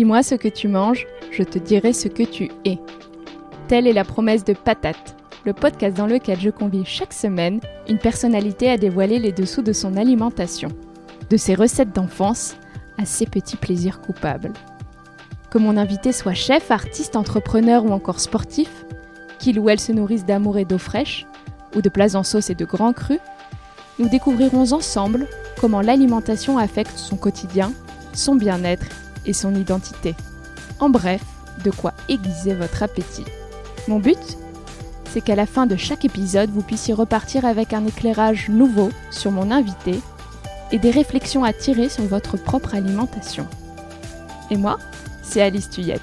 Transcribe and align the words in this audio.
Dis-moi 0.00 0.22
ce 0.22 0.34
que 0.34 0.48
tu 0.48 0.66
manges, 0.66 1.06
je 1.30 1.42
te 1.42 1.58
dirai 1.58 1.92
ce 1.92 2.08
que 2.08 2.22
tu 2.22 2.50
es. 2.64 2.78
Telle 3.68 3.86
est 3.86 3.92
la 3.92 4.02
promesse 4.02 4.44
de 4.44 4.54
Patate, 4.54 5.14
le 5.44 5.52
podcast 5.52 5.94
dans 5.94 6.06
lequel 6.06 6.40
je 6.40 6.48
convie 6.48 6.86
chaque 6.86 7.12
semaine 7.12 7.60
une 7.86 7.98
personnalité 7.98 8.70
à 8.70 8.78
dévoiler 8.78 9.18
les 9.18 9.32
dessous 9.32 9.60
de 9.60 9.74
son 9.74 9.98
alimentation, 9.98 10.70
de 11.28 11.36
ses 11.36 11.54
recettes 11.54 11.94
d'enfance 11.94 12.56
à 12.96 13.04
ses 13.04 13.26
petits 13.26 13.58
plaisirs 13.58 14.00
coupables. 14.00 14.54
Que 15.50 15.58
mon 15.58 15.76
invité 15.76 16.12
soit 16.12 16.32
chef, 16.32 16.70
artiste, 16.70 17.14
entrepreneur 17.14 17.84
ou 17.84 17.90
encore 17.90 18.20
sportif, 18.20 18.86
qu'il 19.38 19.58
ou 19.58 19.68
elle 19.68 19.80
se 19.80 19.92
nourrisse 19.92 20.24
d'amour 20.24 20.56
et 20.56 20.64
d'eau 20.64 20.78
fraîche, 20.78 21.26
ou 21.76 21.82
de 21.82 21.90
plats 21.90 22.16
en 22.16 22.22
sauce 22.22 22.48
et 22.48 22.54
de 22.54 22.64
grands 22.64 22.94
crus, 22.94 23.20
nous 23.98 24.08
découvrirons 24.08 24.72
ensemble 24.72 25.26
comment 25.60 25.82
l'alimentation 25.82 26.56
affecte 26.56 26.96
son 26.96 27.18
quotidien, 27.18 27.70
son 28.14 28.34
bien-être 28.34 28.86
et 29.26 29.32
son 29.32 29.54
identité. 29.54 30.14
En 30.78 30.90
bref, 30.90 31.22
de 31.64 31.70
quoi 31.70 31.92
aiguiser 32.08 32.54
votre 32.54 32.82
appétit. 32.82 33.24
Mon 33.88 33.98
but 33.98 34.38
C'est 35.12 35.20
qu'à 35.20 35.34
la 35.34 35.46
fin 35.46 35.66
de 35.66 35.76
chaque 35.76 36.04
épisode, 36.04 36.50
vous 36.50 36.62
puissiez 36.62 36.94
repartir 36.94 37.44
avec 37.44 37.72
un 37.72 37.86
éclairage 37.86 38.48
nouveau 38.48 38.90
sur 39.10 39.30
mon 39.30 39.50
invité 39.50 40.00
et 40.72 40.78
des 40.78 40.90
réflexions 40.90 41.44
à 41.44 41.52
tirer 41.52 41.88
sur 41.88 42.04
votre 42.04 42.36
propre 42.36 42.74
alimentation. 42.74 43.46
Et 44.50 44.56
moi, 44.56 44.78
c'est 45.22 45.42
Alice 45.42 45.70
Tuyette. 45.70 46.00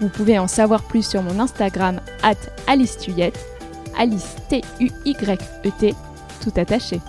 Vous 0.00 0.08
pouvez 0.08 0.38
en 0.38 0.46
savoir 0.46 0.82
plus 0.82 1.06
sur 1.06 1.22
mon 1.22 1.40
Instagram 1.40 2.00
at 2.22 2.34
Alice 2.66 2.98
Tuyette, 2.98 3.38
Alice 3.98 4.36
T-U-Y-E-T, 4.48 5.94
tout 6.42 6.52
attaché. 6.56 7.00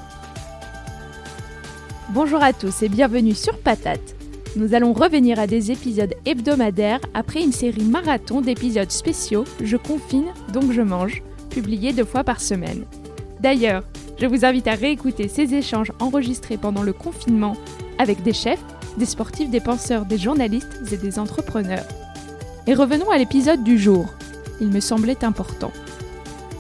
Bonjour 2.10 2.42
à 2.42 2.54
tous 2.54 2.84
et 2.84 2.90
bienvenue 2.90 3.36
sur 3.36 3.58
Patate. 3.60 4.17
Nous 4.58 4.74
allons 4.74 4.92
revenir 4.92 5.40
à 5.40 5.46
des 5.46 5.72
épisodes 5.72 6.16
hebdomadaires 6.26 7.02
après 7.14 7.44
une 7.44 7.52
série 7.52 7.84
marathon 7.84 8.42
d'épisodes 8.42 8.90
spéciaux 8.90 9.44
Je 9.64 9.78
confine 9.78 10.26
donc 10.52 10.72
je 10.72 10.82
mange, 10.82 11.22
publiés 11.52 11.94
deux 11.94 12.04
fois 12.04 12.24
par 12.24 12.42
semaine. 12.42 12.86
D'ailleurs, 13.40 13.84
je 14.20 14.26
vous 14.26 14.46
invite 14.46 14.68
à 14.68 14.74
réécouter 14.74 15.28
ces 15.28 15.54
échanges 15.54 15.92
enregistrés 16.00 16.58
pendant 16.58 16.82
le 16.82 16.92
confinement 16.92 17.56
avec 18.00 18.24
des 18.24 18.34
chefs, 18.34 18.64
des 18.98 19.06
sportifs, 19.06 19.52
des 19.52 19.60
penseurs, 19.60 20.06
des 20.06 20.18
journalistes 20.18 20.82
et 20.92 20.98
des 20.98 21.20
entrepreneurs. 21.20 21.86
Et 22.66 22.74
revenons 22.74 23.12
à 23.12 23.20
l'épisode 23.20 23.64
du 23.64 23.78
jour. 23.78 24.08
Il 24.60 24.70
me 24.70 24.80
semblait 24.80 25.24
important. 25.24 25.72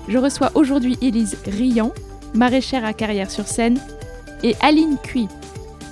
Je 0.07 0.19
reçois 0.19 0.51
aujourd'hui 0.53 0.99
Élise 1.01 1.35
Riant, 1.47 1.93
maraîchère 2.35 2.85
à 2.85 2.93
Carrière-sur-Seine, 2.93 3.79
et 4.43 4.55
Aline 4.61 4.97
Cui, 5.01 5.27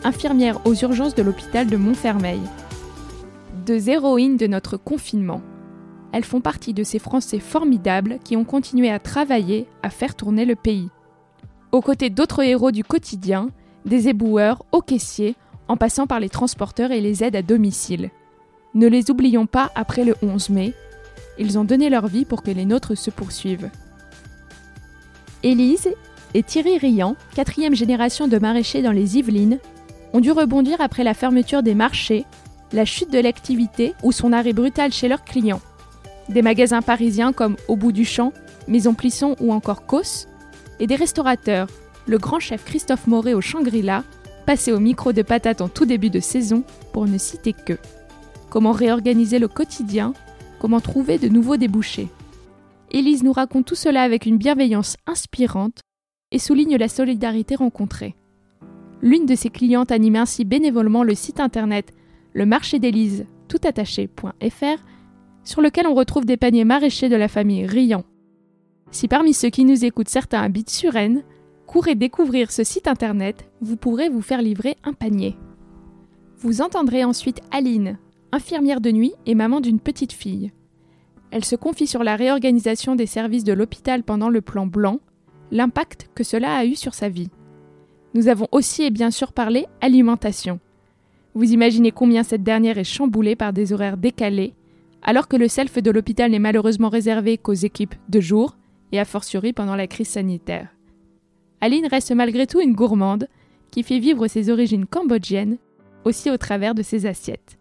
infirmière 0.05 0.65
aux 0.65 0.75
urgences 0.75 1.15
de 1.15 1.23
l'hôpital 1.23 1.67
de 1.67 1.77
Montfermeil. 1.77 2.39
Deux 3.65 3.89
héroïnes 3.89 4.37
de 4.37 4.47
notre 4.47 4.77
confinement. 4.77 5.41
Elles 6.13 6.23
font 6.23 6.39
partie 6.39 6.73
de 6.73 6.83
ces 6.83 6.99
Français 6.99 7.39
formidables 7.39 8.19
qui 8.23 8.37
ont 8.37 8.45
continué 8.45 8.91
à 8.91 8.99
travailler, 8.99 9.67
à 9.83 9.89
faire 9.89 10.15
tourner 10.15 10.45
le 10.45 10.55
pays. 10.55 10.89
Aux 11.71 11.81
côtés 11.81 12.09
d'autres 12.09 12.43
héros 12.43 12.71
du 12.71 12.83
quotidien, 12.83 13.49
des 13.85 14.07
éboueurs, 14.07 14.63
aux 14.71 14.81
caissiers, 14.81 15.35
en 15.67 15.75
passant 15.75 16.07
par 16.07 16.19
les 16.19 16.29
transporteurs 16.29 16.91
et 16.91 17.01
les 17.01 17.23
aides 17.23 17.35
à 17.35 17.41
domicile. 17.41 18.11
Ne 18.75 18.87
les 18.87 19.09
oublions 19.09 19.47
pas 19.47 19.71
après 19.75 20.05
le 20.05 20.15
11 20.21 20.49
mai, 20.51 20.73
ils 21.37 21.57
ont 21.57 21.65
donné 21.65 21.89
leur 21.89 22.07
vie 22.07 22.25
pour 22.25 22.43
que 22.43 22.51
les 22.51 22.65
nôtres 22.65 22.97
se 22.97 23.09
poursuivent. 23.09 23.69
Élise 25.43 25.89
et 26.33 26.43
Thierry 26.43 26.77
Riant, 26.77 27.15
quatrième 27.35 27.75
génération 27.75 28.27
de 28.27 28.37
maraîchers 28.37 28.81
dans 28.81 28.91
les 28.91 29.17
Yvelines, 29.17 29.59
ont 30.13 30.19
dû 30.19 30.31
rebondir 30.31 30.81
après 30.81 31.03
la 31.03 31.13
fermeture 31.13 31.63
des 31.63 31.75
marchés, 31.75 32.25
la 32.71 32.85
chute 32.85 33.11
de 33.11 33.19
l'activité 33.19 33.93
ou 34.03 34.11
son 34.11 34.33
arrêt 34.33 34.53
brutal 34.53 34.91
chez 34.91 35.07
leurs 35.07 35.23
clients. 35.23 35.61
Des 36.29 36.41
magasins 36.41 36.81
parisiens 36.81 37.33
comme 37.33 37.55
Au 37.67 37.75
bout 37.75 37.91
du 37.91 38.05
champ, 38.05 38.33
Maison 38.67 38.93
Plisson 38.93 39.35
ou 39.39 39.53
encore 39.53 39.85
Cos, 39.85 40.27
et 40.79 40.87
des 40.87 40.95
restaurateurs, 40.95 41.67
le 42.07 42.17
grand 42.17 42.39
chef 42.39 42.65
Christophe 42.65 43.07
Moret 43.07 43.33
au 43.33 43.41
Shangri-La, 43.41 44.03
passé 44.45 44.71
au 44.71 44.79
micro 44.79 45.13
de 45.13 45.21
patate 45.21 45.61
en 45.61 45.69
tout 45.69 45.85
début 45.85 46.09
de 46.09 46.19
saison, 46.19 46.63
pour 46.93 47.05
ne 47.07 47.17
citer 47.17 47.53
que. 47.53 47.77
Comment 48.49 48.71
réorganiser 48.71 49.39
le 49.39 49.47
quotidien, 49.47 50.13
comment 50.59 50.79
trouver 50.79 51.17
de 51.17 51.29
nouveaux 51.29 51.57
débouchés. 51.57 52.07
Élise 52.91 53.23
nous 53.23 53.33
raconte 53.33 53.65
tout 53.65 53.75
cela 53.75 54.03
avec 54.03 54.25
une 54.25 54.37
bienveillance 54.37 54.97
inspirante 55.05 55.81
et 56.31 56.39
souligne 56.39 56.77
la 56.77 56.87
solidarité 56.87 57.55
rencontrée. 57.55 58.15
L'une 59.01 59.25
de 59.25 59.35
ses 59.35 59.49
clientes 59.49 59.91
anime 59.91 60.15
ainsi 60.15 60.45
bénévolement 60.45 61.03
le 61.03 61.15
site 61.15 61.39
internet 61.39 61.93
le 62.33 62.45
marché 62.45 62.79
d'Élise 62.79 63.25
toutattaché.fr 63.47 64.83
sur 65.43 65.61
lequel 65.61 65.87
on 65.87 65.93
retrouve 65.93 66.25
des 66.25 66.37
paniers 66.37 66.65
maraîchers 66.65 67.09
de 67.09 67.15
la 67.15 67.27
famille 67.27 67.65
Riant. 67.65 68.03
Si 68.91 69.07
parmi 69.07 69.33
ceux 69.33 69.49
qui 69.49 69.65
nous 69.65 69.85
écoutent 69.85 70.09
certains 70.09 70.41
habitent 70.41 70.69
sur 70.69 70.93
Rennes, 70.93 71.23
courez 71.67 71.95
découvrir 71.95 72.51
ce 72.51 72.63
site 72.63 72.87
internet, 72.87 73.49
vous 73.61 73.77
pourrez 73.77 74.09
vous 74.09 74.21
faire 74.21 74.41
livrer 74.41 74.77
un 74.83 74.93
panier. 74.93 75.37
Vous 76.37 76.61
entendrez 76.61 77.03
ensuite 77.03 77.41
Aline, 77.51 77.97
infirmière 78.31 78.81
de 78.81 78.91
nuit 78.91 79.13
et 79.25 79.35
maman 79.35 79.61
d'une 79.61 79.79
petite 79.79 80.13
fille. 80.13 80.51
Elle 81.31 81.45
se 81.45 81.55
confie 81.55 81.87
sur 81.87 82.03
la 82.03 82.15
réorganisation 82.15 82.95
des 82.95 83.07
services 83.07 83.43
de 83.43 83.53
l'hôpital 83.53 84.03
pendant 84.03 84.29
le 84.29 84.41
plan 84.41 84.67
blanc, 84.67 84.99
l'impact 85.51 86.09
que 86.15 86.23
cela 86.23 86.55
a 86.55 86.65
eu 86.65 86.75
sur 86.75 86.93
sa 86.93 87.09
vie. 87.09 87.29
Nous 88.15 88.29
avons 88.29 88.47
aussi 88.53 88.83
et 88.83 88.91
bien 88.91 89.11
sûr 89.11 89.33
parlé 89.33 89.67
alimentation. 89.81 90.61
Vous 91.33 91.51
imaginez 91.51 91.91
combien 91.91 92.23
cette 92.23 92.43
dernière 92.43 92.77
est 92.77 92.85
chamboulée 92.85 93.35
par 93.35 93.51
des 93.51 93.73
horaires 93.73 93.97
décalés, 93.97 94.53
alors 95.01 95.27
que 95.27 95.35
le 95.35 95.49
self 95.49 95.83
de 95.83 95.91
l'hôpital 95.91 96.31
n'est 96.31 96.39
malheureusement 96.39 96.87
réservé 96.87 97.37
qu'aux 97.37 97.51
équipes 97.51 97.93
de 98.07 98.21
jour, 98.21 98.55
et 98.93 98.99
a 99.01 99.05
fortiori 99.05 99.51
pendant 99.51 99.75
la 99.75 99.87
crise 99.87 100.07
sanitaire. 100.07 100.69
Aline 101.59 101.87
reste 101.87 102.13
malgré 102.13 102.47
tout 102.47 102.61
une 102.61 102.73
gourmande 102.73 103.27
qui 103.69 103.83
fait 103.83 103.99
vivre 103.99 104.27
ses 104.27 104.49
origines 104.49 104.85
cambodgiennes 104.85 105.57
aussi 106.05 106.31
au 106.31 106.37
travers 106.37 106.73
de 106.73 106.83
ses 106.83 107.07
assiettes. 107.07 107.59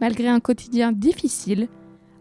Malgré 0.00 0.26
un 0.26 0.40
quotidien 0.40 0.90
difficile, 0.90 1.68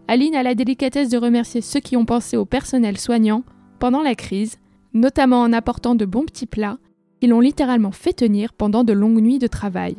Aline 0.07 0.35
a 0.35 0.43
la 0.43 0.53
délicatesse 0.53 1.09
de 1.09 1.17
remercier 1.17 1.61
ceux 1.61 1.79
qui 1.79 1.97
ont 1.97 2.05
pensé 2.05 2.37
au 2.37 2.45
personnel 2.45 2.99
soignant 2.99 3.43
pendant 3.79 4.03
la 4.03 4.13
crise, 4.13 4.59
notamment 4.93 5.41
en 5.41 5.51
apportant 5.51 5.95
de 5.95 6.05
bons 6.05 6.25
petits 6.25 6.45
plats 6.45 6.77
ils 7.21 7.29
l'ont 7.29 7.39
littéralement 7.39 7.91
fait 7.91 8.13
tenir 8.13 8.53
pendant 8.53 8.83
de 8.83 8.93
longues 8.93 9.21
nuits 9.21 9.39
de 9.39 9.47
travail. 9.47 9.95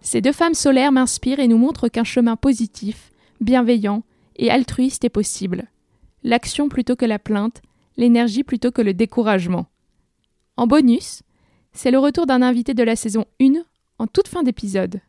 Ces 0.00 0.20
deux 0.20 0.32
femmes 0.32 0.54
solaires 0.54 0.92
m'inspirent 0.92 1.40
et 1.40 1.48
nous 1.48 1.58
montrent 1.58 1.88
qu'un 1.88 2.04
chemin 2.04 2.36
positif, 2.36 3.10
bienveillant 3.40 4.02
et 4.36 4.50
altruiste 4.50 5.04
est 5.04 5.10
possible. 5.10 5.68
L'action 6.22 6.68
plutôt 6.68 6.96
que 6.96 7.04
la 7.04 7.18
plainte, 7.18 7.62
l'énergie 7.96 8.44
plutôt 8.44 8.70
que 8.70 8.82
le 8.82 8.94
découragement. 8.94 9.66
En 10.56 10.66
bonus, 10.66 11.22
c'est 11.72 11.90
le 11.90 11.98
retour 11.98 12.26
d'un 12.26 12.42
invité 12.42 12.74
de 12.74 12.82
la 12.82 12.96
saison 12.96 13.26
1 13.40 13.52
en 13.98 14.06
toute 14.06 14.28
fin 14.28 14.42
d'épisode. 14.42 15.00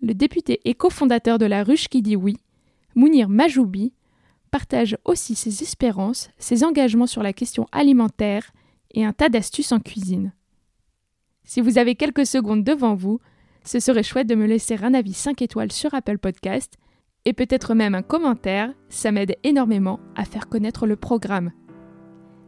Le 0.00 0.14
député 0.14 0.60
et 0.64 0.74
cofondateur 0.74 1.38
de 1.38 1.46
la 1.46 1.62
ruche 1.62 1.88
qui 1.88 2.02
dit 2.02 2.16
oui, 2.16 2.36
Mounir 2.94 3.28
Majoubi, 3.28 3.92
partage 4.50 4.98
aussi 5.04 5.34
ses 5.34 5.62
espérances, 5.62 6.30
ses 6.38 6.64
engagements 6.64 7.06
sur 7.06 7.22
la 7.22 7.32
question 7.32 7.66
alimentaire 7.72 8.52
et 8.92 9.04
un 9.04 9.12
tas 9.12 9.28
d'astuces 9.28 9.72
en 9.72 9.80
cuisine. 9.80 10.32
Si 11.44 11.60
vous 11.60 11.78
avez 11.78 11.94
quelques 11.94 12.26
secondes 12.26 12.64
devant 12.64 12.94
vous, 12.94 13.20
ce 13.64 13.80
serait 13.80 14.02
chouette 14.02 14.28
de 14.28 14.34
me 14.34 14.46
laisser 14.46 14.76
un 14.82 14.94
avis 14.94 15.12
5 15.12 15.42
étoiles 15.42 15.72
sur 15.72 15.94
Apple 15.94 16.18
Podcast 16.18 16.78
et 17.24 17.32
peut-être 17.32 17.74
même 17.74 17.94
un 17.94 18.02
commentaire, 18.02 18.72
ça 18.88 19.12
m'aide 19.12 19.36
énormément 19.44 20.00
à 20.16 20.24
faire 20.24 20.48
connaître 20.48 20.86
le 20.86 20.96
programme. 20.96 21.52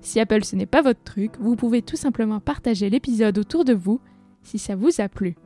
Si 0.00 0.20
Apple 0.20 0.44
ce 0.44 0.56
n'est 0.56 0.66
pas 0.66 0.82
votre 0.82 1.02
truc, 1.02 1.32
vous 1.38 1.56
pouvez 1.56 1.82
tout 1.82 1.96
simplement 1.96 2.40
partager 2.40 2.90
l'épisode 2.90 3.38
autour 3.38 3.64
de 3.64 3.72
vous 3.72 4.00
si 4.42 4.58
ça 4.58 4.76
vous 4.76 5.00
a 5.00 5.08
plu. 5.08 5.36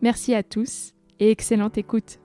Merci 0.00 0.34
à 0.34 0.42
tous 0.42 0.94
et 1.20 1.30
excellente 1.30 1.78
écoute. 1.78 2.21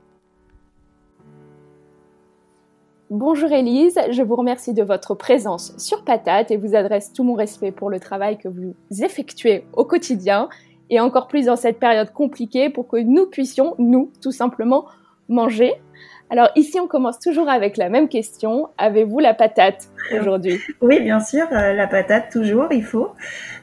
Bonjour 3.09 3.49
Elise, 3.53 3.97
je 4.11 4.21
vous 4.21 4.35
remercie 4.35 4.73
de 4.73 4.83
votre 4.83 5.15
présence 5.15 5.73
sur 5.77 6.03
Patate 6.03 6.51
et 6.51 6.57
vous 6.57 6.75
adresse 6.75 7.13
tout 7.13 7.23
mon 7.23 7.35
respect 7.35 7.71
pour 7.71 7.89
le 7.89 8.01
travail 8.01 8.37
que 8.37 8.49
vous 8.49 8.75
effectuez 9.01 9.63
au 9.71 9.85
quotidien 9.85 10.49
et 10.89 10.99
encore 10.99 11.29
plus 11.29 11.45
dans 11.45 11.55
cette 11.55 11.79
période 11.79 12.11
compliquée 12.11 12.69
pour 12.69 12.89
que 12.89 12.97
nous 12.97 13.25
puissions, 13.25 13.75
nous, 13.79 14.11
tout 14.21 14.33
simplement, 14.33 14.87
manger. 15.29 15.75
Alors 16.29 16.49
ici, 16.57 16.81
on 16.81 16.87
commence 16.87 17.17
toujours 17.17 17.47
avec 17.47 17.77
la 17.77 17.87
même 17.87 18.09
question. 18.09 18.67
Avez-vous 18.77 19.19
la 19.19 19.33
patate 19.33 19.87
aujourd'hui? 20.11 20.59
Oui, 20.81 20.99
bien 20.99 21.21
sûr, 21.21 21.47
euh, 21.53 21.71
la 21.71 21.87
patate 21.87 22.29
toujours, 22.29 22.67
il 22.71 22.83
faut. 22.83 23.11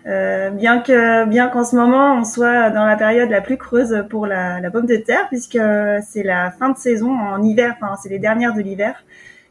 Euh, 0.06 0.48
bien 0.48 0.80
que 0.80 1.26
bien 1.26 1.48
qu'en 1.48 1.64
ce 1.64 1.76
moment 1.76 2.14
on 2.14 2.24
soit 2.24 2.70
dans 2.70 2.86
la 2.86 2.96
période 2.96 3.28
la 3.28 3.42
plus 3.42 3.58
creuse 3.58 4.06
pour 4.08 4.26
la, 4.26 4.60
la 4.60 4.70
pomme 4.70 4.86
de 4.86 4.96
terre, 4.96 5.28
puisque 5.28 5.58
c'est 6.02 6.22
la 6.22 6.50
fin 6.50 6.70
de 6.70 6.78
saison 6.78 7.10
en 7.10 7.42
hiver, 7.42 7.76
enfin 7.76 7.94
c'est 8.02 8.08
les 8.08 8.18
dernières 8.18 8.54
de 8.54 8.62
l'hiver 8.62 9.04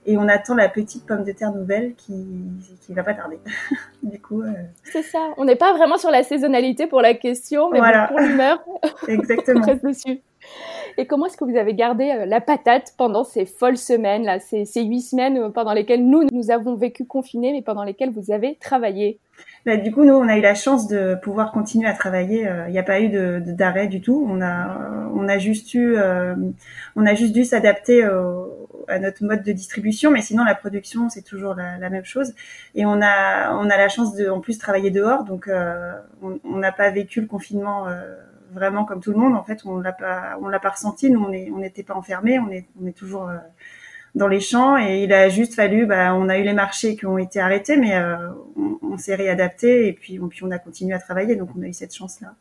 et 0.05 0.17
on 0.17 0.27
attend 0.27 0.55
la 0.55 0.69
petite 0.69 1.05
pomme 1.05 1.23
de 1.23 1.31
terre 1.31 1.51
nouvelle 1.51 1.93
qui 1.95 2.13
qui 2.81 2.93
va 2.93 3.03
pas 3.03 3.13
tarder. 3.13 3.39
du 4.03 4.19
coup, 4.19 4.41
euh... 4.41 4.51
c'est 4.83 5.03
ça. 5.03 5.29
On 5.37 5.45
n'est 5.45 5.55
pas 5.55 5.73
vraiment 5.73 5.97
sur 5.97 6.11
la 6.11 6.23
saisonnalité 6.23 6.87
pour 6.87 7.01
la 7.01 7.13
question, 7.13 7.69
mais 7.71 7.79
voilà. 7.79 8.07
pour 8.07 8.19
l'humeur, 8.19 8.63
exactement. 9.07 9.61
on 9.63 9.65
reste 9.65 9.85
dessus. 9.85 10.21
Et 10.97 11.05
comment 11.07 11.25
est-ce 11.25 11.37
que 11.37 11.45
vous 11.45 11.57
avez 11.57 11.73
gardé 11.73 12.09
euh, 12.11 12.25
la 12.25 12.41
patate 12.41 12.93
pendant 12.97 13.23
ces 13.23 13.45
folles 13.45 13.77
semaines, 13.77 14.25
là, 14.25 14.39
ces, 14.39 14.65
huit 14.75 15.01
semaines 15.01 15.37
euh, 15.37 15.49
pendant 15.49 15.73
lesquelles 15.73 16.05
nous, 16.05 16.27
nous 16.31 16.51
avons 16.51 16.75
vécu 16.75 17.05
confinés, 17.05 17.51
mais 17.51 17.61
pendant 17.61 17.83
lesquelles 17.83 18.11
vous 18.11 18.31
avez 18.31 18.57
travaillé? 18.61 19.19
Bah, 19.65 19.77
du 19.77 19.91
coup, 19.91 20.03
nous, 20.03 20.13
on 20.13 20.27
a 20.27 20.37
eu 20.37 20.41
la 20.41 20.55
chance 20.55 20.87
de 20.87 21.15
pouvoir 21.15 21.51
continuer 21.51 21.87
à 21.87 21.93
travailler. 21.93 22.47
Euh, 22.47 22.67
il 22.67 22.71
n'y 22.71 22.79
a 22.79 22.83
pas 22.83 23.01
eu 23.01 23.09
d'arrêt 23.09 23.87
du 23.87 24.01
tout. 24.01 24.25
On 24.29 24.41
a, 24.41 25.37
juste 25.39 25.67
dû 25.67 27.45
s'adapter 27.45 28.03
à 28.87 28.99
notre 28.99 29.23
mode 29.23 29.43
de 29.43 29.51
distribution, 29.51 30.11
mais 30.11 30.21
sinon 30.21 30.43
la 30.43 30.55
production 30.55 31.07
c'est 31.09 31.21
toujours 31.21 31.55
la, 31.55 31.89
même 31.89 32.03
chose. 32.03 32.33
Et 32.75 32.85
on 32.85 33.01
a, 33.01 33.53
on 33.53 33.69
a 33.69 33.77
la 33.77 33.87
chance 33.87 34.15
de, 34.15 34.29
en 34.29 34.41
plus, 34.41 34.57
travailler 34.57 34.91
dehors, 34.91 35.23
donc 35.23 35.49
on 36.21 36.57
n'a 36.57 36.71
pas 36.71 36.89
vécu 36.91 37.21
le 37.21 37.27
confinement 37.27 37.87
vraiment 38.53 38.85
comme 38.85 39.01
tout 39.01 39.11
le 39.11 39.17
monde. 39.17 39.35
En 39.35 39.43
fait, 39.43 39.61
on 39.65 39.79
l'a 39.79 39.93
pas, 39.93 40.37
on 40.41 40.47
l'a 40.47 40.59
pas 40.59 40.69
ressenti. 40.69 41.09
Nous, 41.09 41.23
on 41.23 41.57
n'était 41.59 41.83
pas 41.83 41.95
enfermés. 41.95 42.39
On 42.39 42.49
est, 42.49 42.65
on 42.81 42.87
est 42.87 42.93
toujours 42.93 43.27
euh, 43.27 43.37
dans 44.15 44.27
les 44.27 44.39
champs. 44.39 44.77
Et 44.77 45.03
il 45.03 45.13
a 45.13 45.29
juste 45.29 45.55
fallu, 45.55 45.85
bah, 45.85 46.13
on 46.15 46.29
a 46.29 46.37
eu 46.37 46.43
les 46.43 46.53
marchés 46.53 46.95
qui 46.95 47.05
ont 47.05 47.17
été 47.17 47.39
arrêtés, 47.39 47.77
mais 47.77 47.95
euh, 47.95 48.29
on, 48.81 48.97
s'est 48.97 49.15
réadapté 49.15 49.87
et 49.87 49.93
puis, 49.93 50.19
on, 50.19 50.27
puis 50.27 50.43
on 50.43 50.51
a 50.51 50.59
continué 50.59 50.93
à 50.93 50.99
travailler. 50.99 51.35
Donc, 51.35 51.49
on 51.57 51.61
a 51.61 51.65
eu 51.65 51.73
cette 51.73 51.95
chance-là. 51.95 52.35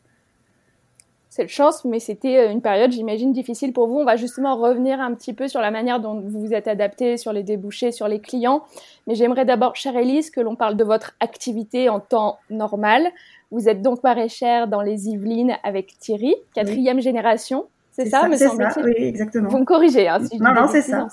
Cette 1.35 1.49
chance, 1.49 1.83
mais 1.83 1.99
c'était 1.99 2.37
euh, 2.37 2.51
une 2.51 2.61
période, 2.61 2.91
j'imagine, 2.91 3.33
difficile 3.33 3.73
pour 3.73 3.87
vous. 3.87 3.97
On 3.97 4.05
va 4.05 4.17
justement 4.17 4.55
revenir 4.55 5.01
un 5.01 5.15
petit 5.15 5.33
peu 5.33 5.47
sur 5.47 5.61
la 5.61 5.71
manière 5.71 5.99
dont 5.99 6.19
vous 6.19 6.45
vous 6.45 6.53
êtes 6.53 6.67
adapté, 6.67 7.17
sur 7.17 7.33
les 7.33 7.41
débouchés, 7.41 7.91
sur 7.91 8.07
les 8.07 8.19
clients. 8.19 8.63
Mais 9.07 9.15
j'aimerais 9.15 9.43
d'abord, 9.43 9.75
chère 9.75 9.97
Elise, 9.97 10.29
que 10.29 10.41
l'on 10.41 10.55
parle 10.55 10.77
de 10.77 10.83
votre 10.83 11.15
activité 11.19 11.89
en 11.89 11.99
temps 11.99 12.37
normal. 12.51 13.11
Vous 13.53 13.69
êtes 13.69 13.83
donc 13.83 14.01
maraîchère 14.03 14.67
dans 14.67 14.81
les 14.81 15.09
Yvelines 15.09 15.55
avec 15.61 15.99
Thierry, 15.99 16.33
quatrième 16.55 16.99
génération. 16.99 17.67
C'est 17.91 18.07
ça, 18.07 18.27
me 18.27 18.35
semble-t-il? 18.35 18.83
Oui, 18.83 18.95
exactement. 18.97 19.47
Vous 19.47 19.59
me 19.59 19.63
corrigez. 19.63 20.07
Hein, 20.07 20.17
non, 20.39 20.55
non, 20.55 20.67
c'est 20.67 20.81
ça. 20.81 21.07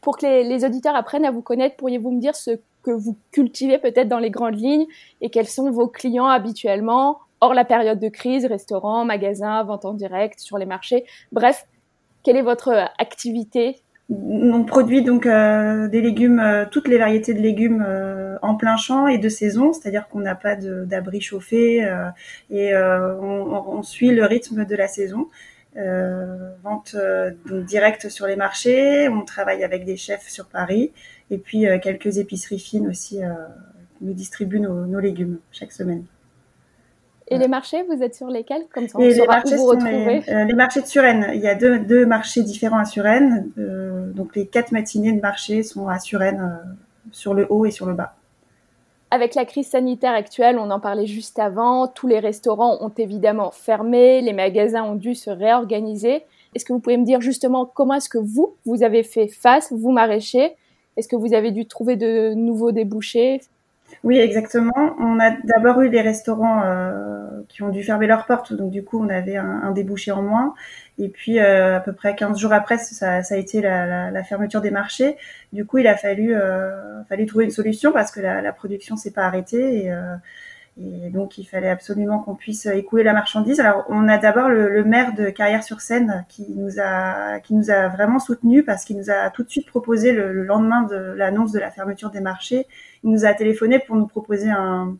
Pour 0.00 0.16
que 0.16 0.24
les, 0.24 0.64
auditeurs 0.64 0.96
apprennent 0.96 1.26
à 1.26 1.30
vous 1.30 1.42
connaître, 1.42 1.76
pourriez-vous 1.76 2.10
me 2.10 2.20
dire 2.20 2.36
ce 2.36 2.52
que 2.82 2.90
vous 2.90 3.18
cultivez 3.32 3.76
peut-être 3.76 4.08
dans 4.08 4.18
les 4.18 4.30
grandes 4.30 4.58
lignes 4.58 4.86
et 5.20 5.28
quels 5.28 5.46
sont 5.46 5.70
vos 5.70 5.86
clients 5.86 6.26
habituellement, 6.26 7.18
hors 7.42 7.52
la 7.52 7.66
période 7.66 7.98
de 7.98 8.08
crise, 8.08 8.46
restaurants, 8.46 9.04
magasins, 9.04 9.62
vente 9.64 9.84
en 9.84 9.92
direct, 9.92 10.40
sur 10.40 10.56
les 10.56 10.66
marchés? 10.66 11.04
Bref, 11.32 11.66
quelle 12.22 12.38
est 12.38 12.42
votre 12.42 12.70
activité 12.96 13.82
on 14.10 14.64
produit 14.64 15.02
donc 15.02 15.26
euh, 15.26 15.88
des 15.88 16.00
légumes, 16.02 16.38
euh, 16.38 16.66
toutes 16.70 16.88
les 16.88 16.98
variétés 16.98 17.32
de 17.32 17.40
légumes 17.40 17.82
euh, 17.86 18.36
en 18.42 18.54
plein 18.54 18.76
champ 18.76 19.06
et 19.06 19.18
de 19.18 19.28
saison, 19.28 19.72
c'est-à-dire 19.72 20.08
qu'on 20.08 20.20
n'a 20.20 20.34
pas 20.34 20.56
d'abri 20.56 21.20
chauffé 21.20 21.88
et 22.50 22.76
on, 22.76 23.82
suit 23.82 24.10
le 24.10 24.24
rythme 24.24 24.64
de 24.64 24.76
la 24.76 24.88
saison. 24.88 25.28
vente 26.62 26.96
directe 27.46 28.08
sur 28.08 28.26
les 28.26 28.36
marchés, 28.36 29.08
on 29.08 29.22
travaille 29.22 29.64
avec 29.64 29.84
des 29.84 29.96
chefs 29.96 30.28
sur 30.28 30.46
Paris 30.46 30.92
et 31.30 31.38
puis 31.38 31.66
quelques 31.82 32.18
épiceries 32.18 32.58
fines 32.58 32.88
aussi 32.88 33.20
nous 34.02 34.12
distribuent 34.12 34.60
nos 34.60 35.00
légumes 35.00 35.38
chaque 35.52 35.72
semaine. 35.72 36.04
Et 37.28 37.38
les 37.38 37.48
marchés, 37.48 37.82
vous 37.84 38.02
êtes 38.02 38.14
sur 38.14 38.28
lesquels? 38.28 38.66
Comme 38.72 38.86
ça, 38.86 38.98
on 38.98 39.02
les 39.02 39.26
marchés 39.26 39.56
vous 39.56 39.66
retrouver. 39.66 40.22
Euh, 40.28 40.44
les, 40.44 40.52
marchés 40.52 40.82
de 40.82 40.86
Suresnes. 40.86 41.30
Il 41.34 41.40
y 41.40 41.48
a 41.48 41.54
deux, 41.54 41.78
deux 41.78 42.04
marchés 42.04 42.42
différents 42.42 42.78
à 42.78 42.84
Suresnes. 42.84 43.50
Euh, 43.58 44.12
donc 44.12 44.36
les 44.36 44.46
quatre 44.46 44.72
matinées 44.72 45.12
de 45.12 45.20
marché 45.20 45.62
sont 45.62 45.88
à 45.88 45.98
Suresnes, 45.98 46.40
euh, 46.40 46.70
sur 47.12 47.32
le 47.32 47.46
haut 47.48 47.64
et 47.64 47.70
sur 47.70 47.86
le 47.86 47.94
bas. 47.94 48.14
Avec 49.10 49.34
la 49.34 49.44
crise 49.44 49.68
sanitaire 49.68 50.12
actuelle, 50.12 50.58
on 50.58 50.70
en 50.70 50.80
parlait 50.80 51.06
juste 51.06 51.38
avant, 51.38 51.86
tous 51.86 52.08
les 52.08 52.18
restaurants 52.18 52.78
ont 52.80 52.92
évidemment 52.98 53.52
fermé, 53.52 54.20
les 54.20 54.32
magasins 54.32 54.82
ont 54.82 54.96
dû 54.96 55.14
se 55.14 55.30
réorganiser. 55.30 56.24
Est-ce 56.54 56.64
que 56.64 56.72
vous 56.72 56.80
pouvez 56.80 56.96
me 56.96 57.04
dire 57.04 57.20
justement 57.20 57.64
comment 57.64 57.94
est-ce 57.94 58.08
que 58.08 58.18
vous, 58.18 58.54
vous 58.66 58.82
avez 58.82 59.02
fait 59.02 59.28
face, 59.28 59.72
vous 59.72 59.92
maraîchers? 59.92 60.56
Est-ce 60.96 61.08
que 61.08 61.16
vous 61.16 61.32
avez 61.32 61.52
dû 61.52 61.66
trouver 61.66 61.96
de 61.96 62.34
nouveaux 62.34 62.72
débouchés? 62.72 63.40
Oui, 64.04 64.18
exactement. 64.18 64.94
On 64.98 65.18
a 65.18 65.30
d'abord 65.30 65.80
eu 65.80 65.88
les 65.88 66.02
restaurants 66.02 66.62
euh, 66.62 67.24
qui 67.48 67.62
ont 67.62 67.70
dû 67.70 67.82
fermer 67.82 68.06
leurs 68.06 68.26
portes, 68.26 68.52
donc 68.52 68.70
du 68.70 68.84
coup 68.84 69.02
on 69.02 69.08
avait 69.08 69.36
un, 69.38 69.70
débouché 69.70 70.12
en 70.12 70.20
moins. 70.22 70.54
Et 70.98 71.08
puis 71.08 71.38
euh, 71.40 71.78
à 71.78 71.80
peu 71.80 71.94
près 71.94 72.14
15 72.14 72.38
jours 72.38 72.52
après, 72.52 72.76
ça, 72.76 73.22
ça 73.22 73.34
a 73.34 73.38
été 73.38 73.62
la, 73.62 74.10
la, 74.10 74.22
fermeture 74.22 74.60
des 74.60 74.70
marchés. 74.70 75.16
Du 75.54 75.64
coup, 75.64 75.78
il 75.78 75.86
a 75.86 75.96
fallu, 75.96 76.34
euh, 76.34 77.02
fallu 77.04 77.24
trouver 77.24 77.46
une 77.46 77.50
solution 77.50 77.92
parce 77.92 78.10
que 78.12 78.20
la, 78.20 78.42
la 78.42 78.52
production 78.52 78.96
s'est 78.96 79.10
pas 79.10 79.22
arrêtée 79.22 79.86
et, 79.86 79.92
et 80.76 81.10
donc, 81.10 81.38
il 81.38 81.44
fallait 81.44 81.68
absolument 81.70 82.18
qu'on 82.18 82.34
puisse 82.34 82.66
écouler 82.66 83.04
la 83.04 83.12
marchandise. 83.12 83.60
Alors, 83.60 83.84
on 83.88 84.08
a 84.08 84.18
d'abord 84.18 84.48
le, 84.48 84.68
le, 84.68 84.82
maire 84.82 85.14
de 85.14 85.30
Carrière-sur-Seine 85.30 86.24
qui 86.28 86.46
nous 86.56 86.80
a 86.80 87.38
qui 87.40 87.54
nous 87.54 87.70
a 87.70 87.86
vraiment 87.88 88.18
soutenu 88.18 88.64
parce 88.64 88.84
qu'il 88.84 88.96
nous 88.96 89.08
a 89.08 89.30
tout 89.30 89.44
de 89.44 89.48
suite 89.48 89.68
proposé 89.68 90.10
le, 90.10 90.32
le 90.32 90.42
lendemain 90.42 90.82
de 90.82 90.96
l'annonce 90.96 91.52
de 91.52 91.60
la 91.60 91.70
fermeture 91.70 92.10
des 92.10 92.20
marchés. 92.20 92.66
Il 93.04 93.10
nous 93.10 93.24
a 93.24 93.34
téléphoné 93.34 93.78
pour 93.78 93.94
nous 93.94 94.08
proposer 94.08 94.50
un, 94.50 94.96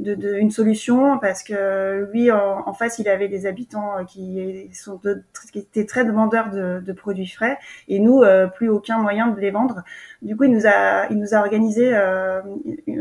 de, 0.00 0.14
de, 0.14 0.34
une 0.34 0.50
solution 0.50 1.18
parce 1.18 1.44
que 1.44 2.08
lui 2.12 2.30
en, 2.32 2.66
en, 2.66 2.72
face 2.72 2.98
il 2.98 3.08
avait 3.08 3.28
des 3.28 3.46
habitants 3.46 3.98
euh, 3.98 4.04
qui 4.04 4.68
sont 4.72 5.00
de, 5.04 5.22
qui 5.52 5.60
étaient 5.60 5.86
très 5.86 6.04
demandeurs 6.04 6.50
de, 6.50 6.80
de, 6.80 6.92
produits 6.92 7.28
frais 7.28 7.58
et 7.86 8.00
nous 8.00 8.22
euh, 8.22 8.48
plus 8.48 8.68
aucun 8.68 8.98
moyen 8.98 9.28
de 9.28 9.40
les 9.40 9.52
vendre. 9.52 9.84
Du 10.20 10.36
coup 10.36 10.44
il 10.44 10.50
nous 10.50 10.66
a 10.66 11.06
il 11.10 11.18
nous 11.18 11.34
a 11.34 11.38
organisé 11.38 11.94
euh, 11.94 12.42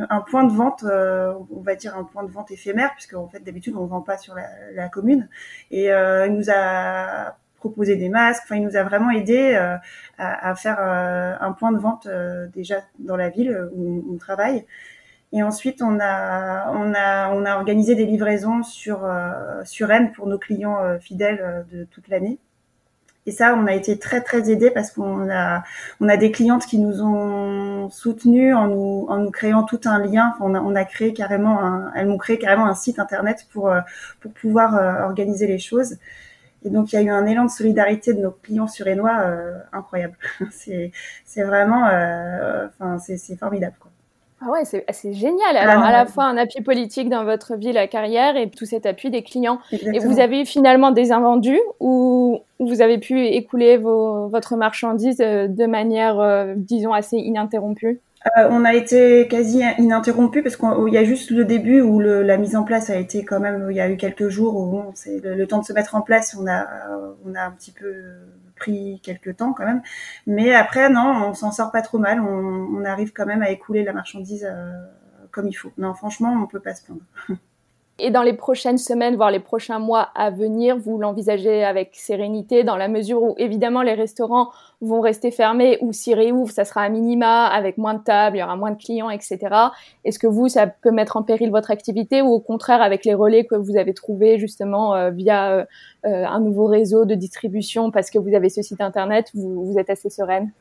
un 0.10 0.22
point 0.22 0.44
de 0.44 0.54
vente 0.54 0.84
on 0.84 1.62
va 1.62 1.75
dire 1.75 1.98
un 1.98 2.04
point 2.04 2.24
de 2.24 2.31
vente 2.31 2.51
éphémère 2.51 2.92
puisque 2.94 3.16
en 3.16 3.28
fait 3.28 3.39
d'habitude 3.39 3.75
on 3.75 3.86
vend 3.86 4.01
pas 4.01 4.18
sur 4.18 4.36
la, 4.36 4.48
la 4.74 4.88
commune. 4.88 5.30
Et 5.72 5.86
il 5.88 6.34
nous 6.34 6.50
a 6.54 7.38
proposé 7.57 7.96
des 7.96 8.10
masques. 8.10 8.44
Enfin 8.46 8.57
il 8.57 8.63
nous 8.63 8.75
a 8.75 8.84
vraiment 8.84 9.10
aidé 9.10 9.56
à, 9.56 9.81
à, 10.18 10.56
faire 10.56 10.80
un 10.80 11.51
point 11.54 11.72
de 11.72 11.80
vente 11.80 12.07
déjà 12.54 12.84
dans 13.00 13.16
la 13.16 13.30
ville 13.30 13.69
où 13.74 14.06
on 14.13 14.18
travaille 14.18 14.66
et 15.33 15.41
ensuite, 15.41 15.81
on 15.81 16.00
a, 16.00 17.56
organisé 17.57 17.95
des 17.95 18.06
livraisons 18.06 18.62
sur, 18.62 19.03
euh, 19.03 19.63
sur 19.65 19.88
Rennes 19.88 20.12
pour 20.12 20.27
nos 20.27 20.38
clients 20.38 20.80
euh, 20.83 21.00
fidèles 21.00 21.39
euh, 21.41 21.63
de 21.71 21.85
toute 21.85 22.07
l'année. 22.07 22.38
Et 23.25 23.31
ça, 23.31 23.56
on 23.56 23.65
a 23.65 23.74
été 23.74 23.97
très 23.97 24.21
très 24.21 24.51
aidés 24.51 24.69
parce 24.69 24.91
qu'on 24.91 25.30
a, 25.30 25.63
des 26.18 26.31
clientes 26.31 26.65
qui 26.68 26.77
nous 26.77 27.01
ont 27.01 27.89
soutenus 27.89 28.56
en 28.56 28.68
nous, 28.68 29.31
créant 29.31 29.63
tout 29.63 29.80
un 29.85 30.06
lien. 30.06 30.35
on, 30.41 30.75
a, 30.75 30.85
créé 30.85 31.13
carrément, 31.13 31.89
elles 31.95 32.07
m'ont 32.07 32.18
créé 32.18 32.38
carrément 32.38 32.65
un 32.65 32.75
site 32.75 33.00
internet 33.00 33.47
pour 33.51 33.71
pour 34.19 34.33
pouvoir 34.33 34.74
organiser 35.07 35.47
les 35.47 35.59
choses. 35.59 35.97
Et 36.65 36.69
donc 36.69 36.91
il 36.91 36.97
y 36.97 37.00
a 37.00 37.01
eu 37.01 37.09
un 37.09 37.25
élan 37.25 37.45
de 37.45 37.50
solidarité 37.51 38.13
de 38.13 38.19
nos 38.19 38.31
clients 38.31 38.67
surénois 38.67 39.17
euh, 39.22 39.58
incroyable. 39.72 40.17
c'est 40.51 40.91
vraiment, 41.38 41.86
enfin 41.86 43.00
c'est 43.00 43.38
formidable. 43.38 43.75
Ah 44.45 44.51
ouais, 44.51 44.63
c'est 44.65 45.13
génial. 45.13 45.55
Alors, 45.55 45.83
à 45.83 45.91
la 45.91 46.05
fois 46.05 46.25
un 46.25 46.38
appui 46.38 46.62
politique 46.62 47.09
dans 47.09 47.23
votre 47.23 47.55
vie, 47.55 47.71
la 47.71 47.88
carrière, 47.88 48.35
et 48.35 48.50
tout 48.50 48.65
cet 48.65 48.85
appui 48.85 49.09
des 49.09 49.23
clients. 49.23 49.59
Et 49.71 50.00
vous 50.00 50.19
avez 50.19 50.43
finalement 50.45 50.91
des 50.91 51.12
invendus 51.12 51.62
ou 51.79 52.39
vous 52.59 52.81
avez 52.81 52.97
pu 52.97 53.25
écouler 53.25 53.77
vos, 53.77 54.27
votre 54.27 54.55
marchandise 54.55 55.21
euh, 55.21 55.47
de 55.47 55.65
manière, 55.65 56.19
euh, 56.19 56.53
disons, 56.57 56.93
assez 56.93 57.17
ininterrompue? 57.17 58.00
Euh, 58.38 58.47
on 58.50 58.63
a 58.63 58.73
été 58.73 59.27
quasi 59.27 59.62
ininterrompu 59.77 60.43
parce 60.43 60.55
qu'il 60.55 60.93
y 60.93 60.97
a 60.97 61.03
juste 61.03 61.29
le 61.29 61.43
début 61.43 61.81
où 61.81 62.00
le, 62.00 62.23
la 62.23 62.38
mise 62.38 62.55
en 62.55 62.63
place 62.63 62.89
a 62.89 62.95
été 62.95 63.25
quand 63.25 63.41
même, 63.41 63.67
il 63.69 63.75
y 63.75 63.81
a 63.81 63.89
eu 63.89 63.97
quelques 63.97 64.29
jours 64.29 64.55
où 64.55 64.65
bon, 64.67 64.93
le, 65.05 65.35
le, 65.35 65.47
temps 65.47 65.59
de 65.59 65.65
se 65.65 65.73
mettre 65.73 65.95
en 65.95 66.01
place, 66.01 66.35
on 66.39 66.47
a, 66.47 66.65
on 67.25 67.35
a 67.35 67.41
un 67.41 67.51
petit 67.51 67.71
peu 67.71 67.93
quelques 69.01 69.38
temps 69.38 69.53
quand 69.53 69.65
même. 69.65 69.82
Mais 70.27 70.53
après, 70.53 70.89
non, 70.89 71.29
on 71.29 71.34
s'en 71.34 71.51
sort 71.51 71.72
pas 71.72 71.82
trop 71.82 72.00
mal. 72.00 72.20
On, 72.20 72.27
on, 72.27 72.86
arrive 72.86 73.13
quand 73.13 73.25
même 73.25 73.41
à 73.41 73.50
écouler 73.50 73.84
la 73.84 73.93
marchandise 73.93 74.48
euh, 74.50 74.72
comme 75.32 75.48
il 75.48 75.53
faut. 75.53 75.72
Non, 75.77 75.93
franchement, 75.93 76.32
on 76.41 76.48
peut 76.48 76.60
pas 76.60 76.75
se 76.75 76.84
plaindre. 76.86 77.03
Et 78.05 78.12
dans 78.12 78.22
les 78.22 78.33
prochaines 78.33 78.77
semaines, 78.77 79.15
voire 79.15 79.31
les 79.31 79.39
prochains 79.39 79.79
mois 79.79 80.10
à 80.13 80.29
venir, 80.29 80.77
vous 80.77 80.98
l'envisagez 80.98 81.63
avec 81.63 81.91
sérénité 81.93 82.65
dans 82.65 82.75
la 82.75 82.89
mesure 82.89 83.24
où 83.24 83.33
évidemment 83.38 83.81
les 83.81 83.93
restaurants 83.93 84.50
vont 84.81 85.00
rester 85.00 85.31
fermés 85.31 85.77
ou 85.79 85.93
s'y 85.93 86.13
réouvrent, 86.13 86.51
ça 86.51 86.65
sera 86.65 86.81
à 86.81 86.89
minima 86.89 87.45
avec 87.45 87.77
moins 87.77 87.93
de 87.93 88.03
tables, 88.03 88.36
il 88.36 88.39
y 88.41 88.43
aura 88.43 88.57
moins 88.57 88.72
de 88.72 88.77
clients, 88.77 89.10
etc. 89.10 89.39
Est-ce 90.03 90.19
que 90.19 90.27
vous, 90.27 90.50
ça 90.50 90.67
peut 90.67 90.91
mettre 90.91 91.15
en 91.15 91.24
péril 91.24 91.50
votre 91.50 91.72
activité 91.72 92.22
ou 92.22 92.27
au 92.27 92.41
contraire 92.41 92.81
avec 92.81 93.05
les 93.05 93.13
relais 93.13 93.45
que 93.45 93.55
vous 93.55 93.77
avez 93.77 93.93
trouvés 93.93 94.38
justement 94.38 94.95
euh, 94.95 95.10
via 95.10 95.53
euh, 95.53 95.65
euh, 96.05 96.25
un 96.25 96.41
nouveau 96.41 96.65
réseau 96.65 97.05
de 97.05 97.15
distribution 97.15 97.89
parce 97.89 98.10
que 98.10 98.19
vous 98.19 98.36
avez 98.36 98.50
ce 98.50 98.62
site 98.62 98.81
internet, 98.81 99.29
vous 99.33 99.75
êtes 99.77 99.89
assez 99.89 100.10
sereine? 100.10 100.51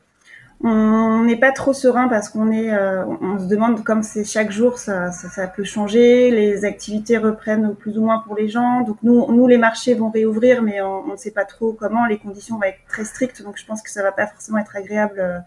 On 0.65 1.23
n'est 1.23 1.35
pas 1.35 1.51
trop 1.51 1.73
serein 1.73 2.07
parce 2.07 2.29
qu'on 2.29 2.49
est, 2.49 2.73
euh, 2.73 3.05
on 3.05 3.37
se 3.37 3.45
demande 3.47 3.83
comme 3.83 4.01
c'est 4.01 4.23
chaque 4.23 4.49
jour, 4.49 4.79
ça, 4.79 5.11
ça, 5.11 5.47
peut 5.47 5.65
changer. 5.65 6.31
Les 6.31 6.63
activités 6.63 7.17
reprennent 7.17 7.75
plus 7.75 7.97
ou 7.97 8.03
moins 8.05 8.19
pour 8.19 8.35
les 8.35 8.47
gens. 8.47 8.81
Donc 8.81 8.97
nous, 9.03 9.29
nous 9.29 9.45
les 9.47 9.57
marchés 9.57 9.93
vont 9.93 10.09
réouvrir, 10.09 10.61
mais 10.61 10.81
on 10.81 11.11
ne 11.11 11.17
sait 11.17 11.31
pas 11.31 11.43
trop 11.43 11.73
comment. 11.73 12.05
Les 12.05 12.17
conditions 12.17 12.55
vont 12.55 12.63
être 12.63 12.79
très 12.87 13.03
strictes, 13.03 13.43
donc 13.43 13.57
je 13.57 13.65
pense 13.65 13.81
que 13.81 13.89
ça 13.89 14.03
va 14.03 14.13
pas 14.13 14.25
forcément 14.25 14.57
être 14.57 14.75
agréable 14.75 15.19
euh, 15.19 15.39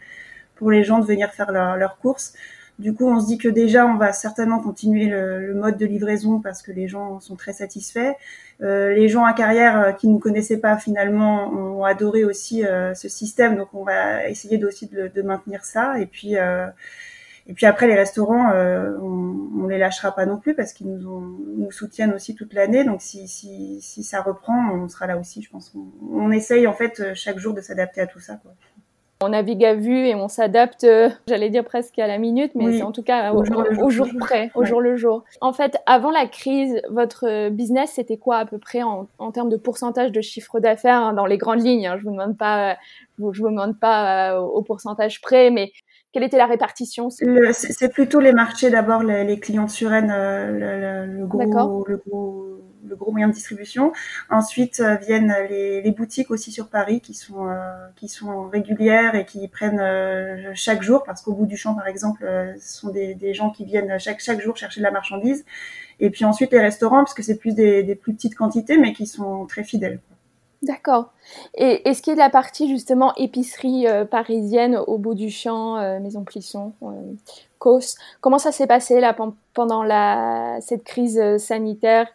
pour 0.57 0.71
les 0.71 0.85
gens 0.85 0.99
de 0.99 1.07
venir 1.07 1.31
faire 1.31 1.51
leurs 1.51 1.77
leur 1.77 1.97
courses. 1.99 2.35
Du 2.79 2.93
coup, 2.93 3.09
on 3.09 3.21
se 3.21 3.27
dit 3.27 3.39
que 3.39 3.49
déjà, 3.49 3.87
on 3.87 3.97
va 3.97 4.13
certainement 4.13 4.61
continuer 4.61 5.07
le, 5.07 5.55
mode 5.55 5.79
de 5.79 5.87
livraison 5.87 6.41
parce 6.41 6.63
que 6.63 6.73
les 6.73 6.89
gens 6.89 7.21
sont 7.21 7.35
très 7.35 7.55
satisfaits. 7.55 8.13
Euh, 8.63 8.93
les 8.93 9.09
gens 9.09 9.25
à 9.25 9.33
carrière 9.33 9.81
euh, 9.81 9.93
qui 9.93 10.09
ne 10.09 10.19
connaissaient 10.19 10.59
pas 10.59 10.77
finalement 10.77 11.49
ont 11.53 11.85
adoré 11.85 12.25
aussi 12.25 12.65
euh, 12.65 12.95
ce 12.95 13.09
système, 13.09 13.57
donc 13.57 13.69
on 13.75 13.83
va 13.83 14.29
essayer 14.29 14.63
aussi 14.65 14.87
de, 14.89 15.09
de 15.09 15.23
maintenir 15.23 15.65
ça. 15.65 15.99
Et 15.99 16.07
puis, 16.07 16.35
et 17.49 17.55
puis 17.55 17.65
après, 17.65 17.87
les 17.87 17.95
restaurants, 17.95 18.53
on, 18.53 19.63
on 19.63 19.67
les 19.69 19.79
lâchera 19.79 20.15
pas 20.15 20.27
non 20.27 20.37
plus 20.37 20.55
parce 20.55 20.73
qu'ils 20.73 20.89
nous, 20.93 21.55
nous 21.57 21.71
soutiennent 21.71 22.13
aussi 22.13 22.35
toute 22.35 22.53
l'année. 22.53 22.85
Donc 22.85 23.01
si, 23.01 23.27
si, 23.29 23.81
si 23.81 24.03
ça 24.03 24.21
reprend, 24.21 24.71
on 24.73 24.89
sera 24.89 25.07
là 25.07 25.17
aussi, 25.17 25.41
je 25.43 25.49
pense. 25.51 25.73
On, 25.75 25.87
on 26.13 26.31
essaye 26.31 26.67
en 26.67 26.75
fait 26.75 27.15
chaque 27.15 27.39
jour 27.39 27.55
de 27.55 27.61
s'adapter 27.63 28.03
à 28.03 28.07
tout 28.07 28.21
ça. 28.21 28.39
Quoi. 28.43 28.53
On 29.23 29.31
navigue 29.31 29.65
à 29.65 29.75
vue 29.75 30.07
et 30.07 30.15
on 30.15 30.29
s'adapte, 30.29 30.85
euh, 30.85 31.09
j'allais 31.27 31.49
dire 31.49 31.65
presque 31.65 31.99
à 31.99 32.07
la 32.07 32.19
minute, 32.19 32.53
mais 32.55 32.77
c'est 32.77 32.83
en 32.83 32.93
tout 32.93 33.03
cas 33.03 33.33
au, 33.33 33.45
jour, 33.91 34.07
près, 34.21 34.51
au 34.55 34.65
jour 34.65 34.83
le 34.83 34.97
jour. 34.97 35.25
En 35.41 35.55
fait, 35.55 35.79
avant 35.87 36.11
la 36.11 36.27
crise, 36.27 36.83
votre 36.91 37.49
business, 37.49 37.93
c'était 37.95 38.19
quoi 38.19 38.37
à 38.37 38.45
peu 38.45 38.59
près 38.59 38.83
en, 38.83 39.07
termes 39.33 39.49
de 39.49 39.57
pourcentage 39.57 40.13
de 40.13 40.21
chiffre 40.21 40.61
d'affaires 40.61 41.01
hein, 41.01 41.13
dans 41.15 41.25
les 41.25 41.39
grandes 41.39 41.63
lignes 41.63 41.87
hein? 41.87 41.97
Je 41.99 42.05
vous 42.05 42.11
demande 42.11 42.37
pas, 42.37 42.77
je 43.19 43.41
vous 43.41 43.49
demande 43.49 43.81
pas 43.81 44.35
euh, 44.35 44.41
au 44.41 44.63
pourcentage 44.63 45.23
près, 45.23 45.51
mais 45.51 45.73
quelle 46.13 46.23
était 46.23 46.39
la 46.39 46.47
répartition 46.47 47.09
C'est 47.09 47.93
plutôt 47.93 48.21
les 48.21 48.33
marchés 48.33 48.71
d'abord, 48.71 49.03
les, 49.03 49.41
clients 49.41 49.65
de 49.65 49.71
Suren, 49.71 50.11
euh, 50.11 51.07
le, 51.07 51.27
gros, 51.27 51.85
le 51.87 51.97
gros 51.97 52.57
le 52.89 52.97
gros 52.97 53.11
moyen 53.11 53.29
de 53.29 53.33
distribution. 53.33 53.93
Ensuite 54.31 54.81
euh, 54.81 54.97
viennent 54.97 55.35
les, 55.49 55.91
boutiques 55.91 56.31
aussi 56.31 56.53
sur 56.53 56.69
Paris 56.69 57.01
qui 57.01 57.15
sont 57.15 57.49
euh, 57.49 57.55
qui 57.97 58.09
sont 58.09 58.49
régulières 58.49 59.15
et 59.15 59.25
qui 59.25 59.47
prennent 59.49 59.81
euh, 59.81 60.51
chaque 60.55 60.83
jour 60.83 61.05
parce 61.05 61.23
qu'au 61.23 61.33
bout 61.33 61.47
du 61.47 61.57
champ 61.57 61.75
par 61.75 61.87
exemple, 61.87 62.29
ce 62.61 62.81
sont 62.81 62.91
des, 62.91 63.15
des, 63.15 63.35
gens 63.35 63.51
qui 63.51 63.65
viennent 63.65 63.99
chaque 63.99 64.21
chaque 64.21 64.41
jour 64.41 64.57
chercher 64.57 64.81
de 64.81 64.85
la 64.85 64.91
marchandise. 64.91 65.45
Et 66.01 66.11
puis 66.11 66.25
ensuite 66.25 66.53
les 66.53 66.61
restaurants 66.61 66.99
parce 66.99 67.15
que 67.15 67.23
c'est 67.23 67.37
plus 67.37 67.55
des, 67.55 67.95
plus 67.95 68.15
petites 68.15 68.35
quantités 68.35 68.79
mais 68.79 68.93
qui 68.93 69.07
sont 69.07 69.47
très 69.47 69.65
fidèles. 69.65 70.01
D'accord. 70.63 71.13
Et 71.55 71.89
est-ce 71.89 72.03
qu'il 72.03 72.13
y 72.13 72.15
a 72.15 72.17
de 72.17 72.21
la 72.21 72.31
partie 72.31 72.69
justement 72.69 73.15
épicerie 73.17 73.87
parisienne 74.11 74.77
au 74.87 74.99
bout 74.99 75.15
du 75.15 75.31
champ, 75.31 76.01
Maison 76.01 76.25
Plisson, 76.25 76.73
Cos? 77.59 77.97
Comment 78.21 78.39
ça 78.39 78.53
s'est 78.53 78.67
passé 78.67 79.01
là 79.01 79.15
pendant 79.55 79.83
la, 79.83 80.59
cette 80.61 80.83
crise 80.83 81.37
sanitaire? 81.39 82.09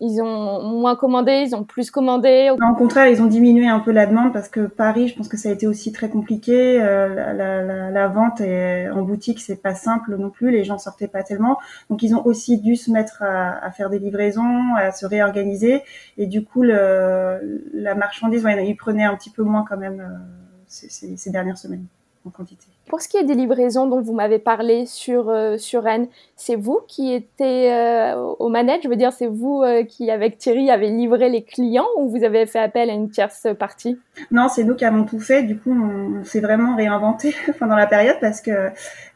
Ils 0.00 0.22
ont 0.22 0.62
moins 0.62 0.96
commandé, 0.96 1.44
ils 1.46 1.54
ont 1.54 1.64
plus 1.64 1.90
commandé. 1.90 2.50
au 2.50 2.74
contraire, 2.74 3.08
ils 3.08 3.20
ont 3.20 3.26
diminué 3.26 3.68
un 3.68 3.80
peu 3.80 3.92
la 3.92 4.06
demande 4.06 4.32
parce 4.32 4.48
que 4.48 4.60
Paris, 4.60 5.08
je 5.08 5.16
pense 5.16 5.28
que 5.28 5.36
ça 5.36 5.50
a 5.50 5.52
été 5.52 5.66
aussi 5.66 5.92
très 5.92 6.08
compliqué. 6.08 6.80
Euh, 6.80 7.14
la, 7.14 7.62
la, 7.62 7.90
la, 7.90 8.08
vente 8.08 8.40
est, 8.40 8.88
en 8.88 9.02
boutique, 9.02 9.40
c'est 9.40 9.60
pas 9.60 9.74
simple 9.74 10.16
non 10.16 10.30
plus. 10.30 10.50
Les 10.50 10.64
gens 10.64 10.78
sortaient 10.78 11.08
pas 11.08 11.22
tellement, 11.22 11.58
donc 11.90 12.02
ils 12.02 12.14
ont 12.14 12.24
aussi 12.24 12.58
dû 12.58 12.76
se 12.76 12.90
mettre 12.90 13.22
à, 13.22 13.62
à 13.64 13.70
faire 13.70 13.90
des 13.90 13.98
livraisons, 13.98 14.74
à 14.76 14.90
se 14.90 15.04
réorganiser. 15.04 15.82
Et 16.16 16.26
du 16.26 16.44
coup, 16.44 16.62
le, 16.62 17.62
la 17.74 17.94
marchandise, 17.94 18.42
ouais, 18.44 18.66
ils 18.66 18.76
prenaient 18.76 19.04
un 19.04 19.16
petit 19.16 19.30
peu 19.30 19.42
moins 19.42 19.66
quand 19.68 19.76
même 19.76 20.00
euh, 20.00 20.18
ces, 20.66 20.88
ces 20.88 21.30
dernières 21.30 21.58
semaines 21.58 21.84
en 22.26 22.30
quantité. 22.30 22.66
Pour 22.90 23.00
ce 23.00 23.06
qui 23.06 23.18
est 23.18 23.22
des 23.22 23.36
livraisons 23.36 23.86
dont 23.86 24.00
vous 24.00 24.14
m'avez 24.14 24.40
parlé 24.40 24.84
sur, 24.84 25.28
euh, 25.28 25.58
sur 25.58 25.84
Rennes, 25.84 26.08
c'est 26.34 26.56
vous 26.56 26.80
qui 26.88 27.12
étiez 27.12 27.72
euh, 27.72 28.16
au 28.16 28.48
manège? 28.48 28.80
Je 28.82 28.88
veux 28.88 28.96
dire, 28.96 29.12
c'est 29.12 29.28
vous 29.28 29.62
euh, 29.62 29.84
qui, 29.84 30.10
avec 30.10 30.38
Thierry, 30.38 30.72
avez 30.72 30.90
livré 30.90 31.28
les 31.28 31.44
clients 31.44 31.86
ou 31.96 32.08
vous 32.08 32.24
avez 32.24 32.46
fait 32.46 32.58
appel 32.58 32.90
à 32.90 32.92
une 32.92 33.08
tierce 33.08 33.46
partie? 33.56 33.96
Non, 34.32 34.48
c'est 34.48 34.64
nous 34.64 34.74
qui 34.74 34.84
avons 34.84 35.04
tout 35.04 35.20
fait. 35.20 35.44
Du 35.44 35.56
coup, 35.56 35.70
on, 35.70 36.24
s'est 36.24 36.40
vraiment 36.40 36.74
réinventé 36.74 37.32
pendant 37.60 37.76
la 37.76 37.86
période 37.86 38.16
parce 38.20 38.40
que, 38.40 38.70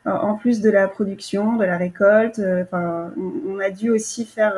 en 0.04 0.36
plus 0.36 0.60
de 0.60 0.70
la 0.70 0.86
production, 0.86 1.56
de 1.56 1.64
la 1.64 1.76
récolte, 1.76 2.40
enfin, 2.62 3.12
on, 3.48 3.58
a 3.58 3.70
dû 3.70 3.90
aussi 3.90 4.24
faire 4.24 4.54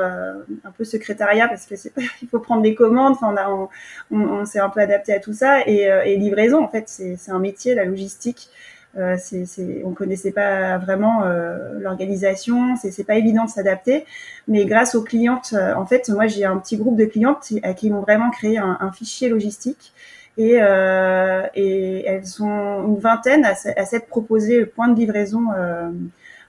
un 0.63 0.71
peu 0.73 0.85
secrétariat 0.85 1.49
parce 1.49 1.65
que 1.65 1.75
il 2.23 2.29
faut 2.29 2.41
prendre 2.41 2.61
des 2.61 2.75
commandes. 2.75 3.17
On, 3.23 3.69
on, 4.11 4.19
on 4.19 4.45
s'est 4.45 4.61
un 4.61 4.69
peu 4.69 4.81
adapté 4.81 5.15
à 5.15 5.21
tout 5.21 5.33
ça 5.33 5.67
et 5.67 6.17
livraison. 6.19 6.63
En 6.63 6.69
fait, 6.69 6.85
c'est 6.87 7.31
un 7.31 7.39
métier, 7.39 7.75
la 7.75 7.87
logistique. 7.87 8.51
Euh, 8.97 9.17
c'est, 9.19 9.83
on 9.85 9.93
connaissait 9.93 10.33
pas 10.33 10.79
vraiment 10.79 11.23
euh, 11.25 11.79
l'organisation, 11.81 12.77
c'est, 12.77 12.91
c'est 12.91 13.05
pas 13.05 13.17
évident 13.17 13.45
de 13.45 13.51
s'adapter. 13.51 14.07
Mais 14.49 14.65
grâce 14.65 14.95
aux 14.95 15.03
clientes, 15.03 15.53
euh, 15.53 15.75
en 15.75 15.87
fait, 15.87 16.09
moi 16.09 16.27
j'ai 16.27 16.45
un 16.45 16.57
petit 16.59 16.77
groupe 16.77 16.97
de 16.97 17.05
clientes 17.05 17.53
à 17.63 17.75
qui 17.75 17.91
m'ont 17.91 18.01
vraiment 18.01 18.31
créé 18.31 18.59
un, 18.59 18.93
fichier 18.93 19.29
logistique. 19.29 19.93
Et, 20.39 20.59
euh, 20.61 21.43
elles 21.55 22.27
sont 22.27 22.85
une 22.87 22.99
vingtaine 22.99 23.45
à, 23.45 23.55
à 23.77 23.85
s'être 23.85 24.07
proposé 24.07 24.61
le 24.61 24.67
point 24.67 24.89
de 24.89 24.99
livraison 24.99 25.47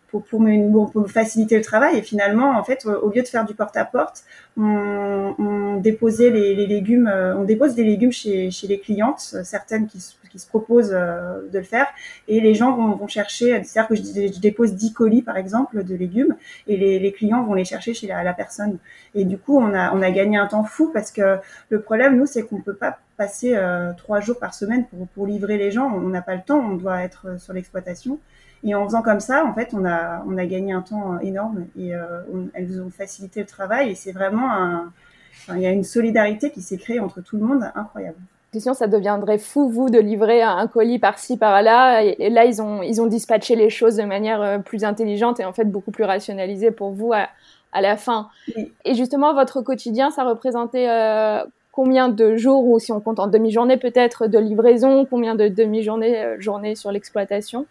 pour, 0.09 0.23
me, 0.39 1.07
faciliter 1.07 1.57
le 1.57 1.63
travail. 1.63 1.97
Et 1.97 2.01
finalement, 2.01 2.57
en 2.57 2.63
fait, 2.63 2.85
au 2.85 3.09
lieu 3.09 3.21
de 3.21 3.27
faire 3.27 3.45
du 3.45 3.53
porte-à-porte, 3.53 4.23
on, 4.57 5.35
on, 5.37 5.77
déposait 5.77 6.29
les, 6.29 6.55
les, 6.55 6.67
légumes, 6.67 7.11
on 7.37 7.43
dépose 7.43 7.75
des 7.75 7.83
légumes 7.83 8.11
chez, 8.11 8.51
chez 8.51 8.67
les 8.67 8.79
clientes, 8.79 9.35
certaines 9.43 9.87
qui, 9.87 9.99
qui 10.37 10.43
se 10.43 10.47
proposent 10.47 10.93
euh, 10.93 11.47
de 11.51 11.57
le 11.57 11.63
faire, 11.63 11.87
et 12.27 12.39
les 12.39 12.53
gens 12.53 12.75
vont, 12.75 13.07
chercher, 13.07 13.63
c'est-à-dire 13.63 13.87
que 13.87 13.95
je, 13.95 14.39
dépose 14.39 14.73
10 14.73 14.93
colis, 14.93 15.21
par 15.21 15.37
exemple, 15.37 15.83
de 15.83 15.95
légumes, 15.95 16.35
et 16.67 16.77
les, 16.77 17.11
clients 17.11 17.43
vont 17.43 17.53
les 17.53 17.65
chercher 17.65 17.93
chez 17.93 18.07
la, 18.07 18.33
personne. 18.33 18.77
Et 19.15 19.25
du 19.25 19.37
coup, 19.37 19.57
on 19.57 19.73
a, 19.73 19.93
on 19.93 20.01
a 20.01 20.11
gagné 20.11 20.37
un 20.37 20.47
temps 20.47 20.63
fou, 20.63 20.91
parce 20.93 21.11
que 21.11 21.37
le 21.69 21.81
problème, 21.81 22.17
nous, 22.17 22.25
c'est 22.25 22.43
qu'on 22.43 22.61
peut 22.61 22.75
pas 22.75 22.99
passer 23.17 23.55
euh, 23.55 23.93
trois 23.93 24.19
jours 24.19 24.37
par 24.39 24.53
semaine 24.53 24.85
pour, 25.15 25.25
livrer 25.25 25.57
les 25.57 25.71
gens. 25.71 25.91
On 25.91 26.09
n'a 26.09 26.21
pas 26.21 26.35
le 26.35 26.41
temps, 26.41 26.59
on 26.59 26.75
doit 26.75 27.01
être 27.01 27.39
sur 27.39 27.53
l'exploitation. 27.53 28.19
Et 28.63 28.75
en 28.75 28.85
faisant 28.85 29.01
comme 29.01 29.19
ça, 29.19 29.45
en 29.45 29.53
fait, 29.53 29.69
on 29.73 29.85
a, 29.85 30.23
on 30.27 30.37
a 30.37 30.45
gagné 30.45 30.73
un 30.73 30.81
temps 30.81 31.19
énorme 31.19 31.67
et 31.77 31.93
euh, 31.93 32.21
elles 32.53 32.81
ont 32.81 32.89
facilité 32.89 33.41
le 33.41 33.45
travail. 33.45 33.91
Et 33.91 33.95
c'est 33.95 34.11
vraiment 34.11 34.51
un, 34.51 34.91
il 35.55 35.61
y 35.61 35.65
a 35.65 35.71
une 35.71 35.83
solidarité 35.83 36.51
qui 36.51 36.61
s'est 36.61 36.77
créée 36.77 36.99
entre 36.99 37.21
tout 37.21 37.37
le 37.37 37.43
monde 37.43 37.69
incroyable. 37.75 38.17
Ça 38.59 38.87
deviendrait 38.87 39.37
fou, 39.37 39.69
vous, 39.69 39.89
de 39.89 39.99
livrer 39.99 40.41
un 40.41 40.67
colis 40.67 40.99
par-ci, 40.99 41.37
par-là. 41.37 42.03
Et, 42.03 42.29
là, 42.29 42.45
ils 42.45 42.61
ont, 42.61 42.81
ils 42.81 43.01
ont 43.01 43.07
dispatché 43.07 43.55
les 43.55 43.69
choses 43.69 43.97
de 43.97 44.03
manière 44.03 44.41
euh, 44.41 44.57
plus 44.59 44.83
intelligente 44.83 45.39
et 45.39 45.45
en 45.45 45.53
fait 45.53 45.65
beaucoup 45.65 45.91
plus 45.91 46.03
rationalisée 46.03 46.71
pour 46.71 46.91
vous 46.91 47.13
à, 47.13 47.27
à 47.73 47.81
la 47.81 47.97
fin. 47.97 48.29
Et 48.85 48.93
justement, 48.93 49.33
votre 49.33 49.61
quotidien, 49.61 50.11
ça 50.11 50.23
représentait 50.23 50.89
euh, 50.89 51.43
combien 51.71 52.09
de 52.09 52.35
jours, 52.35 52.67
ou 52.67 52.79
si 52.79 52.91
on 52.91 52.99
compte 52.99 53.19
en 53.19 53.27
demi-journée 53.27 53.77
peut-être, 53.77 54.27
de 54.27 54.39
livraison, 54.39 55.05
combien 55.05 55.35
de 55.35 55.47
demi-journées, 55.47 56.35
journée 56.39 56.75
sur 56.75 56.91
l'exploitation? 56.91 57.65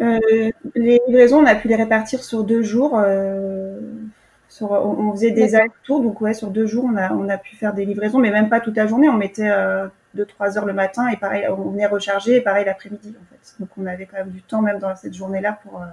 Euh, 0.00 0.50
les 0.74 1.00
livraisons, 1.08 1.38
on 1.38 1.46
a 1.46 1.54
pu 1.54 1.68
les 1.68 1.76
répartir 1.76 2.22
sur 2.22 2.44
deux 2.44 2.62
jours. 2.62 2.98
Euh, 2.98 3.80
sur, 4.48 4.70
on, 4.70 5.10
faisait 5.12 5.32
des 5.32 5.54
allers-retours, 5.56 6.00
donc 6.00 6.20
ouais, 6.20 6.34
sur 6.34 6.48
deux 6.48 6.66
jours, 6.66 6.88
on 6.92 6.96
a, 6.96 7.12
on 7.12 7.28
a 7.28 7.38
pu 7.38 7.56
faire 7.56 7.74
des 7.74 7.84
livraisons, 7.84 8.18
mais 8.18 8.30
même 8.30 8.48
pas 8.48 8.60
toute 8.60 8.76
la 8.76 8.86
journée. 8.86 9.08
On 9.08 9.14
mettait 9.14 9.50
deux, 10.14 10.24
trois 10.24 10.56
heures 10.56 10.64
le 10.64 10.72
matin 10.72 11.08
et 11.08 11.16
pareil, 11.16 11.46
on 11.48 11.70
venait 11.70 11.86
recharger 11.86 12.36
et 12.36 12.40
pareil 12.40 12.64
l'après-midi 12.64 13.14
en 13.20 13.24
fait. 13.30 13.54
Donc 13.60 13.68
on 13.76 13.86
avait 13.86 14.06
quand 14.06 14.18
même 14.18 14.30
du 14.30 14.42
temps 14.42 14.62
même 14.62 14.78
dans 14.78 14.94
cette 14.96 15.14
journée-là 15.14 15.58
pour, 15.62 15.82
euh, 15.82 15.86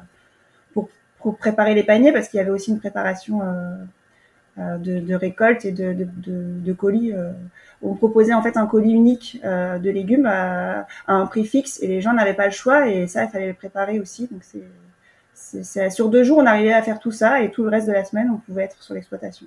pour, 1.20 1.38
préparer 1.38 1.75
les 1.75 1.84
paniers 1.84 2.12
parce 2.12 2.30
qu'il 2.30 2.40
y 2.40 2.42
avait 2.42 2.50
aussi 2.50 2.72
une 2.72 2.80
préparation 2.80 3.42
euh, 3.44 3.75
euh 4.58 4.78
de, 4.78 5.00
de, 5.00 5.13
récolte 5.16 5.66
et 5.66 5.72
de, 5.72 5.94
de, 5.94 6.04
de, 6.04 6.60
de 6.60 6.74
colis 6.74 7.13
on 7.84 7.94
proposait 7.94 8.34
en 8.34 8.42
fait 8.42 8.58
un 8.58 8.66
colis 8.66 8.92
unique 8.92 9.40
de 9.44 9.90
légumes 9.90 10.25
à, 10.25 10.88
un 11.08 11.28
prix 11.28 11.46
fixe 11.46 11.80
et 11.84 11.88
les 11.88 12.01
gens 12.01 12.13
n'avaient 12.13 12.34
pas 12.34 12.48
le 12.48 12.51
choix 12.51 12.88
et 12.88 13.06
ça 13.06 13.25
il 13.25 13.30
fallait 13.30 13.50
le 13.50 13.54
préparer 13.54 14.00
aussi 14.00 14.28
donc 14.32 14.44
c'est 15.34 15.90
sur 15.92 16.10
deux 16.10 16.24
jours 16.24 16.40
on 16.40 16.46
arrivait 16.48 16.74
à 16.74 16.82
faire 16.82 17.00
tout 17.00 17.12
ça 17.12 17.42
et 17.44 17.51
tout 17.51 17.62
le 17.63 17.70
reste 17.70 17.88
de 17.88 17.94
la 17.94 18.04
semaine 18.04 18.32
on 18.32 18.38
pouvait 18.38 18.63
être 18.63 18.82
sur 18.82 18.96
l'exploitation. 18.96 19.46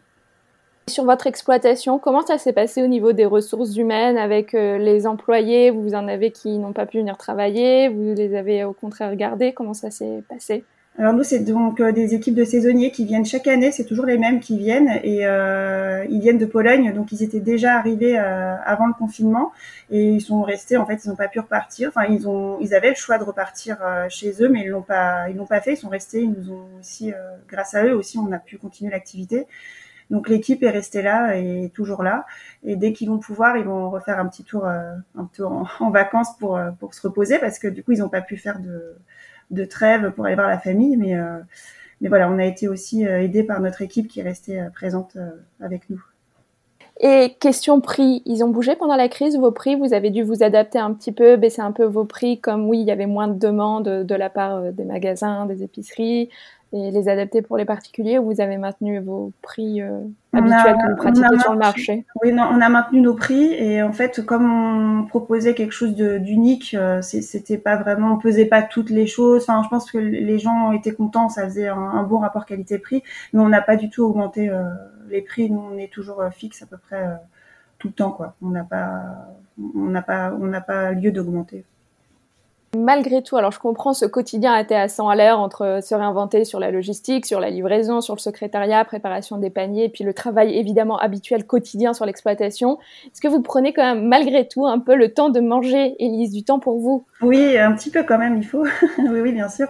Sur 0.86 1.06
votre 1.06 1.26
exploitation, 1.26 1.98
comment 1.98 2.26
ça 2.26 2.36
s'est 2.36 2.52
passé 2.52 2.82
au 2.82 2.86
niveau 2.86 3.12
des 3.12 3.24
ressources 3.24 3.74
humaines 3.74 4.18
avec 4.18 4.54
euh, 4.54 4.76
les 4.76 5.06
employés? 5.06 5.70
Vous 5.70 5.94
en 5.94 6.08
avez 6.08 6.30
qui 6.30 6.58
n'ont 6.58 6.74
pas 6.74 6.84
pu 6.84 6.98
venir 6.98 7.16
travailler, 7.16 7.88
vous 7.88 8.12
les 8.14 8.36
avez 8.36 8.64
au 8.64 8.74
contraire 8.74 9.16
gardés, 9.16 9.54
comment 9.54 9.72
ça 9.72 9.90
s'est 9.90 10.22
passé? 10.28 10.62
Alors 10.98 11.14
nous, 11.14 11.22
c'est 11.22 11.40
donc 11.40 11.80
euh, 11.80 11.90
des 11.90 12.14
équipes 12.14 12.34
de 12.34 12.44
saisonniers 12.44 12.90
qui 12.90 13.06
viennent 13.06 13.24
chaque 13.24 13.46
année. 13.46 13.72
C'est 13.72 13.86
toujours 13.86 14.04
les 14.04 14.18
mêmes 14.18 14.40
qui 14.40 14.58
viennent 14.58 15.00
et 15.02 15.26
euh, 15.26 16.04
ils 16.10 16.20
viennent 16.20 16.38
de 16.38 16.44
Pologne. 16.44 16.92
Donc 16.92 17.12
ils 17.12 17.22
étaient 17.22 17.40
déjà 17.40 17.78
arrivés 17.78 18.18
avant 18.18 18.86
le 18.86 18.92
confinement 18.92 19.52
et 19.90 20.04
ils 20.04 20.20
sont 20.20 20.42
restés. 20.42 20.76
En 20.76 20.84
fait, 20.84 21.02
ils 21.02 21.08
n'ont 21.08 21.16
pas 21.16 21.28
pu 21.28 21.40
repartir. 21.40 21.88
Enfin, 21.88 22.04
ils 22.10 22.28
ont, 22.28 22.58
ils 22.60 22.74
avaient 22.74 22.90
le 22.90 22.94
choix 22.94 23.16
de 23.16 23.24
repartir 23.24 23.78
chez 24.10 24.34
eux, 24.42 24.50
mais 24.50 24.60
ils 24.60 24.68
l'ont 24.68 24.82
pas, 24.82 25.30
ils 25.30 25.36
l'ont 25.36 25.46
pas 25.46 25.62
fait. 25.62 25.72
Ils 25.72 25.78
sont 25.78 25.88
restés. 25.88 26.20
Ils 26.20 26.30
nous 26.30 26.52
ont 26.52 26.66
aussi, 26.78 27.10
grâce 27.48 27.74
à 27.74 27.86
eux 27.86 27.96
aussi, 27.96 28.18
on 28.18 28.30
a 28.30 28.38
pu 28.38 28.58
continuer 28.58 28.92
l'activité. 28.92 29.46
Donc 30.10 30.28
l'équipe 30.28 30.62
est 30.62 30.70
restée 30.70 31.02
là 31.02 31.36
et 31.36 31.70
toujours 31.74 32.02
là. 32.02 32.26
Et 32.62 32.76
dès 32.76 32.92
qu'ils 32.92 33.08
vont 33.08 33.18
pouvoir, 33.18 33.56
ils 33.56 33.64
vont 33.64 33.90
refaire 33.90 34.18
un 34.18 34.26
petit 34.26 34.44
tour, 34.44 34.66
un 34.66 35.24
tour 35.34 35.66
en, 35.80 35.90
vacances 35.90 36.36
pour 36.38 36.60
pour 36.78 36.94
se 36.94 37.02
reposer 37.06 37.38
parce 37.38 37.58
que 37.58 37.68
du 37.68 37.82
coup 37.82 37.92
ils 37.92 38.00
n'ont 38.00 38.08
pas 38.08 38.22
pu 38.22 38.36
faire 38.36 38.60
de 38.60 38.96
de 39.50 39.64
trêve 39.64 40.12
pour 40.12 40.26
aller 40.26 40.34
voir 40.34 40.48
la 40.48 40.58
famille. 40.58 40.96
Mais, 40.96 41.16
euh, 41.16 41.38
mais 42.00 42.08
voilà, 42.08 42.30
on 42.30 42.38
a 42.38 42.44
été 42.44 42.68
aussi 42.68 43.06
euh, 43.06 43.22
aidé 43.22 43.42
par 43.42 43.60
notre 43.60 43.82
équipe 43.82 44.08
qui 44.08 44.20
est 44.20 44.24
restée 44.24 44.60
euh, 44.60 44.70
présente 44.70 45.16
avec 45.60 45.88
nous. 45.90 46.02
Et 47.00 47.34
question 47.40 47.80
prix, 47.80 48.22
ils 48.24 48.44
ont 48.44 48.48
bougé 48.48 48.76
pendant 48.76 48.94
la 48.94 49.08
crise 49.08 49.36
vos 49.36 49.50
prix? 49.50 49.74
Vous 49.74 49.94
avez 49.94 50.10
dû 50.10 50.22
vous 50.22 50.44
adapter 50.44 50.78
un 50.78 50.92
petit 50.94 51.10
peu, 51.10 51.36
baisser 51.36 51.60
un 51.60 51.72
peu 51.72 51.84
vos 51.84 52.04
prix, 52.04 52.40
comme 52.40 52.68
oui, 52.68 52.80
il 52.80 52.86
y 52.86 52.92
avait 52.92 53.06
moins 53.06 53.26
de 53.26 53.36
demandes 53.36 53.88
de 53.88 54.14
la 54.14 54.30
part 54.30 54.56
euh, 54.56 54.70
des 54.70 54.84
magasins, 54.84 55.46
des 55.46 55.64
épiceries, 55.64 56.30
et 56.74 56.90
les 56.90 57.08
adapter 57.08 57.40
pour 57.40 57.56
les 57.56 57.64
particuliers 57.64 58.18
ou 58.18 58.24
vous 58.24 58.40
avez 58.40 58.56
maintenu 58.56 58.98
vos 58.98 59.30
prix 59.42 59.80
euh, 59.80 60.00
habituels 60.32 60.74
que 60.74 60.90
vous 60.90 60.96
pratiquez 60.96 61.38
sur 61.38 61.52
le 61.52 61.58
marché 61.58 62.04
Oui, 62.20 62.32
non, 62.32 62.48
on 62.50 62.60
a 62.60 62.68
maintenu 62.68 63.00
nos 63.00 63.14
prix 63.14 63.54
et 63.54 63.80
en 63.80 63.92
fait, 63.92 64.26
comme 64.26 64.50
on 64.50 65.06
proposait 65.06 65.54
quelque 65.54 65.70
chose 65.70 65.94
d'unique, 65.94 66.74
euh, 66.74 67.00
c'était 67.00 67.58
pas 67.58 67.76
vraiment, 67.76 68.14
on 68.14 68.18
pesait 68.18 68.46
pas 68.46 68.60
toutes 68.62 68.90
les 68.90 69.06
choses. 69.06 69.42
Enfin, 69.42 69.62
je 69.62 69.68
pense 69.68 69.88
que 69.88 69.98
les 69.98 70.38
gens 70.40 70.72
étaient 70.72 70.94
contents, 70.94 71.28
ça 71.28 71.44
faisait 71.44 71.68
un, 71.68 72.02
bon 72.02 72.18
rapport 72.18 72.44
qualité-prix, 72.44 73.04
mais 73.32 73.40
on 73.40 73.48
n'a 73.48 73.62
pas 73.62 73.76
du 73.76 73.88
tout 73.88 74.02
augmenté 74.02 74.50
euh, 74.50 74.64
les 75.08 75.22
prix. 75.22 75.48
Nous, 75.50 75.60
on 75.60 75.78
est 75.78 75.92
toujours 75.92 76.24
fixe 76.32 76.60
à 76.62 76.66
peu 76.66 76.76
près 76.76 77.06
tout 77.78 77.86
le 77.86 77.94
temps, 77.94 78.10
quoi. 78.10 78.34
On 78.42 78.48
n'a 78.48 78.64
pas, 78.64 79.00
on 79.76 79.90
n'a 79.90 80.02
pas, 80.02 80.32
on 80.32 80.46
n'a 80.46 80.60
pas 80.60 80.90
lieu 80.90 81.12
d'augmenter. 81.12 81.64
Malgré 82.76 83.22
tout, 83.22 83.36
alors 83.36 83.52
je 83.52 83.58
comprends 83.58 83.92
ce 83.92 84.04
quotidien 84.04 84.56
était 84.56 84.74
à 84.74 84.88
100 84.88 85.08
à 85.08 85.16
l'heure 85.16 85.38
entre 85.38 85.80
se 85.82 85.94
réinventer 85.94 86.44
sur 86.44 86.58
la 86.58 86.70
logistique, 86.70 87.24
sur 87.24 87.40
la 87.40 87.50
livraison, 87.50 88.00
sur 88.00 88.14
le 88.14 88.20
secrétariat, 88.20 88.84
préparation 88.84 89.38
des 89.38 89.50
paniers, 89.50 89.88
puis 89.88 90.02
le 90.02 90.12
travail 90.12 90.58
évidemment 90.58 90.98
habituel 90.98 91.46
quotidien 91.46 91.94
sur 91.94 92.04
l'exploitation. 92.04 92.78
Est-ce 93.06 93.20
que 93.20 93.28
vous 93.28 93.42
prenez 93.42 93.72
quand 93.72 93.82
même 93.82 94.06
malgré 94.08 94.48
tout 94.48 94.66
un 94.66 94.78
peu 94.78 94.96
le 94.96 95.12
temps 95.12 95.30
de 95.30 95.40
manger, 95.40 95.94
Elise, 95.98 96.32
du 96.32 96.42
temps 96.42 96.58
pour 96.58 96.78
vous? 96.78 97.04
Oui, 97.22 97.56
un 97.56 97.72
petit 97.72 97.90
peu 97.90 98.02
quand 98.02 98.18
même, 98.18 98.36
il 98.36 98.46
faut. 98.46 98.64
oui, 98.98 99.20
oui, 99.20 99.32
bien 99.32 99.48
sûr. 99.48 99.68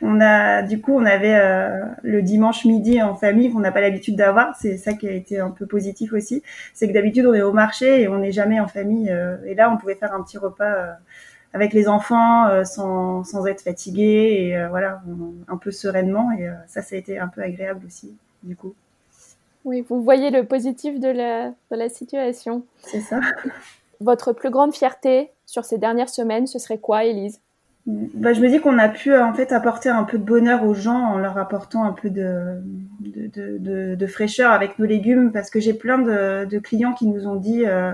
On 0.00 0.20
a, 0.20 0.62
du 0.62 0.80
coup, 0.80 0.92
on 0.92 1.04
avait 1.04 1.38
euh, 1.38 1.84
le 2.02 2.22
dimanche 2.22 2.64
midi 2.64 3.02
en 3.02 3.14
famille 3.14 3.52
qu'on 3.52 3.60
n'a 3.60 3.72
pas 3.72 3.80
l'habitude 3.80 4.16
d'avoir. 4.16 4.56
C'est 4.56 4.76
ça 4.76 4.94
qui 4.94 5.06
a 5.08 5.12
été 5.12 5.38
un 5.38 5.50
peu 5.50 5.66
positif 5.66 6.12
aussi. 6.12 6.42
C'est 6.74 6.88
que 6.88 6.92
d'habitude 6.92 7.26
on 7.26 7.34
est 7.34 7.42
au 7.42 7.52
marché 7.52 8.02
et 8.02 8.08
on 8.08 8.18
n'est 8.18 8.32
jamais 8.32 8.60
en 8.60 8.66
famille. 8.66 9.10
Euh, 9.10 9.36
et 9.46 9.54
là, 9.54 9.70
on 9.70 9.76
pouvait 9.76 9.94
faire 9.94 10.14
un 10.14 10.22
petit 10.22 10.38
repas. 10.38 10.64
Euh, 10.64 10.92
avec 11.52 11.72
les 11.72 11.88
enfants 11.88 12.46
euh, 12.48 12.64
sans, 12.64 13.24
sans 13.24 13.46
être 13.46 13.62
fatigué 13.62 14.36
et 14.38 14.56
euh, 14.56 14.68
voilà 14.68 15.02
un 15.48 15.56
peu 15.56 15.70
sereinement 15.70 16.30
et 16.32 16.48
euh, 16.48 16.52
ça 16.66 16.82
ça 16.82 16.96
a 16.96 16.98
été 16.98 17.18
un 17.18 17.28
peu 17.28 17.42
agréable 17.42 17.84
aussi 17.86 18.14
du 18.42 18.56
coup. 18.56 18.74
Oui, 19.64 19.84
vous 19.88 20.02
voyez 20.02 20.30
le 20.30 20.44
positif 20.44 21.00
de 21.00 21.08
la, 21.08 21.48
de 21.48 21.76
la 21.76 21.88
situation. 21.88 22.62
C'est 22.82 23.00
ça. 23.00 23.18
Votre 24.00 24.32
plus 24.32 24.50
grande 24.50 24.74
fierté 24.74 25.30
sur 25.44 25.64
ces 25.64 25.78
dernières 25.78 26.08
semaines, 26.08 26.46
ce 26.46 26.60
serait 26.60 26.78
quoi, 26.78 27.04
Elise 27.04 27.40
bah, 27.86 28.32
je 28.32 28.40
me 28.40 28.48
dis 28.48 28.58
qu'on 28.58 28.78
a 28.78 28.88
pu 28.88 29.16
en 29.16 29.32
fait 29.32 29.52
apporter 29.52 29.88
un 29.88 30.02
peu 30.02 30.18
de 30.18 30.24
bonheur 30.24 30.64
aux 30.64 30.74
gens 30.74 30.98
en 30.98 31.18
leur 31.18 31.38
apportant 31.38 31.84
un 31.84 31.92
peu 31.92 32.10
de, 32.10 32.60
de, 32.98 33.58
de, 33.58 33.94
de 33.94 34.06
fraîcheur 34.08 34.50
avec 34.50 34.80
nos 34.80 34.86
légumes 34.86 35.30
parce 35.30 35.50
que 35.50 35.60
j'ai 35.60 35.72
plein 35.72 35.98
de, 35.98 36.58
clients 36.58 36.94
qui 36.94 37.06
nous 37.06 37.28
ont 37.28 37.36
dit 37.36 37.64
euh, 37.64 37.92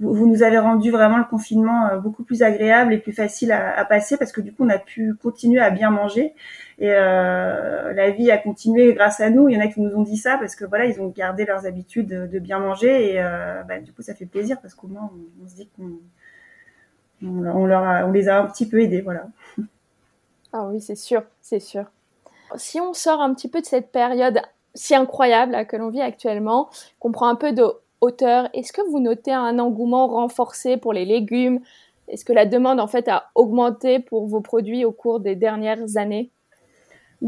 vous, 0.00 0.26
nous 0.26 0.42
avez 0.42 0.58
rendu 0.58 0.90
vraiment 0.90 1.18
le 1.18 1.24
confinement 1.24 1.88
euh, 1.88 1.98
beaucoup 1.98 2.24
plus 2.24 2.42
agréable 2.42 2.94
et 2.94 2.98
plus 2.98 3.12
facile 3.12 3.52
à, 3.52 3.84
passer 3.84 4.16
parce 4.16 4.32
que 4.32 4.40
du 4.40 4.52
coup 4.52 4.64
on 4.64 4.70
a 4.70 4.78
pu 4.78 5.14
continuer 5.14 5.60
à 5.60 5.70
bien 5.70 5.90
manger 5.90 6.34
et 6.78 6.90
euh, 6.90 7.92
la 7.92 8.10
vie 8.10 8.30
a 8.30 8.38
continué 8.38 8.94
grâce 8.94 9.20
à 9.20 9.28
nous. 9.28 9.48
Il 9.48 9.54
y 9.54 9.58
en 9.58 9.60
a 9.64 9.68
qui 9.68 9.80
nous 9.80 9.94
ont 9.94 10.02
dit 10.02 10.16
ça 10.16 10.38
parce 10.38 10.56
que 10.56 10.64
voilà 10.64 10.86
ils 10.86 11.00
ont 11.00 11.08
gardé 11.08 11.44
leurs 11.44 11.66
habitudes 11.66 12.08
de, 12.08 12.38
bien 12.38 12.58
manger 12.58 13.12
et 13.12 13.22
euh, 13.22 13.62
bah, 13.64 13.78
du 13.78 13.92
coup 13.92 14.00
ça 14.00 14.14
fait 14.14 14.24
plaisir 14.24 14.58
parce 14.62 14.74
qu'au 14.74 14.88
moins 14.88 15.10
on 15.42 15.46
se 15.46 15.54
dit 15.54 15.68
qu'on 15.76 15.98
les 18.12 18.28
a 18.28 18.40
un 18.40 18.46
petit 18.46 18.66
peu 18.66 18.80
aidés, 18.80 19.02
voilà. 19.02 19.26
Ah 20.52 20.66
oui, 20.66 20.80
c'est 20.80 20.96
sûr, 20.96 21.22
c'est 21.42 21.60
sûr. 21.60 21.84
Si 22.56 22.80
on 22.80 22.94
sort 22.94 23.20
un 23.20 23.34
petit 23.34 23.48
peu 23.48 23.60
de 23.60 23.66
cette 23.66 23.92
période 23.92 24.40
si 24.74 24.94
incroyable 24.94 25.66
que 25.66 25.76
l'on 25.76 25.90
vit 25.90 26.00
actuellement, 26.00 26.70
qu'on 26.98 27.12
prend 27.12 27.28
un 27.28 27.34
peu 27.34 27.52
de 27.52 27.64
hauteur, 28.00 28.48
est-ce 28.54 28.72
que 28.72 28.82
vous 28.90 29.00
notez 29.00 29.32
un 29.32 29.58
engouement 29.58 30.06
renforcé 30.08 30.76
pour 30.76 30.92
les 30.92 31.04
légumes? 31.04 31.60
Est-ce 32.08 32.24
que 32.24 32.32
la 32.32 32.46
demande 32.46 32.80
en 32.80 32.86
fait 32.86 33.08
a 33.08 33.30
augmenté 33.34 34.00
pour 34.00 34.26
vos 34.26 34.40
produits 34.40 34.84
au 34.84 34.92
cours 34.92 35.20
des 35.20 35.36
dernières 35.36 35.96
années? 35.96 36.30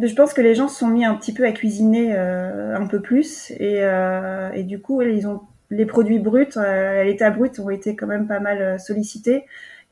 Je 0.01 0.15
pense 0.15 0.33
que 0.33 0.41
les 0.41 0.55
gens 0.55 0.69
se 0.69 0.79
sont 0.79 0.89
mis 0.89 1.05
un 1.05 1.15
petit 1.15 1.35
peu 1.35 1.45
à 1.45 1.53
cuisiner 1.53 2.15
euh, 2.17 2.75
un 2.75 2.87
peu 2.87 3.01
plus 3.01 3.51
et, 3.53 3.83
euh, 3.83 4.63
du 4.63 4.81
coup 4.81 5.01
les 5.71 5.87
produits 5.87 6.19
bruts 6.19 6.49
euh, 6.57 7.03
à 7.03 7.05
l'état 7.05 7.31
brut 7.31 7.59
ont 7.59 7.69
été 7.69 7.95
quand 7.95 8.07
même 8.07 8.27
pas 8.27 8.41
mal 8.41 8.81
sollicités 8.81 9.45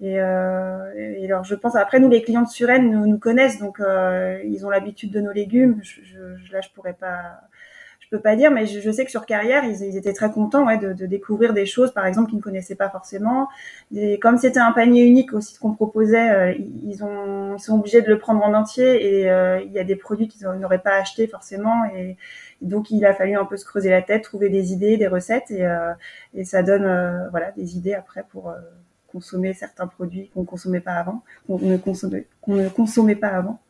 et, 0.03 0.19
euh, 0.19 1.25
alors 1.25 1.45
je 1.45 1.55
pense 1.55 1.77
après 1.77 2.01
nous 2.01 2.09
les 2.09 2.23
clients 2.23 2.43
de 2.43 2.49
Suren 2.49 2.91
nous, 2.91 3.19
connaissent 3.19 3.59
donc 3.59 3.81
euh, 3.81 4.41
ils 4.45 4.65
ont 4.65 4.71
l'habitude 4.71 5.13
de 5.13 5.21
nos 5.21 5.33
légumes. 5.33 5.79
Je, 5.83 6.01
je, 6.03 6.53
là 6.53 6.61
je 6.63 6.71
pourrais 6.75 6.95
pas, 6.95 7.43
peux 8.11 8.21
pas 8.21 8.35
dire, 8.35 8.51
mais 8.51 8.67
je, 8.67 8.91
sais 8.91 9.05
que 9.05 9.11
sur 9.11 9.25
carrière 9.25 9.65
ils, 9.65 9.97
étaient 9.97 10.13
très 10.13 10.31
contents 10.31 10.67
de, 10.77 11.07
découvrir 11.07 11.55
des 11.55 11.65
choses 11.65 11.93
par 11.93 12.07
exemple 12.07 12.29
qu'ils 12.29 12.39
ne 12.39 12.43
connaissaient 12.43 12.75
pas 12.75 12.91
forcément. 12.91 13.49
Et 13.95 14.19
comme 14.19 14.37
c'était 14.37 14.59
un 14.59 14.73
panier 14.73 15.05
unique 15.05 15.33
aussi 15.33 15.57
qu'on 15.59 15.73
proposait, 15.73 16.31
euh, 16.31 16.55
ils 16.83 17.05
ont 17.05 17.57
sont 17.59 17.79
obligés 17.79 18.03
de 18.03 18.09
le 18.09 18.19
prendre 18.19 18.43
en 18.45 18.55
entier 18.55 19.21
et 19.21 19.31
euh, 19.31 19.61
il 19.61 19.73
y 19.73 19.79
a 19.79 19.85
des 19.85 19.97
produits 19.97 20.29
qu'ils 20.29 20.47
n'auraient 20.49 20.83
pas 20.83 20.97
acheté 20.97 21.27
forcément 21.27 21.85
et 21.95 22.17
donc 22.63 22.91
il 22.91 23.05
a 23.05 23.15
fallu 23.15 23.37
un 23.37 23.45
peu 23.45 23.57
se 23.57 23.65
creuser 23.65 23.91
la 23.91 24.03
tête, 24.03 24.23
trouver 24.25 24.49
des 24.49 24.73
idées, 24.73 24.97
des 24.97 25.07
recettes 25.07 25.51
et, 25.51 25.65
euh, 25.65 25.93
ça 26.45 26.63
donne 26.63 27.29
voilà 27.31 27.53
des 27.53 27.77
idées 27.77 27.95
après 27.95 28.25
pour 28.31 28.55
consommer 29.07 29.53
certains 29.55 29.87
produits 29.87 30.31
qu'on 30.35 30.45
consommait 30.45 30.81
pas 30.81 30.95
avant, 30.95 31.23
qu'on 31.47 31.59
ne 31.59 32.69
consommait 32.69 33.17
pas 33.17 33.29
avant. 33.29 33.61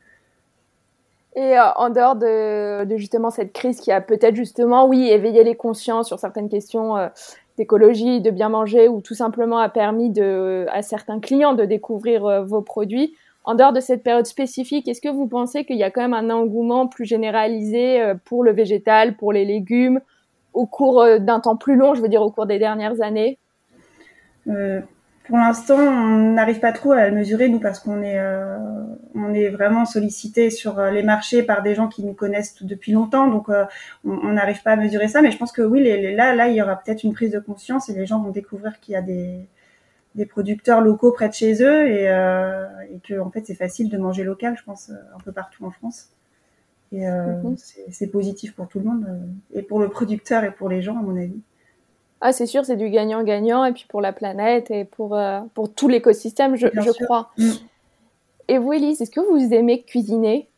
Et 1.37 1.57
euh, 1.57 1.73
en 1.77 1.91
dehors 1.91 2.17
de, 2.17 2.97
justement 2.97 3.31
cette 3.31 3.53
crise 3.53 3.81
qui 3.81 3.93
a 3.93 4.01
peut-être 4.01 4.35
justement, 4.35 4.87
oui, 4.87 5.09
éveillé 5.09 5.45
les 5.45 5.55
consciences 5.55 6.09
sur 6.09 6.19
certaines 6.19 6.49
questions 6.49 6.97
euh, 6.97 7.09
d'écologie, 7.57 8.21
de 8.21 8.31
bien 8.31 8.49
manger, 8.49 8.89
ou 8.89 9.01
tout 9.01 9.15
simplement 9.15 9.59
a 9.59 9.69
permis 9.69 10.11
de, 10.11 10.67
à 10.71 10.83
certains 10.83 11.21
clients 11.21 11.55
de 11.55 11.65
découvrir 11.65 12.27
euh, 12.27 12.43
vos 12.43 12.63
produits, 12.63 13.15
en 13.45 13.55
dehors 13.55 13.73
de 13.73 13.81
cette 13.81 14.03
période 14.03 14.27
spécifique, 14.27 14.87
est-ce 14.87 15.01
que 15.01 15.09
vous 15.09 15.27
pensez 15.27 15.65
qu'il 15.65 15.77
y 15.77 15.83
a 15.83 15.91
quand 15.91 16.03
même 16.03 16.15
un 16.15 16.29
engouement 16.29 16.87
plus 16.87 17.07
généralisé 17.07 18.13
pour 18.27 18.45
le 18.45 18.53
végétal, 18.53 19.17
pour 19.17 19.33
les 19.33 19.47
légumes, 19.47 20.01
au 20.53 20.67
cours 20.67 21.03
d'un 21.19 21.41
temps 21.41 21.57
plus 21.57 21.75
long, 21.75 21.95
je 21.95 22.03
veux 22.03 22.09
dire 22.09 22.21
au 22.21 22.31
cours 22.31 22.45
des 22.45 22.59
dernières 22.59 23.01
années? 23.01 23.39
Pour 25.31 25.39
l'instant, 25.39 25.79
on 25.79 26.33
n'arrive 26.33 26.59
pas 26.59 26.73
trop 26.73 26.91
à 26.91 27.09
le 27.09 27.15
mesurer 27.15 27.49
nous 27.49 27.61
parce 27.61 27.79
qu'on 27.79 28.03
est 28.03 28.19
euh, 28.19 28.59
on 29.15 29.33
est 29.33 29.49
vraiment 29.49 29.85
sollicité 29.85 30.51
sur 30.51 30.81
euh, 30.81 30.91
les 30.91 31.05
marchés 31.05 31.45
par 31.45 31.63
des 31.63 31.77
gens 31.77 31.87
qui 31.87 32.03
nous 32.03 32.15
connaissent 32.15 32.65
depuis 32.65 32.91
longtemps, 32.91 33.29
donc 33.29 33.49
euh, 33.49 33.65
on 34.05 34.33
n'arrive 34.33 34.61
pas 34.65 34.73
à 34.73 34.77
mesurer 34.77 35.07
ça. 35.07 35.23
Mais 35.23 35.31
je 35.31 35.39
pense 35.39 35.53
que 35.53 35.63
oui, 35.63 35.85
les, 35.85 36.17
là 36.17 36.35
là 36.35 36.49
il 36.49 36.57
y 36.57 36.63
aura 36.63 36.75
peut-être 36.75 37.05
une 37.05 37.13
prise 37.13 37.31
de 37.31 37.39
conscience 37.39 37.89
et 37.89 37.95
les 37.95 38.07
gens 38.07 38.21
vont 38.21 38.33
découvrir 38.33 38.81
qu'il 38.81 38.95
y 38.95 38.97
a 38.97 39.03
des 39.03 39.47
des 40.17 40.27
producteurs 40.27 40.81
locaux 40.81 41.13
près 41.13 41.29
de 41.29 41.35
chez 41.35 41.63
eux 41.63 41.87
et, 41.87 42.07
et 42.07 42.99
que 43.05 43.21
en 43.21 43.31
fait 43.31 43.47
c'est 43.47 43.55
facile 43.55 43.89
de 43.89 43.99
manger 43.99 44.25
local, 44.25 44.57
je 44.59 44.65
pense 44.65 44.91
un 44.91 45.21
peu 45.25 45.31
partout 45.31 45.65
en 45.65 45.71
France. 45.71 46.09
Et 46.91 47.07
mhm. 47.07 47.55
c'est 47.57 48.09
positif 48.09 48.53
pour 48.57 48.67
tout 48.67 48.81
le 48.81 48.87
monde 48.87 49.07
et 49.55 49.63
pour 49.63 49.79
le 49.79 49.89
producteur 49.89 50.43
et 50.43 50.51
pour 50.51 50.69
les 50.69 50.83
gens 50.83 50.99
à 50.99 51.03
mon 51.03 51.17
avis. 51.17 51.41
Ah, 52.21 52.33
c'est 52.33 52.47
sûr, 52.47 52.67
c'est 52.67 52.77
du 52.77 52.91
gagnant-gagnant, 52.91 53.65
et 53.65 53.73
puis 53.73 53.87
pour 53.89 54.01
la 54.03 54.13
planète 54.13 54.71
et 54.71 54.85
pour, 54.85 55.17
euh, 55.17 55.41
pour 55.55 55.73
tout 55.73 55.89
l'écosystème, 55.89 56.55
je, 56.55 56.67
je 56.67 57.05
crois. 57.05 57.31
Mm. 57.39 57.51
Et 58.49 58.59
vous, 58.59 58.73
Elise, 58.75 59.01
est-ce 59.01 59.11
que 59.11 59.21
vous 59.21 59.55
aimez 59.55 59.83
cuisiner? 59.83 60.49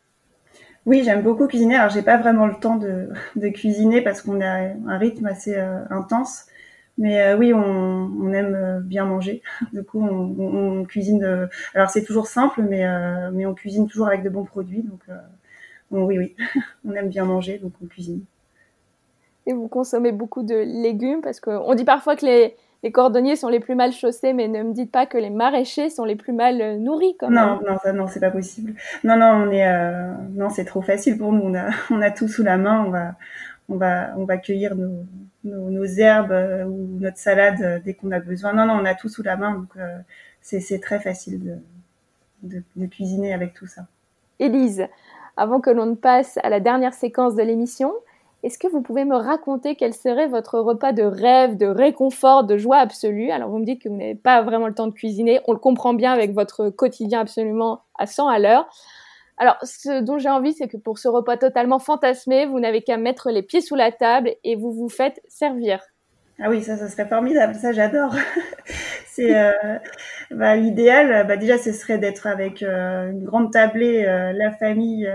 Oui, 0.85 1.03
j'aime 1.05 1.21
beaucoup 1.21 1.47
cuisiner. 1.47 1.75
Alors, 1.75 1.89
j'ai 1.89 2.01
pas 2.01 2.17
vraiment 2.17 2.47
le 2.47 2.55
temps 2.55 2.75
de, 2.75 3.07
de 3.37 3.47
cuisiner 3.47 4.01
parce 4.01 4.21
qu'on 4.21 4.41
a 4.41 4.73
un 4.87 4.97
rythme 4.97 5.25
assez 5.25 5.55
euh, 5.55 5.79
intense. 5.89 6.47
Mais 6.97 7.21
euh, 7.21 7.37
oui, 7.37 7.53
on, 7.53 7.59
on, 7.59 8.33
aime 8.33 8.81
bien 8.83 9.05
manger. 9.05 9.41
Du 9.73 9.83
coup, 9.83 10.01
on, 10.01 10.79
on, 10.81 10.83
cuisine. 10.83 11.47
alors, 11.73 11.89
c'est 11.89 12.03
toujours 12.03 12.27
simple, 12.27 12.61
mais, 12.61 12.85
mais 13.31 13.45
on 13.45 13.53
cuisine 13.53 13.87
toujours 13.87 14.07
avec 14.07 14.21
de 14.21 14.29
bons 14.29 14.43
produits. 14.43 14.83
Donc, 14.83 15.01
oui, 15.91 16.17
oui, 16.17 16.35
on 16.85 16.93
aime 16.93 17.07
bien 17.07 17.23
manger, 17.23 17.57
donc 17.57 17.71
on 17.81 17.85
cuisine 17.87 18.25
et 19.45 19.53
vous 19.53 19.67
consommez 19.67 20.11
beaucoup 20.11 20.43
de 20.43 20.55
légumes 20.55 21.21
parce 21.21 21.39
qu'on 21.39 21.73
dit 21.75 21.83
parfois 21.83 22.15
que 22.15 22.25
les, 22.25 22.55
les, 22.83 22.91
cordonniers 22.91 23.35
sont 23.35 23.49
les 23.49 23.59
plus 23.59 23.75
mal 23.75 23.91
chaussés, 23.91 24.33
mais 24.33 24.47
ne 24.47 24.63
me 24.63 24.73
dites 24.73 24.91
pas 24.91 25.05
que 25.05 25.17
les 25.17 25.29
maraîchers 25.29 25.89
sont 25.89 26.05
les 26.05 26.15
plus 26.15 26.33
mal 26.33 26.61
euh, 26.61 26.77
nourris. 26.77 27.15
Quand 27.19 27.29
non, 27.29 27.59
non, 27.67 27.77
ça, 27.83 27.93
non, 27.93 28.07
c'est 28.07 28.19
pas 28.19 28.31
possible. 28.31 28.73
Non, 29.03 29.17
non, 29.17 29.47
on 29.47 29.51
est, 29.51 29.67
euh, 29.67 30.13
non, 30.31 30.49
c'est 30.49 30.65
trop 30.65 30.81
facile 30.81 31.17
pour 31.17 31.31
nous. 31.31 31.41
On 31.43 31.55
a, 31.55 31.69
on 31.91 32.01
a 32.01 32.11
tout 32.11 32.27
sous 32.27 32.43
la 32.43 32.57
main. 32.57 32.83
On 32.85 32.89
va, 32.89 33.15
on 33.69 33.75
va, 33.75 34.13
on 34.17 34.25
va 34.25 34.37
cueillir 34.37 34.75
nos, 34.75 35.05
nos, 35.43 35.69
nos 35.69 35.85
herbes 35.85 36.31
euh, 36.31 36.63
ou 36.65 36.99
notre 36.99 37.17
salade 37.17 37.81
dès 37.83 37.93
qu'on 37.93 38.11
a 38.11 38.19
besoin. 38.19 38.53
Non, 38.53 38.65
non, 38.65 38.75
on 38.81 38.85
a 38.85 38.95
tout 38.95 39.09
sous 39.09 39.23
la 39.23 39.37
main, 39.37 39.53
donc 39.53 39.73
c'est 40.41 40.81
très 40.81 40.99
facile 40.99 41.41
de, 41.41 41.55
de, 42.43 42.63
de 42.75 42.85
cuisiner 42.85 43.33
avec 43.33 43.53
tout 43.53 43.67
ça. 43.67 43.83
Élise, 44.39 44.87
avant 45.37 45.61
que 45.61 45.69
l'on 45.69 45.85
ne 45.85 45.95
passe 45.95 46.37
à 46.43 46.49
la 46.49 46.59
dernière 46.59 46.93
séquence 46.93 47.35
de 47.35 47.43
l'émission, 47.43 47.93
est-ce 48.43 48.57
que 48.57 48.67
vous 48.67 48.81
pouvez 48.81 49.05
me 49.05 49.15
raconter 49.15 49.75
quel 49.75 49.93
serait 49.93 50.27
votre 50.27 50.59
repas 50.59 50.91
de 50.91 51.03
rêve, 51.03 51.55
de 51.55 51.65
réconfort, 51.65 52.43
de 52.43 52.57
joie 52.57 52.77
absolue? 52.77 53.31
Alors 53.31 53.49
vous 53.49 53.57
me 53.57 53.65
dites 53.65 53.81
que 53.81 53.89
vous 53.89 53.95
n'avez 53.95 54.15
pas 54.15 54.41
vraiment 54.41 54.67
le 54.67 54.73
temps 54.73 54.87
de 54.87 54.93
cuisiner, 54.93 55.39
on 55.47 55.53
le 55.53 55.59
comprend 55.59 55.93
bien 55.93 56.11
avec 56.11 56.33
votre 56.33 56.69
quotidien 56.69 57.21
absolument 57.21 57.83
à 57.97 58.05
100 58.05 58.27
à 58.27 58.39
l'heure. 58.39 58.67
Alors 59.37 59.55
ce 59.63 60.01
dont 60.01 60.17
j'ai 60.17 60.29
envie, 60.29 60.53
c'est 60.53 60.67
que 60.67 60.77
pour 60.77 60.99
ce 60.99 61.07
repas 61.07 61.37
totalement 61.37 61.79
fantasmé, 61.79 62.45
vous 62.45 62.59
n'avez 62.59 62.81
qu'à 62.81 62.97
mettre 62.97 63.31
les 63.31 63.43
pieds 63.43 63.61
sous 63.61 63.75
la 63.75 63.91
table 63.91 64.35
et 64.43 64.55
vous 64.55 64.71
vous 64.71 64.89
faites 64.89 65.21
servir. 65.27 65.79
Ah 66.45 66.49
oui, 66.49 66.61
ça, 66.61 66.75
ça 66.75 66.89
serait 66.89 67.07
formidable. 67.07 67.55
Ça, 67.55 67.71
j'adore. 67.71 68.13
c'est 69.07 69.33
euh, 69.33 69.79
bah, 70.29 70.57
l'idéal. 70.57 71.25
Bah, 71.25 71.37
déjà, 71.37 71.57
ce 71.57 71.71
serait 71.71 71.97
d'être 71.97 72.27
avec 72.27 72.61
euh, 72.61 73.11
une 73.11 73.23
grande 73.23 73.53
tablée, 73.53 74.03
euh, 74.05 74.33
la 74.33 74.51
famille, 74.51 75.09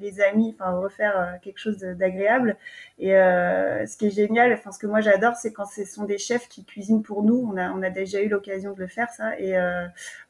les, 0.00 0.20
amis, 0.20 0.54
enfin 0.56 0.70
refaire 0.78 1.40
quelque 1.42 1.58
chose 1.58 1.78
d'agréable. 1.78 2.56
Et 3.00 3.10
ce 3.10 3.96
qui 3.96 4.06
est 4.06 4.10
génial, 4.10 4.52
enfin 4.52 4.70
ce 4.70 4.78
que 4.78 4.86
moi 4.86 5.00
j'adore, 5.00 5.34
c'est 5.34 5.52
quand 5.52 5.64
ce 5.64 5.84
sont 5.84 6.04
des 6.04 6.18
chefs 6.18 6.48
qui 6.48 6.64
cuisinent 6.64 7.02
pour 7.02 7.24
nous. 7.24 7.50
On 7.52 7.56
a, 7.56 7.72
on 7.72 7.82
a 7.82 7.90
déjà 7.90 8.22
eu 8.22 8.28
l'occasion 8.28 8.74
de 8.74 8.78
le 8.78 8.86
faire 8.86 9.10
ça. 9.10 9.36
Et 9.40 9.58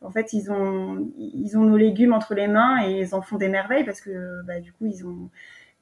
en 0.00 0.10
fait, 0.10 0.32
ils 0.32 0.50
ont, 0.50 1.06
ils 1.18 1.58
ont 1.58 1.64
nos 1.64 1.76
légumes 1.76 2.14
entre 2.14 2.34
les 2.34 2.48
mains 2.48 2.82
et 2.86 3.00
ils 3.00 3.14
en 3.14 3.20
font 3.20 3.36
des 3.36 3.48
merveilles 3.48 3.84
parce 3.84 4.00
que 4.00 4.42
bah, 4.46 4.58
du 4.58 4.72
coup, 4.72 4.86
ils 4.86 5.06
ont 5.06 5.28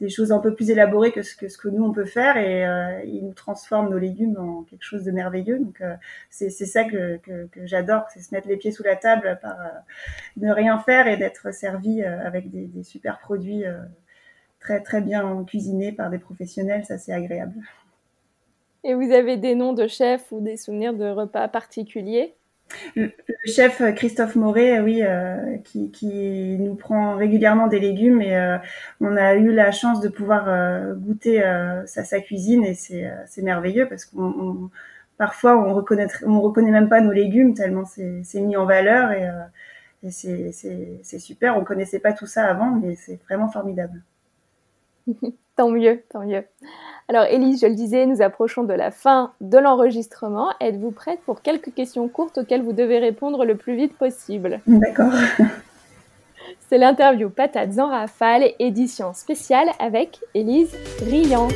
des 0.03 0.09
choses 0.09 0.33
un 0.33 0.41
peu 0.41 0.53
plus 0.53 0.69
élaborées 0.71 1.13
que 1.13 1.23
ce 1.23 1.37
que, 1.37 1.69
nous 1.69 1.85
on 1.85 1.93
peut 1.93 2.05
faire 2.05 2.37
et 2.37 2.67
euh, 2.67 3.05
ils 3.05 3.25
nous 3.25 3.35
transforment 3.35 3.89
nos 3.89 3.99
légumes 3.99 4.37
en 4.37 4.65
quelque 4.65 4.83
chose 4.83 5.05
de 5.05 5.13
merveilleux. 5.13 5.61
Donc 5.61 5.81
euh, 5.81 5.95
c'est 6.29 6.51
ça 6.51 6.83
que, 6.83 7.21
j'adore, 7.63 8.03
c'est 8.13 8.21
se 8.21 8.35
mettre 8.35 8.49
les 8.49 8.57
pieds 8.57 8.73
sous 8.73 8.83
la 8.83 8.97
table 8.97 9.39
par 9.41 9.61
euh, 9.61 9.69
ne 10.39 10.51
rien 10.51 10.81
faire 10.81 11.07
et 11.07 11.17
d'être 11.17 11.55
servi 11.55 12.03
avec 12.03 12.51
des, 12.51 12.67
des, 12.67 12.83
super 12.83 13.21
produits 13.21 13.65
très 14.59 14.81
très 14.81 15.01
bien 15.01 15.45
cuisinés 15.45 15.93
par 15.93 16.11
des 16.11 16.19
professionnels. 16.19 16.85
Ça 16.85 16.99
c'est 16.99 17.13
agréable. 17.13 17.55
Et 18.83 18.95
vous 18.95 19.13
avez 19.13 19.37
des 19.37 19.55
noms 19.55 19.73
de 19.73 19.87
chefs 19.87 20.33
ou 20.33 20.41
des 20.41 20.57
souvenirs 20.57 20.95
de 20.95 21.09
repas 21.09 21.47
particuliers? 21.47 22.35
Le, 22.97 23.11
chef 23.47 23.81
euh, 23.81 23.93
Christophe 23.93 24.37
Moret, 24.37 24.79
euh, 24.79 24.83
oui, 24.83 25.03
euh, 25.03 25.57
qui, 25.65 25.91
qui, 25.91 26.57
nous 26.59 26.75
prend 26.75 27.17
régulièrement 27.17 27.67
des 27.67 27.81
légumes 27.81 28.21
et 28.21 28.59
on 29.01 29.17
a 29.17 29.35
eu 29.35 29.53
la 29.53 29.73
chance 29.73 30.01
de 30.01 30.09
pouvoir 30.09 30.47
goûter 30.97 31.43
sa, 31.87 32.05
sa, 32.05 32.21
cuisine 32.21 32.65
et 32.65 32.75
c'est 32.75 33.43
merveilleux 33.43 33.89
parce 33.89 34.05
qu'on 34.05 34.71
parfois 35.19 35.57
on 35.57 35.75
reconnaît 35.75 36.09
on 36.27 36.41
reconnaît 36.41 36.71
même 36.71 36.89
pas 36.89 37.01
nos 37.01 37.13
légumes 37.13 37.55
tellement 37.55 37.85
c'est 37.85 38.41
mis 38.41 38.57
en 38.57 38.65
valeur 38.65 39.13
et, 39.13 39.29
et 40.03 40.11
c'est 40.11 41.19
super. 41.19 41.57
On 41.57 41.65
connaissait 41.65 42.01
pas 42.01 42.13
tout 42.13 42.27
ça 42.27 42.47
avant, 42.47 42.71
mais 42.73 42.97
c'est 42.97 43.21
vraiment 43.25 43.49
formidable. 43.49 44.03
tant 45.57 45.71
mieux, 45.71 46.03
tant 46.11 46.25
mieux. 46.25 46.45
Alors 47.09 47.25
Élise, 47.25 47.61
je 47.61 47.67
le 47.67 47.75
disais, 47.75 48.07
nous 48.07 48.23
approchons 48.23 48.65
de 48.65 48.73
la 48.75 48.91
fin 48.91 49.33
de 49.41 49.59
l'enregistrement. 49.59 50.53
Êtes-vous 50.61 50.91
prête 50.93 51.21
pour 51.27 51.43
quelques 51.43 51.75
questions 51.75 52.09
courtes 52.09 52.39
auxquelles 52.39 52.63
vous 52.63 52.73
devez 52.73 52.99
répondre 52.99 53.45
le 53.45 53.57
plus 53.57 53.77
vite 53.77 53.97
possible? 53.97 54.61
D'accord. 54.67 55.13
C'est 56.69 56.79
l'interview 56.79 57.29
Patates 57.31 57.79
en 57.79 57.89
rafale, 57.89 58.45
édition 58.59 59.13
spéciale 59.15 59.69
avec 59.79 60.21
Élise 60.35 60.75
Riant. 61.05 61.49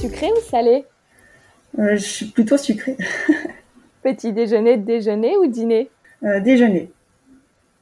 Sucré 0.00 0.30
ou 0.32 0.40
salé? 0.50 0.84
Euh, 1.78 1.92
Je 1.96 2.04
suis 2.04 2.26
plutôt 2.26 2.56
sucré. 2.56 2.96
Petit 4.02 4.32
déjeuner, 4.32 4.76
déjeuner 4.76 5.36
ou 5.38 5.46
dîner? 5.46 5.90
Euh, 6.24 6.40
Déjeuner. 6.40 6.90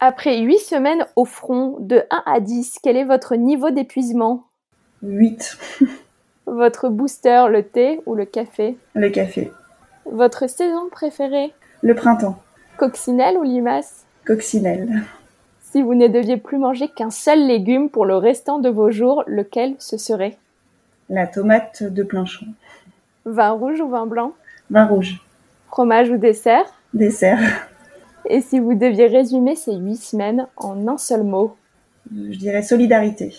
Après 0.03 0.41
8 0.41 0.59
semaines 0.59 1.05
au 1.15 1.27
front, 1.27 1.77
de 1.79 2.03
1 2.11 2.23
à 2.25 2.41
10, 2.41 2.79
quel 2.83 2.97
est 2.97 3.05
votre 3.05 3.37
niveau 3.37 3.71
d'épuisement? 3.71 4.45
8. 5.03 5.59
Votre 6.47 6.89
booster, 6.89 7.45
le 7.49 7.63
thé 7.63 8.01
ou 8.07 8.15
le 8.15 8.25
café? 8.25 8.77
Le 8.95 9.09
café. 9.11 9.53
Votre 10.07 10.49
saison 10.49 10.89
préférée? 10.91 11.53
Le 11.83 11.95
printemps. 11.95 12.43
Coccinelle 12.77 13.37
ou 13.37 13.43
limace? 13.43 14.05
Coccinelle. 14.27 15.03
Si 15.61 15.83
vous 15.83 15.95
ne 15.95 16.09
deviez 16.09 16.39
plus 16.39 16.59
manger 16.59 16.89
qu'un 16.89 17.11
seul 17.11 17.47
légume 17.47 17.89
pour 17.91 18.07
le 18.07 18.17
restant 18.17 18.59
de 18.59 18.69
vos 18.69 18.91
jours, 18.91 19.23
lequel 19.27 19.77
ce 19.79 19.97
serait? 19.97 20.39
La 21.09 21.27
tomate 21.27 21.85
de 21.85 22.03
plein 22.03 22.25
champ. 22.25 22.47
Vin 23.27 23.51
rouge 23.51 23.81
ou 23.81 23.89
vin 23.89 24.07
blanc? 24.07 24.33
Vin 24.71 24.87
rouge. 24.87 25.21
Fromage 25.69 26.11
ou 26.11 26.17
dessert? 26.17 26.65
Dessert. 26.95 27.39
Et 28.27 28.41
si 28.41 28.59
vous 28.59 28.75
deviez 28.75 29.07
résumer 29.07 29.57
ces 29.57 29.75
huit 29.75 29.97
semaines 29.97 30.47
en 30.57 30.87
un 30.89 30.99
seul 30.99 31.23
mot 31.23 31.57
Je 32.13 32.39
dirais 32.39 32.63
solidarité. 32.63 33.35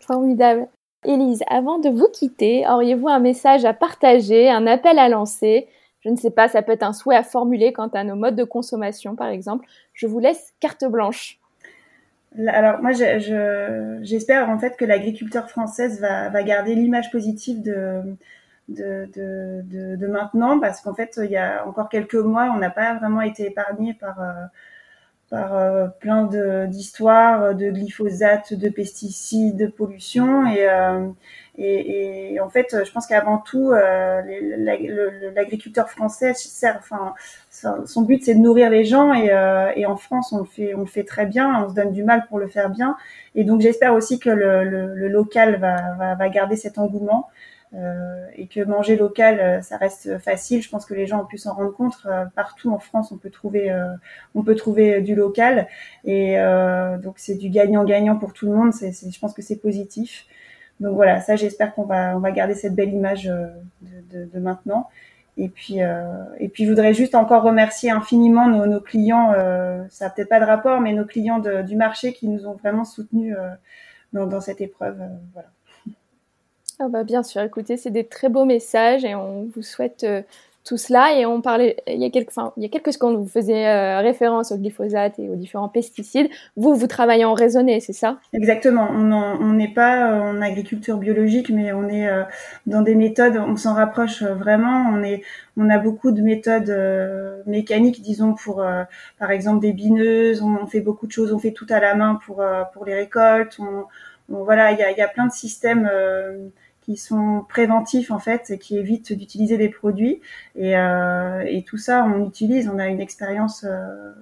Formidable. 0.00 0.66
Élise, 1.04 1.42
avant 1.48 1.78
de 1.78 1.90
vous 1.90 2.08
quitter, 2.12 2.66
auriez-vous 2.68 3.08
un 3.08 3.20
message 3.20 3.64
à 3.64 3.72
partager, 3.72 4.50
un 4.50 4.66
appel 4.66 4.98
à 4.98 5.08
lancer? 5.08 5.68
Je 6.00 6.10
ne 6.10 6.16
sais 6.16 6.30
pas, 6.30 6.48
ça 6.48 6.62
peut 6.62 6.72
être 6.72 6.82
un 6.82 6.92
souhait 6.92 7.16
à 7.16 7.22
formuler 7.22 7.72
quant 7.72 7.88
à 7.88 8.04
nos 8.04 8.16
modes 8.16 8.36
de 8.36 8.44
consommation, 8.44 9.14
par 9.14 9.28
exemple. 9.28 9.66
Je 9.94 10.06
vous 10.06 10.18
laisse 10.18 10.52
carte 10.60 10.84
blanche. 10.84 11.38
Alors 12.46 12.80
moi, 12.82 12.92
j'espère 12.92 14.48
en 14.50 14.58
fait 14.58 14.76
que 14.76 14.84
l'agriculteur 14.84 15.48
française 15.48 16.00
va, 16.00 16.28
va 16.28 16.42
garder 16.42 16.74
l'image 16.74 17.10
positive 17.10 17.62
de, 17.62 18.02
de, 18.68 19.08
de, 19.14 19.96
de, 19.96 20.06
maintenant, 20.06 20.60
parce 20.60 20.80
qu'en 20.80 20.94
fait, 20.94 21.18
il 21.22 21.30
y 21.30 21.36
a 21.36 21.66
encore 21.66 21.88
quelques 21.88 22.14
mois, 22.14 22.52
on 22.54 22.58
n'a 22.58 22.70
pas 22.70 22.94
vraiment 22.94 23.22
été 23.22 23.46
épargné 23.46 23.94
par 23.94 24.20
euh, 24.20 24.32
par 25.30 25.54
euh, 25.54 25.88
plein 26.00 26.24
d'histoires 26.66 27.54
de, 27.54 27.70
glyphosate, 27.70 28.54
de 28.54 28.70
pesticides, 28.70 29.56
de 29.56 29.66
pollution. 29.66 30.46
Et, 30.46 30.66
euh, 30.68 31.06
et, 31.58 32.34
et, 32.34 32.40
en 32.40 32.48
fait, 32.48 32.74
je 32.84 32.90
pense 32.92 33.06
qu'avant 33.06 33.38
tout, 33.38 33.72
l'agriculteur 35.34 35.90
français 35.90 36.32
sert, 36.34 36.76
enfin, 36.78 37.14
son 37.86 38.02
but 38.02 38.24
c'est 38.24 38.34
de 38.34 38.40
nourrir 38.40 38.70
les 38.70 38.84
gens. 38.84 39.12
Et, 39.12 39.30
euh, 39.30 39.70
et, 39.76 39.86
en 39.86 39.96
France, 39.96 40.32
on 40.32 40.38
le 40.38 40.44
fait, 40.44 40.74
on 40.74 40.80
le 40.80 40.86
fait 40.86 41.04
très 41.04 41.26
bien. 41.26 41.64
On 41.64 41.68
se 41.68 41.74
donne 41.74 41.92
du 41.92 42.04
mal 42.04 42.26
pour 42.28 42.38
le 42.38 42.48
faire 42.48 42.70
bien. 42.70 42.96
Et 43.34 43.44
donc, 43.44 43.60
j'espère 43.60 43.94
aussi 43.94 44.18
que 44.18 44.30
le, 44.30 44.64
le, 44.64 44.94
le 44.94 45.08
local 45.08 45.56
va, 45.56 45.76
va, 45.98 46.14
va, 46.14 46.28
garder 46.28 46.56
cet 46.56 46.78
engouement. 46.78 47.28
Euh, 47.74 48.26
et 48.34 48.46
que 48.46 48.64
manger 48.64 48.96
local, 48.96 49.40
euh, 49.40 49.60
ça 49.60 49.76
reste 49.76 50.18
facile. 50.18 50.62
Je 50.62 50.70
pense 50.70 50.86
que 50.86 50.94
les 50.94 51.06
gens 51.06 51.20
ont 51.22 51.26
pu 51.26 51.36
s'en 51.36 51.54
rendre 51.54 51.74
compte. 51.74 51.98
Euh, 52.06 52.24
partout 52.34 52.72
en 52.72 52.78
France, 52.78 53.12
on 53.12 53.18
peut 53.18 53.30
trouver, 53.30 53.70
on 54.34 54.42
peut 54.42 54.54
trouver 54.54 55.00
du 55.02 55.14
local, 55.14 55.68
et 56.04 56.36
donc 57.02 57.18
c'est 57.18 57.34
du 57.34 57.50
gagnant-gagnant 57.50 58.16
pour 58.16 58.32
tout 58.32 58.46
le 58.46 58.56
monde. 58.56 58.72
C'est, 58.72 58.92
je 58.92 59.18
pense 59.18 59.34
que 59.34 59.42
c'est 59.42 59.60
positif. 59.60 60.26
Donc 60.80 60.94
voilà, 60.94 61.20
ça 61.20 61.36
j'espère 61.36 61.74
qu'on 61.74 61.84
va, 61.84 62.16
on 62.16 62.20
va 62.20 62.30
garder 62.30 62.54
cette 62.54 62.74
belle 62.74 62.92
image 62.92 63.24
de, 63.24 63.48
de, 64.12 64.24
de 64.32 64.38
maintenant. 64.38 64.88
Et 65.38 65.48
puis, 65.48 65.82
euh, 65.82 66.24
et 66.40 66.48
puis, 66.48 66.64
je 66.64 66.70
voudrais 66.70 66.92
juste 66.92 67.14
encore 67.14 67.44
remercier 67.44 67.90
infiniment 67.92 68.48
nos, 68.48 68.66
nos 68.66 68.80
clients. 68.80 69.32
Euh, 69.36 69.84
ça 69.88 70.06
n'a 70.06 70.10
peut-être 70.10 70.28
pas 70.28 70.40
de 70.40 70.44
rapport, 70.44 70.80
mais 70.80 70.92
nos 70.92 71.04
clients 71.04 71.38
de, 71.38 71.62
du 71.62 71.76
marché 71.76 72.12
qui 72.12 72.28
nous 72.28 72.46
ont 72.46 72.54
vraiment 72.54 72.84
soutenus 72.84 73.36
euh, 73.38 73.50
dans, 74.12 74.26
dans, 74.26 74.40
cette 74.40 74.60
épreuve. 74.60 75.00
voilà. 75.32 75.48
Ah 76.80 76.86
bah 76.88 77.02
bien 77.02 77.24
sûr, 77.24 77.42
écoutez, 77.42 77.76
c'est 77.76 77.90
des 77.90 78.04
très 78.04 78.28
beaux 78.28 78.44
messages 78.44 79.04
et 79.04 79.16
on 79.16 79.48
vous 79.52 79.62
souhaite 79.62 80.04
euh, 80.04 80.22
tout 80.62 80.76
cela. 80.76 81.12
Et 81.18 81.26
on 81.26 81.40
parlait, 81.40 81.76
il 81.88 81.98
y 81.98 82.04
a 82.04 82.10
quelques, 82.10 82.28
enfin, 82.28 82.52
il 82.56 82.62
y 82.62 82.66
a 82.66 82.68
quelques 82.68 82.92
secondes, 82.92 83.16
vous 83.16 83.26
faisiez 83.26 83.66
euh, 83.66 83.98
référence 83.98 84.52
au 84.52 84.58
glyphosate 84.58 85.18
et 85.18 85.28
aux 85.28 85.34
différents 85.34 85.68
pesticides. 85.68 86.28
Vous, 86.56 86.76
vous 86.76 86.86
travaillez 86.86 87.24
en 87.24 87.34
raisonné, 87.34 87.80
c'est 87.80 87.92
ça? 87.92 88.20
Exactement. 88.32 88.86
On 88.92 89.54
n'est 89.54 89.74
pas 89.74 90.12
euh, 90.12 90.20
en 90.20 90.40
agriculture 90.40 90.98
biologique, 90.98 91.50
mais 91.50 91.72
on 91.72 91.88
est 91.88 92.08
dans 92.66 92.82
des 92.82 92.94
méthodes, 92.94 93.36
on 93.38 93.56
s'en 93.56 93.74
rapproche 93.74 94.22
vraiment. 94.22 94.88
On 94.92 95.02
est, 95.02 95.24
on 95.56 95.68
a 95.70 95.78
beaucoup 95.78 96.12
de 96.12 96.22
méthodes 96.22 96.72
mécaniques, 97.46 98.02
disons, 98.02 98.34
pour, 98.34 98.64
par 99.18 99.32
exemple, 99.32 99.60
des 99.60 99.72
bineuses. 99.72 100.42
On, 100.42 100.64
fait 100.68 100.80
beaucoup 100.80 101.08
de 101.08 101.12
choses. 101.12 101.32
On 101.32 101.40
fait 101.40 101.50
tout 101.52 101.66
à 101.70 101.80
la 101.80 101.96
main 101.96 102.20
pour, 102.24 102.44
pour 102.72 102.84
les 102.84 102.94
récoltes. 102.94 103.58
On, 103.58 103.86
voilà, 104.28 104.70
il 104.70 104.78
y 104.78 104.82
a, 104.82 104.92
y 104.92 105.00
a, 105.00 105.08
plein 105.08 105.26
de 105.26 105.32
systèmes 105.32 105.90
qui 106.88 106.96
sont 106.96 107.44
préventifs 107.46 108.10
en 108.10 108.18
fait 108.18 108.50
et 108.50 108.58
qui 108.58 108.78
évitent 108.78 109.12
d'utiliser 109.12 109.58
des 109.58 109.68
produits. 109.68 110.22
Et, 110.56 110.74
euh, 110.74 111.44
tout 111.66 111.76
ça 111.76 112.04
on 112.04 112.26
utilise 112.26 112.66
on 112.66 112.78
a 112.78 112.86
une 112.86 113.00
expérience 113.00 113.64
euh, 113.68 114.12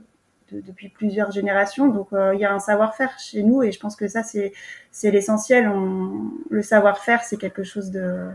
de, 0.51 0.61
depuis 0.61 0.89
plusieurs 0.89 1.31
générations. 1.31 1.87
Donc 1.89 2.09
euh, 2.13 2.35
il 2.35 2.41
y 2.41 2.45
a 2.45 2.53
un 2.53 2.59
savoir-faire 2.59 3.17
chez 3.21 3.45
nous 3.45 3.63
et 3.63 3.71
je 3.71 3.79
pense 3.79 3.95
que 3.95 4.09
ça 4.09 4.25
c'est 4.25 4.53
c'est 4.91 5.13
l'essentiel. 5.13 5.71
Le 6.51 6.63
savoir-faire 6.63 7.23
c'est 7.23 7.37
quelque 7.37 7.63
chose 7.63 7.93
de 7.93 8.27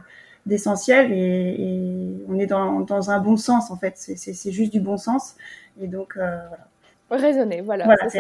d'essentiel 0.45 1.11
et, 1.11 2.23
on 2.29 2.39
est 2.39 2.47
dans, 2.47 2.79
dans 2.79 3.11
un 3.11 3.19
bon 3.19 3.35
sens 3.35 3.69
en 3.69 3.75
fait. 3.75 3.95
C'est 3.97 4.51
juste 4.51 4.71
du 4.71 4.79
bon 4.79 4.97
sens. 4.97 5.35
Et 5.81 5.87
donc 5.87 6.15
voilà 6.15 6.70
Raisonner, 7.11 7.59
voilà. 7.59 7.85
c'est 8.09 8.19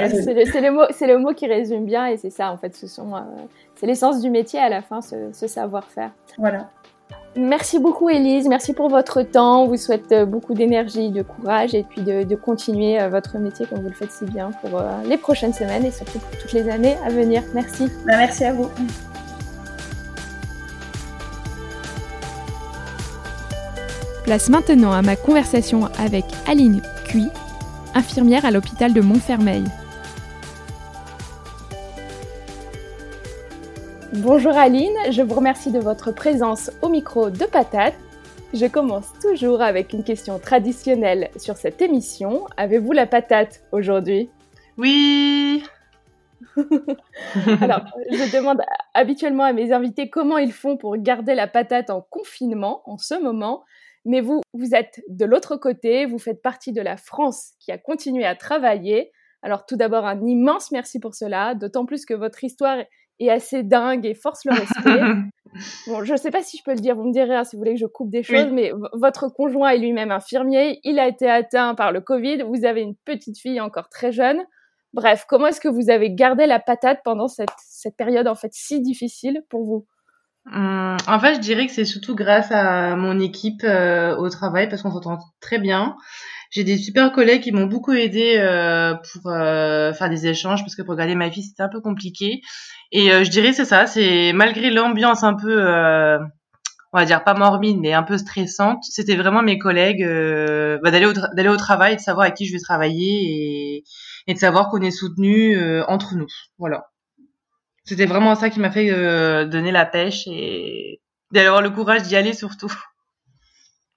le, 0.59 0.71
mot, 0.71 0.83
c'est 0.89 1.07
le 1.07 1.17
mot 1.17 1.33
qui 1.33 1.47
résume 1.47 1.85
bien 1.85 2.07
et 2.07 2.17
c'est 2.17 2.29
ça 2.29 2.51
en 2.51 2.57
fait. 2.57 2.75
Ce 2.75 2.87
sont, 2.87 3.15
euh, 3.15 3.19
c'est 3.75 3.87
l'essence 3.87 4.21
du 4.21 4.29
métier 4.29 4.59
à 4.59 4.67
la 4.67 4.81
fin, 4.81 4.99
ce, 5.01 5.31
savoir-faire. 5.47 6.11
Voilà. 6.37 6.69
Merci 7.37 7.79
beaucoup 7.79 8.09
Elise, 8.09 8.49
merci 8.49 8.73
pour 8.73 8.89
votre 8.89 9.21
temps. 9.21 9.63
On 9.63 9.67
vous 9.67 9.77
souhaite 9.77 10.11
euh, 10.11 10.25
beaucoup 10.25 10.53
d'énergie, 10.53 11.09
de 11.09 11.21
courage 11.21 11.73
et 11.73 11.83
puis 11.83 12.01
de, 12.01 12.35
continuer 12.35 12.99
euh, 12.99 13.07
votre 13.07 13.37
métier 13.37 13.65
comme 13.65 13.79
vous 13.79 13.87
le 13.87 13.95
faites 13.95 14.11
si 14.11 14.25
bien 14.25 14.51
pour 14.61 14.83
les 15.05 15.17
prochaines 15.17 15.53
semaines 15.53 15.85
et 15.85 15.91
surtout 15.91 16.19
pour 16.19 16.37
toutes 16.37 16.51
les 16.51 16.69
années 16.69 16.97
à 17.05 17.09
venir. 17.09 17.43
Merci. 17.53 17.87
Bah, 18.05 18.17
merci 18.17 18.43
à 18.43 18.51
vous. 18.51 18.69
Place 24.25 24.49
maintenant 24.49 24.91
à 24.91 25.01
ma 25.01 25.15
conversation 25.15 25.85
avec 25.97 26.25
Aline 26.47 26.81
Cui, 27.05 27.27
infirmière 27.95 28.45
à 28.45 28.51
l'hôpital 28.51 28.93
de 28.93 29.01
Montfermeil. 29.01 29.63
Bonjour 34.13 34.57
Aline, 34.57 34.95
je 35.09 35.21
vous 35.21 35.35
remercie 35.35 35.71
de 35.71 35.79
votre 35.79 36.11
présence 36.11 36.69
au 36.81 36.89
micro 36.89 37.29
de 37.29 37.45
Patate. 37.45 37.95
Je 38.53 38.65
commence 38.65 39.07
toujours 39.21 39.61
avec 39.61 39.93
une 39.93 40.03
question 40.03 40.37
traditionnelle 40.37 41.29
sur 41.37 41.55
cette 41.55 41.81
émission. 41.81 42.45
Avez-vous 42.57 42.91
la 42.91 43.07
patate 43.07 43.63
aujourd'hui? 43.71 44.29
Oui 44.77 45.63
Alors, 47.61 47.85
je 48.09 48.35
demande 48.35 48.61
habituellement 48.93 49.45
à 49.45 49.53
mes 49.53 49.71
invités 49.71 50.09
comment 50.09 50.37
ils 50.37 50.51
font 50.51 50.75
pour 50.75 50.97
garder 50.97 51.33
la 51.33 51.47
patate 51.47 51.89
en 51.89 52.01
confinement 52.01 52.81
en 52.85 52.97
ce 52.97 53.21
moment. 53.21 53.63
Mais 54.05 54.21
vous, 54.21 54.41
vous 54.53 54.73
êtes 54.73 55.01
de 55.09 55.25
l'autre 55.25 55.57
côté, 55.57 56.05
vous 56.05 56.19
faites 56.19 56.41
partie 56.41 56.73
de 56.73 56.81
la 56.81 56.97
France 56.97 57.51
qui 57.59 57.71
a 57.71 57.77
continué 57.77 58.25
à 58.25 58.35
travailler. 58.35 59.11
Alors 59.43 59.65
tout 59.65 59.75
d'abord, 59.75 60.05
un 60.05 60.25
immense 60.25 60.71
merci 60.71 60.99
pour 60.99 61.15
cela, 61.15 61.55
d'autant 61.55 61.85
plus 61.85 62.05
que 62.05 62.13
votre 62.13 62.43
histoire 62.43 62.77
est 63.19 63.29
assez 63.29 63.63
dingue 63.63 64.05
et 64.05 64.15
force 64.15 64.45
le 64.45 64.53
respect. 64.53 65.01
bon, 65.87 66.03
je 66.03 66.13
ne 66.13 66.17
sais 66.17 66.31
pas 66.31 66.41
si 66.41 66.57
je 66.57 66.63
peux 66.63 66.73
le 66.73 66.79
dire, 66.79 66.95
vous 66.95 67.03
me 67.03 67.13
direz 67.13 67.35
hein, 67.35 67.43
si 67.43 67.55
vous 67.55 67.59
voulez 67.59 67.73
que 67.73 67.79
je 67.79 67.85
coupe 67.85 68.09
des 68.09 68.23
choses, 68.23 68.51
mais 68.51 68.71
votre 68.93 69.29
conjoint 69.29 69.69
est 69.69 69.77
lui-même 69.77 70.11
infirmier, 70.11 70.79
il 70.83 70.99
a 70.99 71.07
été 71.07 71.29
atteint 71.29 71.75
par 71.75 71.91
le 71.91 72.01
Covid, 72.01 72.43
vous 72.43 72.65
avez 72.65 72.81
une 72.81 72.95
petite 72.95 73.37
fille 73.37 73.61
encore 73.61 73.89
très 73.89 74.11
jeune. 74.11 74.41
Bref, 74.93 75.25
comment 75.27 75.47
est-ce 75.47 75.61
que 75.61 75.69
vous 75.69 75.89
avez 75.89 76.13
gardé 76.13 76.45
la 76.45 76.59
patate 76.59 76.99
pendant 77.03 77.27
cette, 77.27 77.49
cette 77.57 77.95
période 77.95 78.27
en 78.27 78.35
fait 78.35 78.51
si 78.53 78.81
difficile 78.81 79.43
pour 79.49 79.63
vous? 79.63 79.85
Hum, 80.45 80.97
En 81.07 81.19
fait, 81.19 81.35
je 81.35 81.39
dirais 81.39 81.67
que 81.67 81.73
c'est 81.73 81.85
surtout 81.85 82.15
grâce 82.15 82.51
à 82.51 82.95
mon 82.95 83.19
équipe 83.19 83.63
euh, 83.63 84.15
au 84.17 84.29
travail 84.29 84.69
parce 84.69 84.81
qu'on 84.81 84.91
s'entend 84.91 85.19
très 85.39 85.59
bien. 85.59 85.95
J'ai 86.51 86.63
des 86.65 86.77
super 86.77 87.11
collègues 87.13 87.43
qui 87.43 87.51
m'ont 87.53 87.65
beaucoup 87.67 87.93
aidé 87.93 88.35
euh, 88.37 88.93
pour 88.95 89.31
euh, 89.31 89.93
faire 89.93 90.09
des 90.09 90.27
échanges 90.27 90.61
parce 90.63 90.75
que 90.75 90.81
pour 90.81 90.95
garder 90.95 91.15
ma 91.15 91.31
fille 91.31 91.43
c'était 91.43 91.63
un 91.63 91.69
peu 91.69 91.81
compliqué. 91.81 92.41
Et 92.91 93.09
je 93.23 93.29
dirais 93.29 93.53
c'est 93.53 93.65
ça, 93.65 93.87
c'est 93.87 94.33
malgré 94.33 94.69
l'ambiance 94.69 95.23
un 95.23 95.33
peu 95.33 95.65
on 96.93 96.97
va 96.99 97.05
dire 97.05 97.23
pas 97.23 97.33
morbide 97.33 97.77
mais 97.79 97.93
un 97.93 98.03
peu 98.03 98.17
stressante 98.17 98.83
c'était 98.83 99.15
vraiment 99.15 99.41
mes 99.41 99.57
collègues 99.57 100.05
bah, 100.83 100.91
d'aller 100.91 101.05
au 101.05 101.13
d'aller 101.13 101.47
au 101.49 101.55
travail 101.55 101.95
de 101.95 102.01
savoir 102.01 102.27
à 102.27 102.31
qui 102.31 102.45
je 102.45 102.51
vais 102.53 102.59
travailler 102.59 103.77
et 103.77 103.83
et 104.27 104.33
de 104.33 104.39
savoir 104.39 104.69
qu'on 104.69 104.81
est 104.81 104.91
soutenu 104.91 105.55
euh, 105.57 105.83
entre 105.87 106.15
nous. 106.15 106.27
Voilà. 106.57 106.90
C'était 107.83 108.05
vraiment 108.05 108.35
ça 108.35 108.49
qui 108.49 108.59
m'a 108.59 108.71
fait 108.71 108.91
euh, 108.91 109.45
donner 109.45 109.71
la 109.71 109.85
pêche 109.85 110.27
et 110.27 111.01
d'avoir 111.31 111.61
le 111.61 111.69
courage 111.69 112.03
d'y 112.03 112.15
aller 112.15 112.33
surtout. 112.33 112.71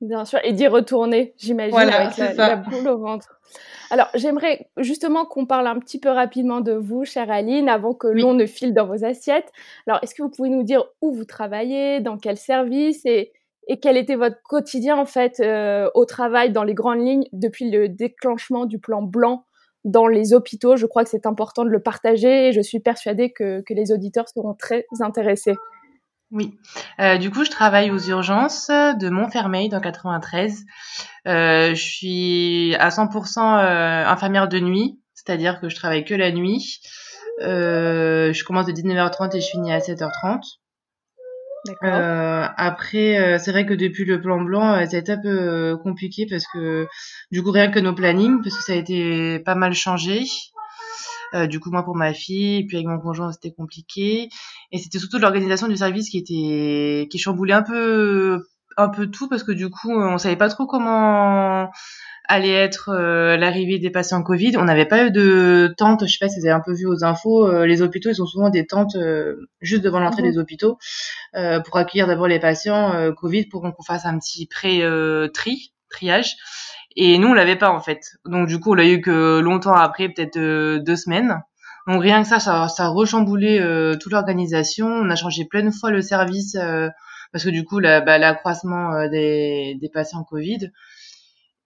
Bien 0.01 0.25
sûr, 0.25 0.39
et 0.43 0.53
d'y 0.53 0.67
retourner, 0.67 1.35
j'imagine, 1.39 1.77
avec 1.77 2.17
la, 2.37 2.57
boule 2.57 2.89
au 2.89 2.99
ventre. 2.99 3.41
Alors, 3.91 4.09
j'aimerais 4.15 4.69
justement 4.77 5.25
qu'on 5.25 5.47
parle 5.47 5.67
un 5.67 5.79
petit 5.79 6.01
peu 6.01 6.11
rapidement 6.11 6.61
de 6.61 6.73
vous, 6.73 7.05
chère 7.05 7.31
Aline, 7.31 7.69
avant 7.69 7.95
que 7.95 8.09
l'on 8.09 8.35
ne 8.35 8.45
file 8.45 8.75
dans 8.75 8.87
vos 8.87 9.05
assiettes. 9.05 9.51
Alors, 9.87 10.01
est-ce 10.03 10.15
que 10.15 10.23
vous 10.23 10.31
pouvez 10.31 10.51
nous 10.51 10.63
dire 10.63 10.85
où 11.01 11.13
vous 11.13 11.25
travaillez, 11.25 12.01
dans 12.01 12.19
quel 12.19 12.37
service 12.37 13.07
et, 13.07 13.33
et 13.69 13.79
quel 13.79 13.97
était 13.97 14.17
votre 14.17 14.43
quotidien, 14.43 14.97
en 14.97 15.07
fait, 15.07 15.41
euh, 15.41 15.89
au 15.95 16.05
travail, 16.05 16.51
dans 16.51 16.65
les 16.65 16.75
grandes 16.75 17.07
lignes, 17.07 17.27
depuis 17.33 17.71
le 17.71 17.89
déclenchement 17.89 18.67
du 18.67 18.79
plan 18.79 19.01
blanc 19.01 19.45
dans 19.85 20.07
les 20.07 20.33
hôpitaux. 20.33 20.77
Je 20.77 20.87
crois 20.87 21.05
que 21.05 21.11
c'est 21.11 21.27
important 21.27 21.65
de 21.65 21.71
le 21.71 21.81
partager 21.81 22.49
et 22.49 22.53
je 22.53 22.61
suis 22.61 22.81
persuadée 22.81 23.33
que, 23.33 23.63
les 23.71 23.93
auditeurs 23.93 24.29
seront 24.29 24.55
très 24.55 24.87
intéressés. 25.01 25.57
Oui. 26.31 26.59
Euh, 27.01 27.19
du 27.19 27.31
coup, 27.31 27.45
je 27.45 27.51
travaille 27.51 27.91
aux 27.91 27.99
urgences 27.99 28.69
de 28.69 29.09
Montfermeil 29.09 29.69
dans 29.69 29.81
93. 29.81 30.65
Euh, 31.27 31.75
je 31.75 31.83
suis 31.83 32.75
à 32.77 32.89
100% 32.89 33.39
euh, 33.39 34.07
infirmière 34.07 34.49
de 34.49 34.59
nuit, 34.59 35.01
c'est-à-dire 35.15 35.61
que 35.61 35.69
je 35.69 35.77
travaille 35.77 36.05
que 36.05 36.15
la 36.15 36.33
nuit. 36.33 36.81
Je 37.41 38.45
commence 38.45 38.67
de 38.67 38.73
19h30 38.73 39.37
et 39.37 39.41
je 39.41 39.49
finis 39.49 39.73
à 39.73 39.79
7h30. 39.79 40.41
Euh, 41.83 42.47
après, 42.57 43.19
euh, 43.19 43.39
c'est 43.39 43.51
vrai 43.53 43.65
que 43.67 43.75
depuis 43.75 44.05
le 44.05 44.21
plan 44.21 44.41
blanc, 44.41 44.75
euh, 44.75 44.87
ça 44.87 44.97
a 44.97 45.01
été 45.01 45.13
un 45.13 45.21
peu 45.21 45.29
euh, 45.29 45.77
compliqué 45.77 46.27
parce 46.29 46.45
que 46.53 46.87
du 47.31 47.43
coup 47.43 47.51
rien 47.51 47.71
que 47.71 47.79
nos 47.79 47.95
plannings, 47.95 48.43
parce 48.43 48.57
que 48.57 48.63
ça 48.63 48.73
a 48.75 48.77
été 48.77 49.39
pas 49.41 49.55
mal 49.55 49.73
changé. 49.75 50.25
du 51.49 51.59
coup 51.61 51.71
moi 51.71 51.83
pour 51.85 51.97
ma 51.97 52.15
fille, 52.15 52.65
puis 52.67 52.77
avec 52.77 52.87
mon 52.87 53.01
conjoint 53.01 53.33
c'était 53.33 53.53
compliqué. 53.53 54.29
Et 54.73 54.79
c'était 54.79 54.99
surtout 54.99 55.19
l'organisation 55.19 55.69
du 55.69 55.77
service 55.77 56.09
qui 56.11 56.19
était 56.19 57.09
qui 57.11 57.19
chamboulait 57.19 57.55
un 57.55 57.63
peu 57.63 58.47
un 58.77 58.89
peu 58.89 59.07
tout 59.07 59.29
parce 59.29 59.43
que 59.43 59.53
du 59.53 59.71
coup 59.71 59.93
on 59.93 60.19
savait 60.19 60.37
pas 60.37 60.49
trop 60.49 60.67
comment 60.67 61.71
allait 62.27 62.53
être 62.53 62.91
euh, 62.91 63.37
l'arrivée 63.37 63.79
des 63.79 63.91
patients 63.91 64.23
Covid. 64.23 64.57
On 64.57 64.65
n'avait 64.65 64.87
pas 64.87 65.07
eu 65.07 65.11
de 65.11 65.75
tente, 65.77 66.07
je 66.07 66.13
sais 66.13 66.19
pas 66.25 66.29
si 66.29 66.41
vous 66.41 66.47
avez 66.47 66.55
un 66.55 66.63
peu 66.65 66.73
vu 66.73 66.87
aux 66.87 67.05
infos, 67.05 67.47
euh, 67.47 67.67
les 67.67 67.83
hôpitaux, 67.83 68.11
ils 68.11 68.23
ont 68.23 68.27
souvent 68.27 68.51
des 68.51 68.67
tentes 68.67 68.97
euh, 68.97 69.49
juste 69.61 69.83
devant 69.83 70.01
l'entrée 70.01 70.23
mhm. 70.23 70.31
des 70.31 70.39
hôpitaux 70.39 70.79
pour 71.65 71.77
accueillir 71.77 72.07
d'abord 72.07 72.29
les 72.29 72.39
patients 72.39 73.13
Covid 73.15 73.47
pour 73.47 73.63
qu'on 73.63 73.83
fasse 73.83 74.07
un 74.07 74.19
petit 74.19 74.47
pré-tri, 74.47 75.73
triage. 75.91 76.37
Et 76.97 77.19
nous, 77.19 77.29
on 77.29 77.35
l'avait 77.35 77.57
pas 77.57 77.71
en 77.71 77.81
fait. 77.81 78.01
Donc 78.25 78.47
du 78.47 78.61
coup, 78.61 78.71
on 78.71 78.75
l'a 78.75 78.87
eu 78.87 79.01
que 79.01 79.41
longtemps 79.41 79.75
après, 79.75 80.09
peut-être 80.09 80.39
deux 80.79 80.97
semaines. 80.97 81.43
Donc 81.89 82.03
rien 82.03 82.23
que 82.23 82.29
ça, 82.29 82.39
ça, 82.39 82.69
ça 82.69 82.85
a 82.85 82.89
rechamboulé 82.89 83.59
toute 84.01 84.13
l'organisation. 84.13 84.87
On 84.87 85.11
a 85.11 85.17
changé 85.17 85.45
plein 85.45 85.65
de 85.65 85.71
fois 85.71 85.91
le 85.91 86.03
service 86.03 86.57
parce 87.35 87.43
que 87.43 87.51
du 87.51 87.65
coup, 87.65 87.81
l'accroissement 87.81 88.91
bah, 88.93 89.09
des, 89.09 89.77
des 89.81 89.89
patients 89.89 90.23
Covid. 90.23 90.71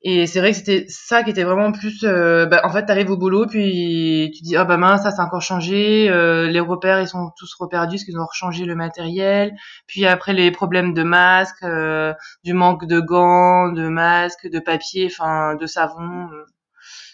Et 0.02 0.26
c'est 0.26 0.38
vrai 0.40 0.52
que 0.52 0.56
c'était 0.56 0.86
ça 0.88 1.22
qui 1.22 1.30
était 1.30 1.42
vraiment 1.44 1.72
plus. 1.72 2.04
Euh, 2.04 2.46
bah, 2.46 2.62
en 2.64 2.70
fait, 2.70 2.86
t'arrives 2.86 3.10
au 3.10 3.18
boulot, 3.18 3.46
puis 3.46 4.30
tu 4.34 4.42
dis 4.42 4.56
ah 4.56 4.64
bah 4.64 4.78
mince, 4.78 5.02
ça 5.02 5.10
c'est 5.10 5.20
encore 5.20 5.42
changé. 5.42 6.08
Euh, 6.08 6.46
les 6.48 6.60
repères 6.60 7.00
ils 7.02 7.08
sont 7.08 7.32
tous 7.36 7.52
reperdus 7.54 7.96
parce 7.96 8.04
qu'ils 8.04 8.18
ont 8.18 8.24
rechangé 8.24 8.64
le 8.64 8.76
matériel. 8.76 9.54
Puis 9.86 10.06
après 10.06 10.32
les 10.32 10.50
problèmes 10.52 10.94
de 10.94 11.02
masques, 11.02 11.62
euh, 11.64 12.14
du 12.44 12.54
manque 12.54 12.86
de 12.86 13.00
gants, 13.00 13.70
de 13.72 13.88
masques, 13.88 14.48
de 14.48 14.60
papier, 14.60 15.08
enfin 15.10 15.56
de 15.56 15.66
savon. 15.66 16.30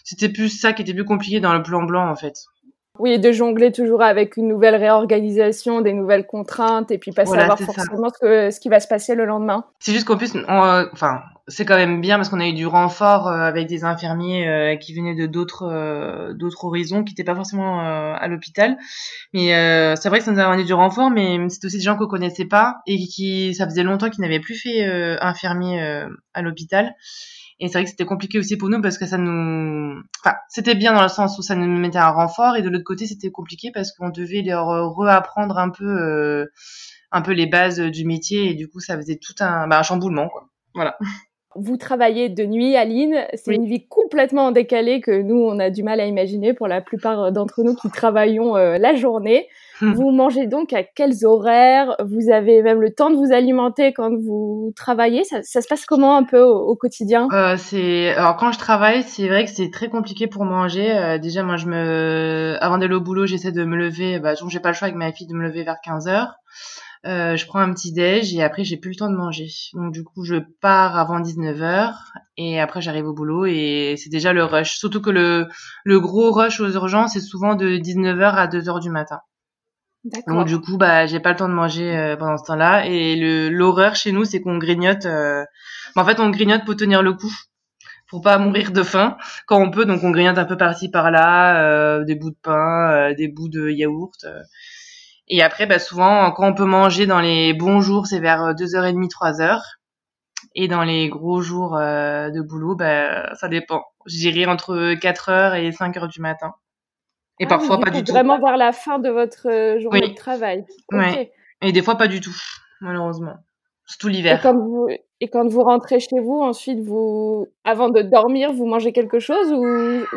C'était 0.04 0.28
plus 0.28 0.50
ça 0.50 0.72
qui 0.74 0.82
était 0.82 0.94
plus 0.94 1.04
compliqué 1.04 1.40
dans 1.40 1.54
le 1.54 1.62
plan 1.62 1.82
blanc 1.84 2.08
en 2.10 2.16
fait. 2.16 2.34
Oui, 2.98 3.18
de 3.18 3.32
jongler 3.32 3.72
toujours 3.72 4.02
avec 4.02 4.36
une 4.36 4.46
nouvelle 4.46 4.76
réorganisation, 4.76 5.80
des 5.80 5.92
nouvelles 5.92 6.26
contraintes, 6.26 6.92
et 6.92 6.98
puis 6.98 7.10
pas 7.10 7.26
savoir 7.26 7.58
forcément 7.58 8.08
ce, 8.08 8.18
que, 8.20 8.50
ce 8.52 8.60
qui 8.60 8.68
va 8.68 8.78
se 8.78 8.86
passer 8.86 9.16
le 9.16 9.24
lendemain. 9.24 9.64
C'est 9.80 9.92
juste 9.92 10.06
qu'en 10.06 10.16
plus, 10.16 10.36
enfin, 10.46 11.20
c'est 11.48 11.64
quand 11.64 11.76
même 11.76 12.00
bien 12.00 12.16
parce 12.16 12.28
qu'on 12.28 12.40
a 12.40 12.46
eu 12.46 12.52
du 12.52 12.66
renfort 12.66 13.28
euh, 13.28 13.40
avec 13.40 13.66
des 13.66 13.84
infirmiers 13.84 14.48
euh, 14.48 14.76
qui 14.76 14.94
venaient 14.94 15.14
de 15.14 15.26
d'autres 15.26 15.68
euh, 15.70 16.32
d'autres 16.32 16.64
horizons, 16.64 17.04
qui 17.04 17.12
n'étaient 17.12 17.24
pas 17.24 17.34
forcément 17.34 17.80
à 17.80 18.28
l'hôpital. 18.28 18.78
Mais 19.32 19.48
c'est 19.96 20.08
vrai 20.08 20.18
que 20.18 20.24
ça 20.24 20.32
nous 20.32 20.40
a 20.40 20.44
amené 20.44 20.64
du 20.64 20.74
renfort, 20.74 21.10
mais 21.10 21.38
c'est 21.48 21.64
aussi 21.64 21.78
des 21.78 21.82
gens 21.82 21.96
qu'on 21.96 22.06
connaissait 22.06 22.46
pas 22.46 22.76
et 22.86 22.96
qui, 22.98 23.54
ça 23.54 23.66
faisait 23.66 23.82
longtemps 23.82 24.08
qu'ils 24.08 24.22
n'avaient 24.22 24.40
plus 24.40 24.54
fait 24.54 24.84
infirmier 25.20 26.06
à 26.32 26.42
l'hôpital. 26.42 26.94
Et 27.60 27.68
c'est 27.68 27.74
vrai 27.74 27.84
que 27.84 27.90
c'était 27.90 28.04
compliqué 28.04 28.38
aussi 28.38 28.56
pour 28.56 28.68
nous 28.68 28.80
parce 28.80 28.98
que 28.98 29.06
ça 29.06 29.16
nous, 29.16 30.02
enfin, 30.20 30.36
c'était 30.48 30.74
bien 30.74 30.92
dans 30.92 31.02
le 31.02 31.08
sens 31.08 31.38
où 31.38 31.42
ça 31.42 31.54
nous 31.54 31.66
mettait 31.66 31.98
un 31.98 32.10
renfort 32.10 32.56
et 32.56 32.62
de 32.62 32.68
l'autre 32.68 32.84
côté 32.84 33.06
c'était 33.06 33.30
compliqué 33.30 33.70
parce 33.72 33.92
qu'on 33.92 34.10
devait 34.10 34.42
leur 34.42 34.66
reapprendre 34.94 35.58
un 35.58 35.70
peu, 35.70 35.86
euh, 35.86 36.46
un 37.12 37.22
peu 37.22 37.32
les 37.32 37.46
bases 37.46 37.78
du 37.78 38.04
métier 38.04 38.50
et 38.50 38.54
du 38.54 38.68
coup 38.68 38.80
ça 38.80 38.96
faisait 38.96 39.18
tout 39.22 39.34
un, 39.40 39.68
bah, 39.68 39.78
un 39.78 39.82
chamboulement 39.82 40.28
quoi. 40.28 40.48
Voilà. 40.74 40.98
Vous 41.56 41.76
travaillez 41.76 42.28
de 42.28 42.44
nuit, 42.44 42.74
Aline. 42.74 43.26
C'est 43.34 43.54
une 43.54 43.66
vie 43.66 43.86
complètement 43.86 44.50
décalée 44.50 45.00
que 45.00 45.22
nous, 45.22 45.36
on 45.36 45.60
a 45.60 45.70
du 45.70 45.84
mal 45.84 46.00
à 46.00 46.06
imaginer 46.06 46.52
pour 46.52 46.66
la 46.66 46.80
plupart 46.80 47.30
d'entre 47.30 47.62
nous 47.62 47.76
qui 47.76 47.90
travaillons 47.90 48.56
euh, 48.56 48.76
la 48.76 48.96
journée. 48.96 49.46
Vous 49.80 50.10
mangez 50.10 50.46
donc 50.46 50.72
à 50.72 50.82
quels 50.82 51.24
horaires? 51.24 51.96
Vous 52.04 52.30
avez 52.30 52.62
même 52.62 52.80
le 52.80 52.94
temps 52.94 53.10
de 53.10 53.16
vous 53.16 53.32
alimenter 53.32 53.92
quand 53.92 54.10
vous 54.10 54.72
travaillez? 54.76 55.24
Ça, 55.24 55.42
ça 55.42 55.60
se 55.62 55.68
passe 55.68 55.84
comment 55.84 56.16
un 56.16 56.24
peu 56.24 56.40
au, 56.40 56.76
quotidien? 56.76 57.28
Euh, 57.32 57.56
C'est 57.56 58.10
alors 58.10 58.36
quand 58.36 58.52
je 58.52 58.58
travaille, 58.58 59.02
c'est 59.02 59.28
vrai 59.28 59.44
que 59.44 59.50
c'est 59.50 59.70
très 59.70 59.88
compliqué 59.88 60.26
pour 60.26 60.44
manger. 60.44 60.96
Euh, 60.96 61.18
déjà, 61.18 61.42
moi, 61.42 61.56
je 61.56 61.66
me 61.66 62.56
avant 62.60 62.78
d'aller 62.78 62.94
au 62.94 63.00
boulot, 63.00 63.26
j'essaie 63.26 63.52
de 63.52 63.64
me 63.64 63.76
lever. 63.76 64.18
Bah, 64.18 64.34
donc 64.34 64.50
j'ai 64.50 64.60
pas 64.60 64.70
le 64.70 64.74
choix 64.74 64.86
avec 64.86 64.96
ma 64.96 65.12
fille 65.12 65.26
de 65.26 65.34
me 65.34 65.42
lever 65.42 65.64
vers 65.64 65.80
15 65.82 66.08
heures. 66.08 66.34
Euh, 67.06 67.36
je 67.36 67.46
prends 67.46 67.58
un 67.58 67.74
petit 67.74 67.92
déj 67.92 68.34
et 68.34 68.42
après 68.42 68.64
j'ai 68.64 68.78
plus 68.78 68.90
le 68.90 68.96
temps 68.96 69.10
de 69.10 69.16
manger. 69.16 69.48
Donc 69.74 69.92
du 69.92 70.04
coup 70.04 70.24
je 70.24 70.36
pars 70.62 70.96
avant 70.96 71.20
19h 71.20 71.92
et 72.38 72.60
après 72.60 72.80
j'arrive 72.80 73.06
au 73.06 73.12
boulot 73.12 73.44
et 73.44 73.96
c'est 73.98 74.08
déjà 74.08 74.32
le 74.32 74.42
rush. 74.44 74.76
Surtout 74.78 75.02
que 75.02 75.10
le, 75.10 75.48
le 75.84 76.00
gros 76.00 76.32
rush 76.32 76.60
aux 76.60 76.70
urgences 76.70 77.12
c'est 77.12 77.20
souvent 77.20 77.56
de 77.56 77.76
19h 77.76 78.34
à 78.34 78.46
2h 78.46 78.80
du 78.80 78.88
matin. 78.88 79.20
Donc 80.04 80.46
du 80.46 80.60
coup, 80.60 80.76
bah, 80.76 81.06
j'ai 81.06 81.18
pas 81.20 81.30
le 81.30 81.36
temps 81.36 81.48
de 81.48 81.54
manger 81.54 81.96
euh, 81.96 82.16
pendant 82.16 82.36
ce 82.36 82.44
temps-là. 82.44 82.86
Et 82.86 83.16
le 83.16 83.48
l'horreur 83.48 83.96
chez 83.96 84.12
nous, 84.12 84.24
c'est 84.24 84.40
qu'on 84.40 84.58
grignote. 84.58 85.06
Euh... 85.06 85.44
en 85.96 86.04
fait, 86.04 86.20
on 86.20 86.30
grignote 86.30 86.64
pour 86.64 86.76
tenir 86.76 87.02
le 87.02 87.14
coup, 87.14 87.32
pour 88.08 88.20
pas 88.20 88.38
mourir 88.38 88.70
de 88.72 88.82
faim 88.82 89.16
quand 89.46 89.58
on 89.60 89.70
peut. 89.70 89.86
Donc 89.86 90.04
on 90.04 90.10
grignote 90.10 90.38
un 90.38 90.44
peu 90.44 90.56
par-ci 90.58 90.90
par-là, 90.90 91.62
euh, 91.62 92.04
des 92.04 92.16
bouts 92.16 92.30
de 92.30 92.36
pain, 92.42 92.90
euh, 92.92 93.14
des 93.14 93.28
bouts 93.28 93.48
de 93.48 93.70
yaourt. 93.70 94.26
Et 95.28 95.42
après, 95.42 95.66
bah, 95.66 95.78
souvent, 95.78 96.30
quand 96.32 96.48
on 96.48 96.54
peut 96.54 96.66
manger 96.66 97.06
dans 97.06 97.20
les 97.20 97.54
bons 97.54 97.80
jours, 97.80 98.06
c'est 98.06 98.20
vers 98.20 98.54
2h30, 98.54 99.08
3h. 99.08 99.60
Et 100.54 100.68
dans 100.68 100.84
les 100.84 101.08
gros 101.08 101.40
jours 101.40 101.78
de 101.78 102.40
boulot, 102.42 102.76
bah, 102.76 103.34
ça 103.36 103.48
dépend. 103.48 103.82
Je 104.06 104.18
dirais 104.18 104.46
entre 104.46 104.94
4h 104.94 105.58
et 105.58 105.70
5h 105.70 106.08
du 106.08 106.20
matin. 106.20 106.52
Et 107.40 107.46
parfois 107.46 107.80
pas 107.80 107.90
du 107.90 108.04
tout. 108.04 108.12
Vraiment 108.12 108.38
vers 108.38 108.56
la 108.56 108.72
fin 108.72 108.98
de 108.98 109.08
votre 109.08 109.78
journée 109.80 110.08
de 110.08 110.14
travail. 110.14 110.64
Et 111.62 111.72
des 111.72 111.82
fois 111.82 111.96
pas 111.96 112.08
du 112.08 112.20
tout, 112.20 112.36
malheureusement. 112.80 113.34
tout 113.98 114.08
l'hiver. 114.08 114.38
Et 114.38 114.42
quand 114.42 114.54
vous 114.54 114.88
et 115.20 115.28
quand 115.28 115.48
vous 115.48 115.62
rentrez 115.62 116.00
chez 116.00 116.20
vous, 116.20 116.40
ensuite 116.42 116.80
vous 116.80 117.46
avant 117.64 117.88
de 117.88 118.02
dormir, 118.02 118.52
vous 118.52 118.66
mangez 118.66 118.92
quelque 118.92 119.18
chose 119.18 119.52
ou 119.52 119.64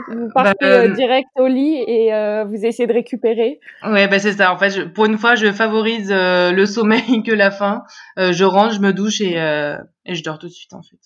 vous 0.10 0.28
bah, 0.36 0.54
partez 0.60 0.90
direct 0.90 1.30
au 1.38 1.48
lit 1.48 1.78
et 1.88 2.12
vous 2.46 2.66
essayez 2.66 2.88
de 2.88 2.94
récupérer? 2.94 3.60
Ouais, 3.84 4.08
bah 4.08 4.20
c'est 4.20 4.34
ça. 4.34 4.54
En 4.54 4.58
fait, 4.58 4.94
pour 4.94 5.06
une 5.06 5.18
fois, 5.18 5.36
je 5.36 5.52
favorise 5.52 6.12
le 6.12 6.66
sommeil 6.66 7.24
que 7.26 7.32
la 7.32 7.52
faim. 7.52 7.84
je 8.18 8.44
rentre, 8.44 8.74
je 8.74 8.80
me 8.82 8.94
douche 8.94 9.22
et 9.22 9.38
et 10.08 10.16
je 10.16 10.24
dors 10.24 10.40
tout 10.40 10.48
de 10.48 10.52
suite 10.52 10.74
en 10.74 10.82
fait. 10.82 10.98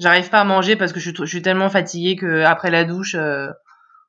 J'arrive 0.00 0.30
pas 0.30 0.40
à 0.40 0.44
manger 0.44 0.74
parce 0.74 0.92
que 0.92 0.98
je, 0.98 1.12
je 1.16 1.24
suis 1.26 1.42
tellement 1.42 1.68
fatiguée 1.68 2.16
que 2.16 2.42
après 2.42 2.70
la 2.70 2.84
douche, 2.84 3.14
euh, 3.14 3.48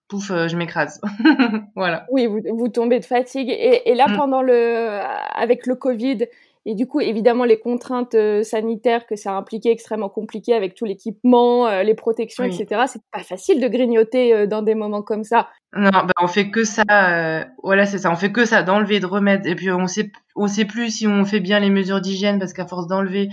pouf, 0.08 0.32
euh, 0.32 0.48
je 0.48 0.56
m'écrase. 0.56 1.02
voilà. 1.76 2.06
Oui, 2.12 2.28
vous, 2.28 2.40
vous, 2.56 2.68
tombez 2.68 3.00
de 3.00 3.06
fatigue. 3.06 3.50
Et, 3.50 3.90
et 3.90 3.96
là, 3.96 4.08
mm. 4.08 4.18
pendant 4.18 4.42
le, 4.42 5.00
avec 5.36 5.66
le 5.66 5.76
Covid, 5.76 6.28
et 6.66 6.76
du 6.76 6.88
coup, 6.88 7.02
évidemment, 7.02 7.44
les 7.44 7.60
contraintes 7.60 8.16
euh, 8.16 8.42
sanitaires 8.42 9.06
que 9.06 9.18
ça 9.18 9.32
a 9.32 9.36
impliqué 9.36 9.70
extrêmement 9.70 10.08
compliqué 10.08 10.54
avec 10.54 10.76
tout 10.76 10.86
l'équipement, 10.86 11.82
les 11.82 11.94
protections, 11.94 12.46
etc. 12.46 12.84
C'est 12.88 13.02
pas 13.12 13.24
facile 13.24 13.60
de 13.60 13.68
grignoter 13.68 14.48
dans 14.48 14.62
des 14.62 14.76
moments 14.76 15.02
comme 15.02 15.26
ça. 15.26 15.50
Non, 15.76 15.90
bah, 15.92 16.14
on 16.22 16.28
fait 16.28 16.52
que 16.52 16.64
ça. 16.64 17.46
voilà, 17.64 17.86
c'est 17.86 17.98
ça. 17.98 18.12
On 18.12 18.16
fait 18.16 18.32
que 18.32 18.46
ça, 18.46 18.64
d'enlever, 18.64 19.02
de 19.02 19.06
remettre. 19.06 19.46
Et 19.46 19.56
puis 19.56 19.72
on 19.72 19.88
sait, 19.88 20.12
on 20.38 20.48
sait 20.48 20.64
plus 20.64 20.90
si 20.92 21.06
on 21.06 21.26
fait 21.26 21.42
bien 21.42 21.60
les 21.60 21.70
mesures 21.70 22.00
d'hygiène 22.00 22.40
parce 22.40 22.54
qu'à 22.54 22.66
force 22.66 22.88
d'enlever, 22.88 23.28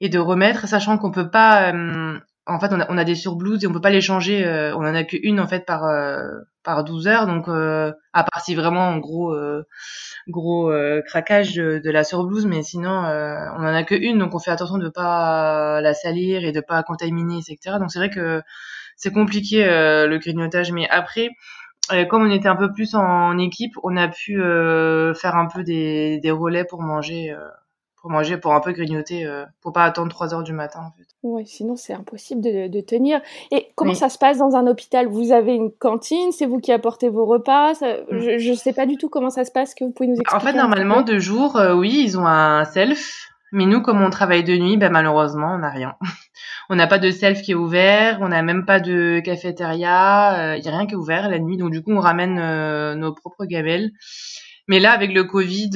et 0.00 0.08
de 0.08 0.18
remettre, 0.18 0.68
sachant 0.68 0.98
qu'on 0.98 1.10
peut 1.10 1.30
pas, 1.30 1.72
euh, 1.72 2.18
en 2.48 2.58
fait, 2.58 2.72
on 2.72 2.98
a, 2.98 3.04
des 3.04 3.14
surblouses 3.14 3.62
et 3.62 3.66
on 3.66 3.72
peut 3.72 3.80
pas 3.80 3.90
les 3.90 4.00
changer. 4.00 4.44
Euh, 4.44 4.74
on 4.74 4.80
en 4.80 4.94
a 4.94 5.04
qu'une 5.04 5.38
en 5.38 5.46
fait 5.46 5.66
par 5.66 5.84
euh, 5.84 6.22
par 6.64 6.82
12 6.82 7.06
heures, 7.06 7.26
donc 7.26 7.48
à 7.48 8.24
part 8.24 8.42
si 8.42 8.54
vraiment 8.54 8.88
en 8.88 8.98
gros 8.98 9.34
gros 10.28 10.72
craquage 11.06 11.54
de, 11.54 11.90
la 11.90 12.04
surblouse, 12.04 12.46
mais 12.46 12.62
sinon 12.62 12.90
on 12.90 13.60
en 13.60 13.74
a 13.74 13.82
qu'une, 13.84 14.18
donc 14.18 14.34
on 14.34 14.38
fait 14.38 14.50
attention 14.50 14.78
de 14.78 14.88
pas 14.88 15.80
la 15.80 15.94
salir 15.94 16.44
et 16.44 16.52
de 16.52 16.60
pas 16.60 16.82
contaminer, 16.82 17.38
etc. 17.38 17.76
Donc 17.78 17.90
c'est 17.90 17.98
vrai 17.98 18.10
que 18.10 18.42
c'est 18.96 19.12
compliqué 19.12 19.64
le 19.64 20.18
grignotage, 20.18 20.72
mais 20.72 20.88
après. 20.90 21.30
comme 22.10 22.26
on 22.26 22.30
était 22.30 22.48
un 22.48 22.56
peu 22.56 22.72
plus 22.72 22.94
en, 22.94 23.38
équipe, 23.38 23.72
on 23.82 23.96
a 23.96 24.08
pu 24.08 24.34
faire 24.34 25.36
un 25.36 25.46
peu 25.46 25.62
des, 25.64 26.18
des 26.20 26.30
relais 26.30 26.64
pour 26.64 26.82
manger 26.82 27.34
pour 28.08 28.16
manger, 28.16 28.38
pour 28.38 28.54
un 28.54 28.60
peu 28.60 28.72
grignoter, 28.72 29.26
euh, 29.26 29.44
pour 29.60 29.72
pas 29.72 29.84
attendre 29.84 30.08
3 30.08 30.34
heures 30.34 30.42
du 30.42 30.54
matin 30.54 30.80
en 30.80 30.90
fait. 30.96 31.06
Oui, 31.22 31.46
sinon 31.46 31.76
c'est 31.76 31.92
impossible 31.92 32.40
de, 32.40 32.68
de, 32.68 32.80
tenir. 32.80 33.20
Et 33.50 33.68
comment 33.74 33.94
ça 33.94 34.08
se 34.08 34.16
passe 34.16 34.38
dans 34.38 34.56
un 34.56 34.66
hôpital? 34.66 35.08
Vous 35.08 35.32
avez 35.32 35.54
une 35.54 35.70
cantine, 35.70 36.32
c'est 36.32 36.46
vous 36.46 36.58
qui 36.58 36.72
apportez 36.72 37.10
vos 37.10 37.26
repas 37.26 37.74
mm. 37.74 38.38
Je 38.38 38.50
ne 38.50 38.54
sais 38.54 38.72
pas 38.72 38.86
du 38.86 38.96
tout 38.96 39.10
comment 39.10 39.30
ça 39.30 39.44
se 39.44 39.52
passe, 39.52 39.74
que 39.74 39.84
vous 39.84 39.90
pouvez 39.90 40.08
nous 40.08 40.14
expliquer 40.14 40.36
En 40.36 40.40
fait, 40.40 40.56
normalement, 40.56 41.02
de 41.02 41.18
jour, 41.18 41.56
euh, 41.56 41.74
oui, 41.74 42.02
ils 42.02 42.18
ont 42.18 42.26
un 42.26 42.64
self. 42.64 43.28
Mais 43.52 43.66
nous, 43.66 43.82
comme 43.82 44.02
on 44.02 44.10
travaille 44.10 44.44
de 44.44 44.56
nuit, 44.56 44.76
ben, 44.76 44.90
malheureusement, 44.90 45.54
on 45.54 45.58
n'a 45.58 45.70
rien. 45.70 45.94
on 46.70 46.76
n'a 46.76 46.86
pas 46.86 46.98
de 46.98 47.10
self 47.10 47.42
qui 47.42 47.52
est 47.52 47.56
ouvert, 47.56 48.18
on 48.22 48.28
n'a 48.28 48.42
même 48.42 48.64
pas 48.64 48.80
de 48.80 49.20
cafétéria, 49.20 50.54
il 50.54 50.58
euh, 50.58 50.62
n'y 50.62 50.68
a 50.68 50.76
rien 50.76 50.86
qui 50.86 50.94
est 50.94 50.98
ouvert 50.98 51.28
la 51.28 51.38
nuit. 51.38 51.58
Donc 51.58 51.72
du 51.72 51.82
coup, 51.82 51.92
on 51.92 52.00
ramène 52.00 52.36
nos 52.94 53.12
propres 53.12 53.44
gamelles. 53.44 53.90
Mais 54.66 54.80
là, 54.80 54.92
avec 54.92 55.12
le 55.12 55.24
Covid, 55.24 55.70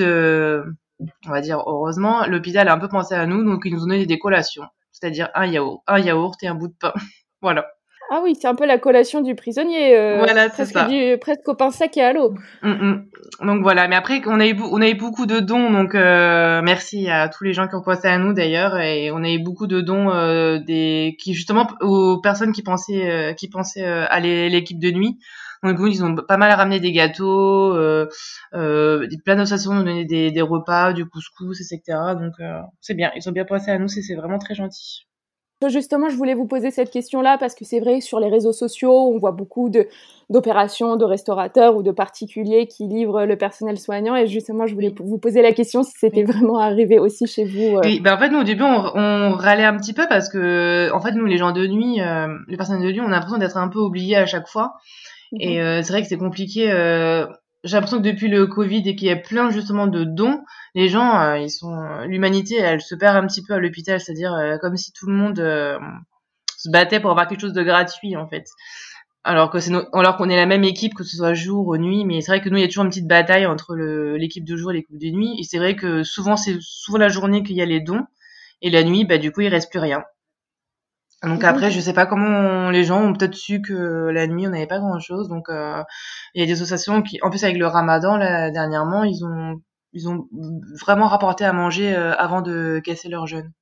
on 1.26 1.30
va 1.30 1.40
dire 1.40 1.62
heureusement, 1.66 2.26
l'hôpital 2.26 2.68
a 2.68 2.74
un 2.74 2.78
peu 2.78 2.88
pensé 2.88 3.14
à 3.14 3.26
nous, 3.26 3.44
donc 3.44 3.62
ils 3.64 3.72
nous 3.72 3.84
ont 3.84 3.86
donné 3.86 4.06
des 4.06 4.18
collations, 4.18 4.64
c'est-à-dire 4.90 5.30
un 5.34 5.46
yaourt, 5.46 5.82
un 5.86 5.98
yaourt 5.98 6.42
et 6.42 6.48
un 6.48 6.54
bout 6.54 6.68
de 6.68 6.74
pain. 6.78 6.92
voilà. 7.42 7.66
Ah 8.14 8.20
oui, 8.22 8.36
c'est 8.38 8.46
un 8.46 8.54
peu 8.54 8.66
la 8.66 8.76
collation 8.76 9.22
du 9.22 9.34
prisonnier. 9.34 9.96
Euh, 9.96 10.18
voilà, 10.18 10.50
c'est 10.50 10.66
ça. 10.66 10.86
presque 11.18 11.48
au 11.48 11.54
pain 11.54 11.70
sec 11.70 11.96
et 11.96 12.02
à 12.02 12.12
l'eau. 12.12 12.34
Mm, 12.62 12.70
mm. 12.70 13.06
Donc 13.46 13.62
voilà, 13.62 13.88
mais 13.88 13.96
après 13.96 14.20
on 14.26 14.38
a 14.38 14.46
eu 14.46 14.54
on 14.70 14.82
a 14.82 14.88
eu 14.88 14.94
beaucoup 14.94 15.24
de 15.24 15.40
dons, 15.40 15.70
donc 15.70 15.94
euh, 15.94 16.60
merci 16.62 17.08
à 17.08 17.30
tous 17.30 17.44
les 17.44 17.54
gens 17.54 17.68
qui 17.68 17.74
ont 17.74 17.80
pensé 17.82 18.08
à 18.08 18.18
nous 18.18 18.34
d'ailleurs, 18.34 18.76
et 18.76 19.10
on 19.12 19.24
a 19.24 19.30
eu 19.30 19.38
beaucoup 19.38 19.66
de 19.66 19.80
dons 19.80 20.10
euh, 20.10 20.58
des 20.58 21.16
qui 21.18 21.32
justement 21.32 21.66
aux 21.80 22.20
personnes 22.20 22.52
qui 22.52 22.62
pensaient 22.62 23.34
qui 23.38 23.48
pensaient 23.48 23.86
à 23.86 24.20
l'équipe 24.20 24.78
de 24.78 24.90
nuit. 24.90 25.18
Donc 25.62 25.78
ils 25.80 26.04
ont 26.04 26.16
pas 26.16 26.36
mal 26.36 26.52
ramené 26.52 26.80
des 26.80 26.92
gâteaux, 26.92 27.74
euh, 27.74 28.08
euh, 28.54 29.06
plein 29.24 29.36
d'associations 29.36 29.74
nous 29.74 29.84
donné 29.84 30.04
des, 30.04 30.32
des, 30.32 30.42
repas, 30.42 30.92
du 30.92 31.06
couscous, 31.06 31.60
etc. 31.60 31.98
Donc 32.18 32.32
euh, 32.40 32.60
c'est 32.80 32.94
bien, 32.94 33.12
ils 33.14 33.28
ont 33.28 33.32
bien 33.32 33.44
pensé 33.44 33.70
à 33.70 33.78
nous, 33.78 33.88
c'est 33.88 34.14
vraiment 34.14 34.38
très 34.38 34.54
gentil. 34.54 35.06
Justement, 35.68 36.08
je 36.08 36.16
voulais 36.16 36.34
vous 36.34 36.46
poser 36.46 36.70
cette 36.70 36.90
question-là 36.90 37.38
parce 37.38 37.54
que 37.54 37.64
c'est 37.64 37.80
vrai, 37.80 38.00
sur 38.00 38.18
les 38.18 38.28
réseaux 38.28 38.52
sociaux, 38.52 38.92
on 38.92 39.18
voit 39.18 39.32
beaucoup 39.32 39.70
d'opérations 39.70 40.96
de 40.96 41.04
restaurateurs 41.04 41.76
ou 41.76 41.82
de 41.82 41.90
particuliers 41.90 42.66
qui 42.66 42.88
livrent 42.88 43.24
le 43.24 43.36
personnel 43.36 43.78
soignant. 43.78 44.16
Et 44.16 44.26
justement, 44.26 44.66
je 44.66 44.74
voulais 44.74 44.92
vous 44.98 45.18
poser 45.18 45.42
la 45.42 45.52
question 45.52 45.82
si 45.82 45.92
c'était 45.96 46.24
vraiment 46.24 46.58
arrivé 46.58 46.98
aussi 46.98 47.26
chez 47.26 47.44
vous. 47.44 47.76
Euh. 47.76 47.80
Oui, 47.84 48.00
ben 48.00 48.14
en 48.14 48.18
fait, 48.18 48.30
nous, 48.30 48.40
au 48.40 48.44
début, 48.44 48.64
on, 48.64 48.90
on, 48.94 49.30
râlait 49.32 49.64
un 49.64 49.76
petit 49.76 49.92
peu 49.92 50.06
parce 50.08 50.28
que, 50.28 50.90
en 50.92 51.00
fait, 51.00 51.12
nous, 51.12 51.26
les 51.26 51.38
gens 51.38 51.52
de 51.52 51.66
nuit, 51.66 52.00
euh, 52.00 52.26
les 52.48 52.56
personnels 52.56 52.86
de 52.86 52.92
nuit, 52.92 53.00
on 53.00 53.06
a 53.06 53.10
l'impression 53.10 53.38
d'être 53.38 53.56
un 53.56 53.68
peu 53.68 53.78
oubliés 53.78 54.16
à 54.16 54.26
chaque 54.26 54.48
fois. 54.48 54.74
Et 55.38 55.58
mhm. 55.58 55.64
euh, 55.64 55.82
c'est 55.82 55.92
vrai 55.92 56.02
que 56.02 56.08
c'est 56.08 56.18
compliqué. 56.18 56.70
Euh, 56.70 57.26
j'ai 57.64 57.76
l'impression 57.76 57.98
que 57.98 58.02
depuis 58.02 58.28
le 58.28 58.46
Covid 58.46 58.88
et 58.88 58.96
qu'il 58.96 59.08
y 59.08 59.12
a 59.12 59.16
plein 59.16 59.50
justement 59.50 59.86
de 59.86 60.04
dons, 60.04 60.42
les 60.74 60.88
gens, 60.88 61.20
euh, 61.20 61.38
ils 61.38 61.50
sont, 61.50 61.74
l'humanité, 62.06 62.56
elle 62.56 62.80
se 62.80 62.94
perd 62.94 63.16
un 63.16 63.26
petit 63.26 63.42
peu 63.42 63.54
à 63.54 63.58
l'hôpital, 63.58 64.00
c'est-à-dire 64.00 64.34
comme 64.60 64.76
si 64.76 64.92
tout 64.92 65.06
le 65.06 65.14
monde 65.14 65.38
se 66.56 66.70
battait 66.70 67.00
pour 67.00 67.10
avoir 67.10 67.28
quelque 67.28 67.40
chose 67.40 67.52
de 67.52 67.62
gratuit 67.62 68.16
en 68.16 68.28
fait. 68.28 68.46
Alors 69.24 69.50
que 69.50 69.60
c'est 69.60 69.72
alors 69.92 70.16
qu'on 70.16 70.28
est 70.28 70.36
la 70.36 70.46
même 70.46 70.64
équipe 70.64 70.94
que 70.94 71.04
ce 71.04 71.16
soit 71.16 71.34
jour 71.34 71.68
ou 71.68 71.76
nuit, 71.76 72.04
mais 72.04 72.20
c'est 72.20 72.32
vrai 72.32 72.40
que 72.40 72.48
nous 72.48 72.56
il 72.56 72.62
y 72.62 72.64
a 72.64 72.66
toujours 72.66 72.84
une 72.84 72.90
petite 72.90 73.06
bataille 73.06 73.46
entre 73.46 73.76
l'équipe 74.16 74.44
de 74.44 74.56
jour 74.56 74.72
et 74.72 74.74
l'équipe 74.74 74.98
de 74.98 75.10
nuit. 75.10 75.36
Et 75.38 75.44
c'est 75.44 75.58
vrai 75.58 75.76
que 75.76 76.02
souvent 76.02 76.36
c'est 76.36 76.56
souvent 76.60 76.98
la 76.98 77.08
journée 77.08 77.44
qu'il 77.44 77.54
y 77.54 77.62
a 77.62 77.66
les 77.66 77.80
dons 77.80 78.02
et 78.60 78.70
la 78.70 78.82
nuit, 78.82 79.04
bah 79.04 79.18
du 79.18 79.30
coup 79.30 79.42
il 79.42 79.48
reste 79.48 79.70
plus 79.70 79.78
rien. 79.78 80.02
Donc 81.22 81.44
après, 81.44 81.70
je 81.70 81.78
sais 81.80 81.92
pas 81.92 82.06
comment 82.06 82.70
les 82.70 82.82
gens 82.82 83.00
ont 83.00 83.12
peut-être 83.12 83.34
su 83.34 83.62
que 83.62 84.08
la 84.10 84.26
nuit 84.26 84.46
on 84.46 84.50
n'avait 84.50 84.66
pas 84.66 84.80
grand 84.80 84.98
chose. 84.98 85.28
Donc 85.28 85.48
euh, 85.48 85.82
il 86.34 86.40
y 86.40 86.44
a 86.44 86.46
des 86.46 86.52
associations 86.52 87.02
qui, 87.02 87.18
en 87.22 87.30
plus 87.30 87.44
avec 87.44 87.58
le 87.58 87.66
Ramadan 87.66 88.16
là 88.16 88.50
dernièrement, 88.50 89.04
ils 89.04 89.24
ont 89.24 89.60
ils 89.92 90.08
ont 90.08 90.28
vraiment 90.80 91.06
rapporté 91.06 91.44
à 91.44 91.52
manger 91.52 91.94
euh, 91.94 92.12
avant 92.16 92.42
de 92.42 92.80
casser 92.84 93.08
leur 93.08 93.26
jeûne. 93.26 93.52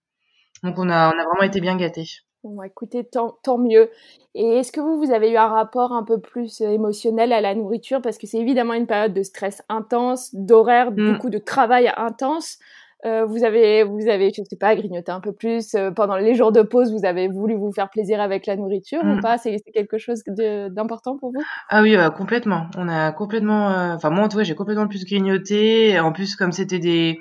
Donc 0.63 0.79
on 0.79 0.89
a 0.89 1.09
on 1.09 1.19
a 1.19 1.25
vraiment 1.25 1.43
été 1.43 1.61
bien 1.61 1.77
gâtés. 1.77 2.07
Bon, 2.43 2.63
écoutez, 2.63 3.05
tant, 3.05 3.37
tant 3.43 3.59
mieux. 3.59 3.91
Et 4.35 4.47
est-ce 4.57 4.73
que 4.73 4.81
vous, 4.81 4.97
vous 4.97 5.13
avez 5.13 5.31
eu 5.31 5.37
un 5.37 5.49
rapport 5.49 5.93
un 5.93 6.05
peu 6.05 6.19
plus 6.19 6.63
euh, 6.63 6.71
émotionnel 6.71 7.35
à 7.35 7.43
la 7.43 7.55
nourriture? 7.55 8.01
Parce 8.01 8.17
que 8.17 8.27
c'est 8.27 8.39
évidemment 8.39 8.73
une 8.73 8.87
période 8.87 9.13
de 9.13 9.23
stress 9.23 9.63
intense, 9.69 10.35
d'horaire, 10.35 10.91
mmh. 10.91 11.13
beaucoup 11.13 11.29
de 11.29 11.37
travail 11.37 11.93
intense. 11.99 12.59
Euh, 13.07 13.25
vous 13.25 13.45
avez, 13.45 13.83
vous 13.83 14.09
avez, 14.09 14.31
je 14.31 14.43
sais 14.49 14.57
pas, 14.57 14.75
grignoté 14.75 15.11
un 15.11 15.21
peu 15.21 15.33
plus 15.33 15.75
euh, 15.75 15.91
pendant 15.91 16.17
les 16.17 16.35
jours 16.35 16.53
de 16.53 16.63
pause. 16.63 16.93
Vous 16.93 17.07
avez 17.07 17.29
voulu 17.29 17.55
vous 17.55 17.73
faire 17.73 17.89
plaisir 17.89 18.21
avec 18.21 18.47
la 18.47 18.57
nourriture 18.57 19.01
ou 19.03 19.17
mm. 19.17 19.21
pas? 19.21 19.39
C'est 19.39 19.57
quelque 19.73 19.97
chose 19.97 20.23
d'important 20.27 21.17
pour 21.17 21.33
vous? 21.33 21.43
Ah 21.71 21.83
oui, 21.83 21.97
euh, 21.97 22.11
complètement. 22.11 22.67
On 22.77 22.89
a 22.89 23.13
complètement, 23.13 23.69
enfin 23.95 24.11
moi 24.11 24.25
en 24.25 24.29
tout 24.29 24.37
cas, 24.37 24.43
j'ai 24.43 24.55
complètement 24.55 24.87
plus 24.87 25.05
grignoté. 25.05 25.99
En 25.99 26.13
plus, 26.13 26.37
comme 26.37 26.53
c'était 26.53 26.79
des, 26.79 27.19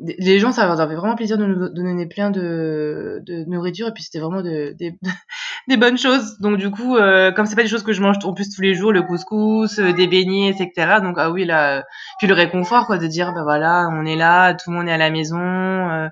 les 0.00 0.38
gens, 0.38 0.52
ça 0.52 0.66
leur 0.66 0.80
avait 0.80 0.96
vraiment 0.96 1.14
plaisir 1.14 1.38
de 1.38 1.46
nous 1.46 1.68
donner 1.68 2.06
plein 2.06 2.30
de, 2.30 3.22
de 3.24 3.44
nourriture 3.44 3.88
et 3.88 3.92
puis 3.92 4.02
c'était 4.02 4.18
vraiment 4.18 4.42
de, 4.42 4.74
des, 4.78 4.98
des 5.68 5.76
bonnes 5.76 5.98
choses. 5.98 6.38
Donc 6.40 6.56
du 6.56 6.70
coup, 6.70 6.96
comme 7.34 7.46
c'est 7.46 7.56
pas 7.56 7.62
des 7.62 7.68
choses 7.68 7.82
que 7.82 7.92
je 7.92 8.02
mange 8.02 8.16
en 8.24 8.32
plus 8.34 8.50
tous 8.50 8.62
les 8.62 8.74
jours, 8.74 8.92
le 8.92 9.02
couscous, 9.02 9.78
des 9.78 10.06
beignets, 10.06 10.50
etc. 10.50 11.00
Donc 11.02 11.16
ah 11.18 11.30
oui 11.30 11.44
là, 11.44 11.84
puis 12.18 12.26
le 12.26 12.34
réconfort 12.34 12.86
quoi, 12.86 12.98
de 12.98 13.06
dire 13.06 13.32
bah 13.32 13.42
voilà, 13.42 13.88
on 13.92 14.04
est 14.04 14.16
là, 14.16 14.54
tout 14.54 14.70
le 14.70 14.76
monde 14.76 14.88
est 14.88 14.92
à 14.92 14.98
la 14.98 15.10
maison. 15.10 15.38
Euh, 15.38 16.08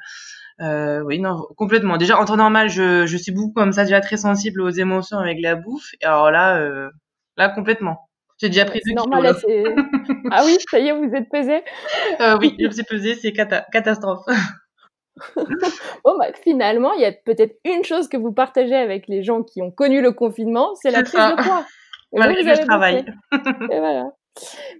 euh, 0.60 1.00
oui, 1.02 1.20
non, 1.20 1.46
complètement. 1.56 1.96
Déjà, 1.96 2.18
en 2.18 2.24
temps 2.24 2.36
normal, 2.36 2.68
je, 2.68 3.06
je 3.06 3.16
suis 3.16 3.32
beaucoup 3.32 3.52
comme 3.52 3.72
ça, 3.72 3.84
déjà 3.84 4.00
très 4.00 4.16
sensible 4.16 4.60
aux 4.60 4.70
émotions 4.70 5.18
avec 5.18 5.38
la 5.40 5.54
bouffe. 5.54 5.90
Et 6.00 6.04
alors 6.04 6.30
là, 6.30 6.58
euh, 6.58 6.90
là, 7.36 7.48
complètement. 7.48 8.08
J'ai 8.40 8.48
déjà 8.48 8.64
pris 8.64 8.80
deux 8.86 8.94
normal, 8.94 9.34
ah 10.30 10.42
oui, 10.44 10.58
ça 10.70 10.78
y 10.78 10.86
est, 10.86 10.92
vous 10.92 11.12
êtes 11.12 11.28
pesé 11.28 11.60
euh, 12.20 12.38
Oui, 12.40 12.54
je 12.60 12.66
me 12.66 12.70
suis 12.70 12.84
pesé, 12.84 13.14
c'est 13.16 13.32
catastrophe. 13.32 14.24
bon, 16.04 16.16
bah, 16.18 16.32
finalement, 16.42 16.92
il 16.92 17.02
y 17.02 17.04
a 17.04 17.12
peut-être 17.12 17.56
une 17.64 17.84
chose 17.84 18.08
que 18.08 18.16
vous 18.16 18.32
partagez 18.32 18.74
avec 18.74 19.08
les 19.08 19.22
gens 19.22 19.42
qui 19.42 19.62
ont 19.62 19.70
connu 19.70 20.00
le 20.00 20.12
confinement, 20.12 20.74
c'est 20.74 20.90
la 20.90 21.02
prise 21.02 21.14
de 21.14 21.42
poids. 21.42 21.64
Malgré 22.12 22.64
travaille. 22.64 23.04
Et 23.70 23.78
voilà. 23.78 24.10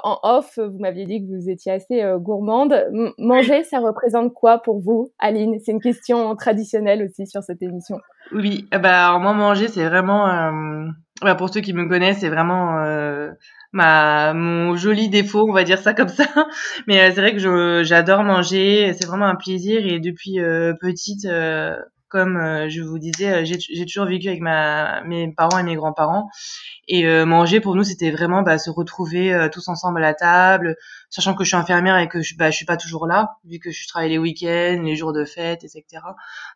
En 0.04 0.18
off, 0.22 0.58
vous 0.58 0.78
m'aviez 0.78 1.04
dit 1.04 1.20
que 1.20 1.26
vous 1.26 1.50
étiez 1.50 1.72
assez 1.72 2.02
euh, 2.02 2.18
gourmande. 2.18 2.74
manger, 3.18 3.64
ça 3.64 3.80
représente 3.80 4.32
quoi 4.32 4.58
pour 4.58 4.80
vous, 4.80 5.12
Aline? 5.18 5.58
C'est 5.58 5.72
une 5.72 5.80
question 5.80 6.34
traditionnelle 6.36 7.02
aussi 7.02 7.26
sur 7.26 7.42
cette 7.42 7.62
émission. 7.62 7.98
Oui, 8.32 8.68
euh, 8.72 8.78
bah 8.78 9.18
moi 9.18 9.32
manger, 9.32 9.68
c'est 9.68 9.84
vraiment, 9.84 10.28
euh, 10.28 10.86
bah, 11.22 11.34
pour 11.34 11.52
ceux 11.52 11.60
qui 11.60 11.72
me 11.72 11.88
connaissent, 11.88 12.18
c'est 12.20 12.28
vraiment 12.28 12.78
ma 13.72 14.32
mon 14.34 14.76
joli 14.76 15.08
défaut, 15.08 15.48
on 15.48 15.52
va 15.52 15.64
dire 15.64 15.78
ça 15.78 15.94
comme 15.94 16.08
ça. 16.08 16.24
Mais 16.86 17.10
c'est 17.12 17.20
vrai 17.20 17.34
que 17.34 17.82
j'adore 17.84 18.24
manger, 18.24 18.92
c'est 18.98 19.06
vraiment 19.06 19.26
un 19.26 19.36
plaisir 19.36 19.86
et 19.86 20.00
depuis 20.00 20.38
petite 20.80 21.26
comme 22.08 22.36
euh, 22.36 22.68
je 22.68 22.80
vous 22.80 22.98
disais, 22.98 23.42
euh, 23.42 23.44
j'ai 23.44 23.86
toujours 23.86 24.06
vécu 24.06 24.28
avec 24.28 24.40
ma, 24.40 25.02
mes 25.04 25.32
parents 25.32 25.58
et 25.58 25.62
mes 25.62 25.76
grands-parents. 25.76 26.30
Et 26.88 27.06
euh, 27.06 27.26
manger 27.26 27.60
pour 27.60 27.74
nous, 27.76 27.84
c'était 27.84 28.10
vraiment 28.10 28.42
bah, 28.42 28.58
se 28.58 28.70
retrouver 28.70 29.48
tous 29.52 29.68
ensemble 29.68 29.98
à 29.98 30.00
la 30.00 30.14
table, 30.14 30.76
sachant 31.10 31.34
que 31.34 31.44
je 31.44 31.48
suis 31.48 31.56
infirmière 31.56 31.98
et 31.98 32.08
que 32.08 32.22
je, 32.22 32.34
bah, 32.36 32.50
je 32.50 32.56
suis 32.56 32.64
pas 32.64 32.78
toujours 32.78 33.06
là, 33.06 33.36
vu 33.44 33.58
que 33.58 33.70
je 33.70 33.86
travaille 33.88 34.10
les 34.10 34.18
week-ends, 34.18 34.82
les 34.82 34.96
jours 34.96 35.12
de 35.12 35.24
fête, 35.24 35.64
etc. 35.64 35.84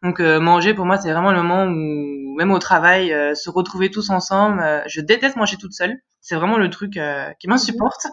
Donc 0.02 0.20
manger 0.20 0.72
pour 0.72 0.86
moi, 0.86 0.96
c'est 0.96 1.12
vraiment 1.12 1.32
le 1.32 1.42
moment 1.42 1.64
où, 1.64 2.34
même 2.36 2.50
au 2.50 2.58
travail, 2.58 3.14
se 3.34 3.50
retrouver 3.50 3.90
tous 3.90 4.08
ensemble. 4.08 4.62
je 4.86 5.00
déteste 5.02 5.36
manger 5.36 5.58
toute 5.58 5.74
seule. 5.74 5.98
C'est 6.24 6.36
vraiment 6.36 6.56
le 6.56 6.70
truc 6.70 6.98
qui 7.40 7.48
m'insupporte. 7.48 8.06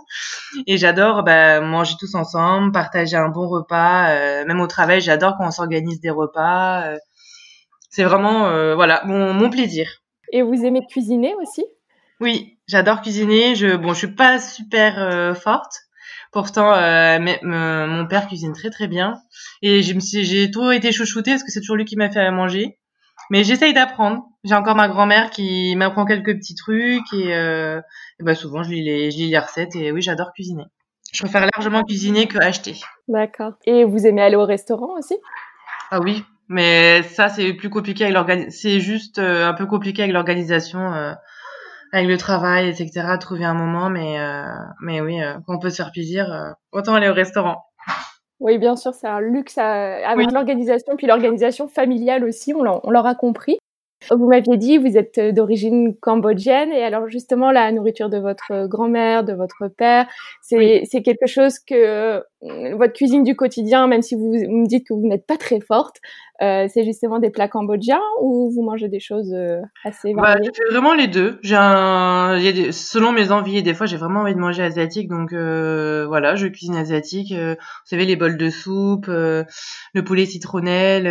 Et 0.68 0.78
j'adore 0.78 1.24
bah, 1.24 1.62
manger 1.62 1.94
tous 2.00 2.16
ensemble, 2.16 2.74
partager 2.74 3.16
un 3.16 3.30
bon 3.30 3.48
repas. 3.48 4.44
même 4.46 4.60
au 4.60 4.68
travail, 4.68 5.00
j'adore 5.00 5.38
quand 5.38 5.48
on 5.48 5.52
s'organise 5.52 6.02
des 6.02 6.10
repas 6.10 6.98
c'est 7.90 8.04
vraiment 8.04 8.48
euh, 8.48 8.76
voilà 8.76 9.02
mon, 9.06 9.34
mon 9.34 9.50
plaisir. 9.50 10.04
Et 10.32 10.42
vous 10.42 10.64
aimez 10.66 10.82
cuisiner 10.90 11.34
aussi? 11.36 11.66
Oui, 12.22 12.58
j'adore 12.68 13.02
cuisiner. 13.02 13.56
Je 13.56 13.76
bon, 13.76 13.94
je 13.94 14.00
suis 14.00 14.16
pas 14.16 14.40
super 14.40 15.00
euh, 15.00 15.34
forte. 15.34 15.74
Pourtant, 16.32 16.74
euh, 16.74 17.18
mais, 17.20 17.40
mon 17.44 18.06
père 18.06 18.28
cuisine 18.28 18.54
très 18.54 18.70
très 18.70 18.88
bien 18.88 19.16
et 19.64 19.82
j'ai 19.82 19.98
j'ai 20.00 20.52
toujours 20.52 20.72
été 20.72 20.92
chouchoutée 20.92 21.32
parce 21.32 21.44
que 21.44 21.52
c'est 21.52 21.60
toujours 21.60 21.76
lui 21.76 21.86
qui 21.86 21.96
m'a 21.96 22.12
fait 22.12 22.20
à 22.20 22.32
manger. 22.32 22.78
Mais 23.32 23.44
j'essaye 23.44 23.74
d'apprendre. 23.74 24.24
J'ai 24.44 24.56
encore 24.56 24.76
ma 24.76 24.88
grand-mère 24.88 25.32
qui 25.32 25.76
m'apprend 25.76 26.06
quelques 26.06 26.36
petits 26.38 26.56
trucs 26.56 27.14
et, 27.14 27.34
euh, 27.34 27.82
et 28.20 28.24
bah 28.24 28.36
souvent 28.36 28.64
je 28.64 28.70
lis 28.70 28.84
les 28.84 29.12
je 29.12 29.18
lis 29.18 29.30
les 29.30 29.40
recettes 29.40 29.76
et 29.76 29.92
oui 29.92 30.02
j'adore 30.02 30.32
cuisiner. 30.34 30.66
Je 31.12 31.24
préfère 31.24 31.48
largement 31.56 31.84
cuisiner 31.84 32.28
que 32.28 32.38
acheter. 32.38 32.76
D'accord. 33.08 33.54
Et 33.66 33.84
vous 33.84 34.06
aimez 34.06 34.22
aller 34.22 34.36
au 34.36 34.46
restaurant 34.46 34.98
aussi? 34.98 35.18
Ah 35.90 36.00
oui, 36.00 36.24
mais 36.50 37.04
ça, 37.04 37.30
c'est 37.30 37.54
plus 37.54 37.70
compliqué 37.70 38.06
avec 38.06 38.16
l'organisation. 38.16 38.60
C'est 38.60 38.80
juste 38.80 39.20
euh, 39.20 39.48
un 39.48 39.54
peu 39.54 39.68
compliqué 39.68 40.02
avec 40.02 40.14
l'organisation, 40.14 40.94
euh, 40.94 41.14
avec 41.94 42.08
le 42.08 42.18
travail, 42.18 42.70
etc. 42.70 43.18
Trouver 43.20 43.46
un 43.46 43.54
moment, 43.54 43.92
mais 43.92 44.20
euh, 44.20 44.44
mais 44.82 45.00
oui, 45.00 45.20
quand 45.46 45.56
on 45.56 45.60
peut 45.60 45.70
se 45.70 45.78
faire 45.78 45.92
plaisir, 45.92 46.56
autant 46.72 46.96
aller 46.96 47.08
au 47.08 47.14
restaurant. 47.14 47.64
Oui, 48.40 48.58
bien 48.58 48.76
sûr, 48.76 48.94
c'est 48.94 49.08
un 49.08 49.20
luxe 49.20 49.58
avec 49.58 50.32
l'organisation, 50.32 50.96
puis 50.96 51.08
l'organisation 51.08 51.68
familiale 51.68 52.24
aussi, 52.24 52.54
on 52.54 52.64
l'aura 52.64 53.14
compris. 53.14 53.60
Vous 54.10 54.28
m'aviez 54.28 54.56
dit, 54.56 54.78
vous 54.78 54.98
êtes 54.98 55.20
d'origine 55.20 55.94
cambodgienne, 56.00 56.72
et 56.72 56.84
alors 56.84 57.10
justement, 57.10 57.52
la 57.52 57.70
nourriture 57.74 58.10
de 58.10 58.18
votre 58.18 58.66
grand-mère, 58.68 59.26
de 59.26 59.34
votre 59.34 59.68
père, 59.68 60.08
c'est 60.42 61.04
quelque 61.04 61.28
chose 61.28 61.60
que 61.60 62.24
votre 62.42 62.94
cuisine 62.94 63.24
du 63.24 63.36
quotidien, 63.36 63.88
même 63.88 64.02
si 64.02 64.16
vous 64.16 64.32
me 64.32 64.68
dites 64.68 64.88
que 64.88 64.94
vous 64.94 65.06
n'êtes 65.06 65.26
pas 65.26 65.38
très 65.38 65.60
forte, 65.60 65.98
euh, 66.42 66.68
c'est 66.74 66.86
justement 66.86 67.20
des 67.20 67.30
plats 67.30 67.50
cambodgiens 67.50 68.02
ou 68.22 68.50
vous 68.50 68.62
mangez 68.64 68.88
des 68.88 69.02
choses 69.02 69.34
euh, 69.34 69.60
assez 69.84 70.14
bah, 70.14 70.22
variées? 70.22 70.50
bah, 70.50 70.64
vraiment 70.72 70.94
les 70.94 71.08
deux. 71.08 71.40
J'ai 71.44 71.58
un, 71.58 72.40
des... 72.40 72.72
selon 72.72 73.12
mes 73.12 73.32
envies 73.32 73.58
et 73.58 73.62
des 73.62 73.74
fois 73.74 73.88
j'ai 73.88 73.98
vraiment 73.98 74.22
envie 74.22 74.36
de 74.36 74.40
manger 74.40 74.64
asiatique, 74.64 75.10
donc 75.10 75.34
euh, 75.34 76.06
voilà, 76.08 76.36
je 76.36 76.48
cuisine 76.48 76.78
asiatique. 76.78 77.34
vous 77.34 77.56
savez 77.84 78.06
les 78.06 78.16
bols 78.16 78.38
de 78.38 78.50
soupe, 78.50 79.08
le 79.08 79.46
poulet 80.06 80.26
citronnelle, 80.26 81.08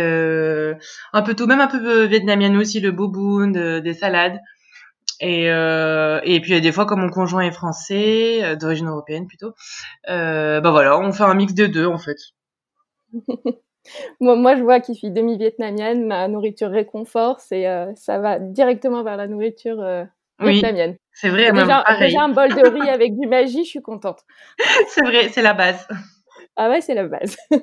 un 1.13 1.21
peu 1.21 1.35
tout, 1.35 1.45
même 1.45 1.61
un 1.61 1.67
peu 1.67 2.05
vietnamien 2.05 2.57
aussi, 2.59 2.79
le 2.79 2.91
boboon, 2.91 3.51
des 3.81 3.93
salades. 3.93 4.39
Et, 5.21 5.45
et 5.45 6.41
puis 6.41 6.61
des 6.61 6.71
fois, 6.71 6.85
comme 6.85 7.01
mon 7.01 7.09
conjoint 7.09 7.41
est 7.41 7.51
français, 7.51 8.55
d'origine 8.55 8.87
européenne 8.87 9.27
plutôt, 9.27 9.53
euh, 10.09 10.61
bah 10.61 10.71
voilà, 10.71 10.99
on 10.99 11.11
fait 11.11 11.23
un 11.23 11.33
mix 11.33 11.53
de 11.53 11.65
deux 11.65 11.85
en 11.85 11.97
fait. 11.97 12.17
moi, 14.19 14.55
je 14.55 14.63
vois 14.63 14.79
qu'il 14.79 14.95
suis 14.95 15.11
demi-vietnamienne, 15.11 16.05
ma 16.05 16.27
nourriture 16.27 16.69
réconfort, 16.69 17.39
c'est 17.39 17.67
euh, 17.67 17.91
ça 17.95 18.19
va 18.19 18.39
directement 18.39 19.03
vers 19.03 19.17
la 19.17 19.27
nourriture 19.27 19.81
euh, 19.81 20.03
vietnamienne. 20.39 20.95
C'est 21.11 21.29
vrai, 21.29 21.51
déjà, 21.51 21.83
déjà, 21.99 22.23
un 22.23 22.29
bol 22.29 22.49
de 22.49 22.67
riz 22.67 22.89
avec 22.89 23.17
du 23.17 23.27
magie, 23.27 23.65
je 23.65 23.69
suis 23.69 23.81
contente. 23.81 24.21
c'est 24.87 25.01
vrai, 25.01 25.29
c'est 25.29 25.41
la 25.41 25.53
base. 25.53 25.87
Ah 26.55 26.69
ouais, 26.69 26.81
c'est 26.81 26.93
la 26.93 27.07
base. 27.07 27.37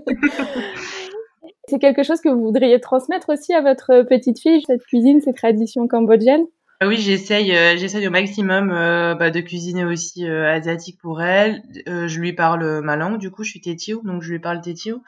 c'est 1.68 1.78
quelque 1.78 2.02
chose 2.02 2.20
que 2.20 2.28
vous 2.28 2.42
voudriez 2.42 2.80
transmettre 2.80 3.30
aussi 3.30 3.54
à 3.54 3.61
votre 3.61 4.02
petite 4.02 4.40
fille, 4.40 4.62
cette 4.66 4.84
cuisine, 4.84 5.20
ces 5.20 5.32
traditions 5.32 5.88
cambodgiennes 5.88 6.46
oui, 6.83 6.97
j'essaye, 6.99 7.57
euh, 7.57 7.77
j'essaye 7.77 8.07
au 8.07 8.11
maximum 8.11 8.68
bah, 8.68 9.31
de 9.31 9.41
cuisiner 9.41 9.85
aussi 9.85 10.27
asiatique 10.27 10.99
pour 11.01 11.22
elle. 11.22 11.62
je 11.87 12.20
lui 12.20 12.33
parle 12.33 12.81
ma 12.83 12.97
langue, 12.97 13.18
du 13.18 13.31
coup, 13.31 13.45
je 13.45 13.51
suis 13.51 13.61
tétio, 13.61 14.03
donc 14.05 14.22
je 14.22 14.33
lui 14.33 14.39
parle 14.39 14.61
tétio. 14.61 15.03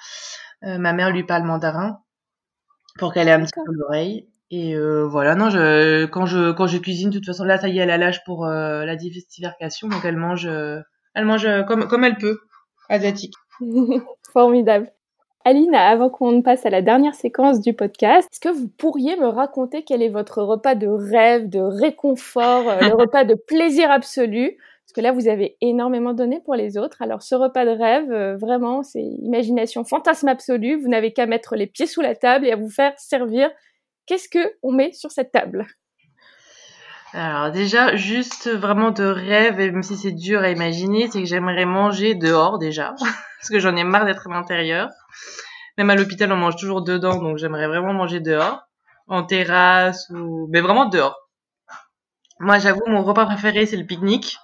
Euh, 0.65 0.79
ma 0.79 0.93
mère 0.93 1.11
lui 1.11 1.25
parle 1.25 1.45
mandarin 1.45 2.01
pour 2.99 3.13
qu'elle 3.13 3.29
ait 3.29 3.33
un 3.33 3.45
petit 3.45 3.53
peu 3.65 3.73
l'oreille. 3.73 4.29
Et 4.51 4.75
euh, 4.75 5.07
voilà, 5.07 5.35
non, 5.35 5.51
je, 5.51 6.07
quand 6.07 6.27
je 6.27 6.53
quand 6.53 6.67
je 6.67 6.79
cuisine, 6.79 7.11
de 7.11 7.19
toute 7.19 7.27
façon, 7.27 7.45
là, 7.45 7.59
ça 7.59 7.69
y 7.69 7.79
est, 7.79 7.83
elle 7.83 7.91
a 7.91 7.99
l'âge 7.99 8.25
pour 8.25 8.47
euh, 8.47 8.85
la 8.85 8.97
diversification, 8.97 9.89
donc 9.89 10.05
elle 10.05 10.17
mange, 10.17 10.47
elle 10.47 11.25
mange 11.25 11.47
comme 11.67 11.87
comme 11.87 12.05
elle 12.05 12.17
peut, 12.17 12.41
asiatique. 12.89 13.35
Formidable. 14.33 14.91
Aline, 15.45 15.75
avant 15.75 16.11
qu'on 16.11 16.43
passe 16.43 16.67
à 16.67 16.71
la 16.71 16.83
dernière 16.83 17.15
séquence 17.15 17.61
du 17.61 17.73
podcast, 17.73 18.29
est-ce 18.31 18.41
que 18.41 18.49
vous 18.49 18.69
pourriez 18.69 19.17
me 19.17 19.29
raconter 19.29 19.83
quel 19.83 20.03
est 20.03 20.09
votre 20.09 20.43
repas 20.43 20.75
de 20.75 20.89
rêve, 20.89 21.49
de 21.49 21.61
réconfort, 21.61 22.65
le 22.81 22.95
repas 23.01 23.25
de 23.25 23.35
plaisir 23.35 23.91
absolu? 23.91 24.59
Parce 24.85 24.93
que 24.95 25.01
là, 25.01 25.13
vous 25.13 25.29
avez 25.29 25.57
énormément 25.61 26.13
donné 26.13 26.41
pour 26.41 26.55
les 26.55 26.77
autres. 26.77 27.01
Alors, 27.03 27.23
ce 27.23 27.35
repas 27.35 27.65
de 27.65 27.71
rêve, 27.71 28.11
euh, 28.11 28.37
vraiment, 28.37 28.83
c'est 28.83 29.03
imagination, 29.03 29.85
fantasme 29.85 30.29
absolu. 30.29 30.81
Vous 30.81 30.89
n'avez 30.89 31.13
qu'à 31.13 31.27
mettre 31.27 31.57
les 31.57 31.67
pieds 31.67 31.87
sous 31.87 32.01
la 32.01 32.15
table 32.15 32.47
et 32.47 32.53
à 32.53 32.57
vous 32.57 32.71
faire 32.71 32.99
servir. 32.99 33.51
Qu'est-ce 34.07 34.29
que 34.29 34.55
on 34.63 34.73
met 34.73 34.93
sur 34.93 35.11
cette 35.11 35.31
table? 35.31 35.67
Alors 37.15 37.51
déjà, 37.51 37.97
juste 37.97 38.49
vraiment 38.51 38.91
de 38.91 39.05
rêve, 39.05 39.61
et 39.61 39.71
même 39.71 39.83
si 39.83 39.97
c'est 39.97 40.13
dur 40.13 40.41
à 40.41 40.51
imaginer, 40.51 41.09
c'est 41.11 41.21
que 41.21 41.29
j'aimerais 41.29 41.65
manger 41.65 42.15
dehors 42.15 42.59
déjà, 42.59 42.95
parce 42.99 43.49
que 43.51 43.59
j'en 43.59 43.77
ai 43.77 43.85
marre 43.85 44.05
d'être 44.05 44.27
à 44.29 44.35
l'intérieur. 44.35 44.91
Même 45.79 45.91
à 45.91 45.95
l'hôpital, 45.95 46.31
on 46.33 46.37
mange 46.37 46.57
toujours 46.57 46.83
dedans, 46.83 47.17
donc 47.17 47.39
j'aimerais 47.39 47.69
vraiment 47.69 47.95
manger 47.95 48.21
dehors, 48.21 48.63
en 49.07 49.23
terrasse 49.23 50.11
ou, 50.11 50.49
mais 50.51 50.61
vraiment 50.61 50.87
dehors. 50.87 51.17
Moi, 52.41 52.59
j'avoue, 52.59 52.83
mon 52.87 53.03
repas 53.03 53.27
préféré, 53.27 53.67
c'est 53.67 53.77
le 53.77 53.87
pique-nique. 53.87 54.39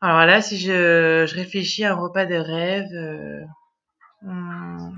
Alors 0.00 0.26
là, 0.26 0.42
si 0.42 0.58
je, 0.58 1.24
je 1.26 1.34
réfléchis 1.34 1.84
à 1.84 1.92
un 1.92 1.96
repas 1.96 2.26
de 2.26 2.36
rêve, 2.36 2.92
euh, 2.92 3.40
hmm, 4.22 4.92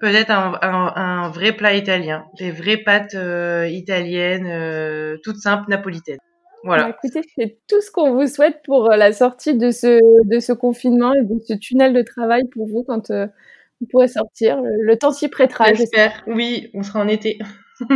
peut-être 0.00 0.30
un, 0.30 0.58
un, 0.62 1.30
vrai 1.30 1.52
plat 1.52 1.74
italien, 1.74 2.24
des 2.38 2.50
vraies 2.50 2.78
pâtes 2.78 3.14
euh, 3.14 3.68
italiennes, 3.68 4.46
euh, 4.46 5.16
toutes 5.22 5.36
simples, 5.36 5.70
napolitaines. 5.70 6.18
Voilà. 6.64 6.84
Bah, 6.84 6.96
écoutez, 7.02 7.22
c'est 7.36 7.58
tout 7.68 7.80
ce 7.80 7.90
qu'on 7.90 8.14
vous 8.14 8.26
souhaite 8.26 8.60
pour 8.64 8.88
la 8.88 9.12
sortie 9.12 9.56
de 9.56 9.70
ce, 9.70 9.98
de 10.24 10.40
ce 10.40 10.52
confinement 10.52 11.12
et 11.14 11.22
de 11.22 11.38
ce 11.46 11.54
tunnel 11.54 11.92
de 11.92 12.02
travail 12.02 12.42
pour 12.52 12.66
vous 12.66 12.84
quand 12.84 13.10
vous 13.10 13.86
pourrez 13.90 14.08
sortir. 14.08 14.60
Le, 14.62 14.96
temps 14.96 15.12
s'y 15.12 15.28
prêtera. 15.28 15.72
J'espère. 15.72 16.22
Oui, 16.26 16.70
on 16.74 16.82
sera 16.82 17.00
en 17.00 17.08
été. 17.08 17.38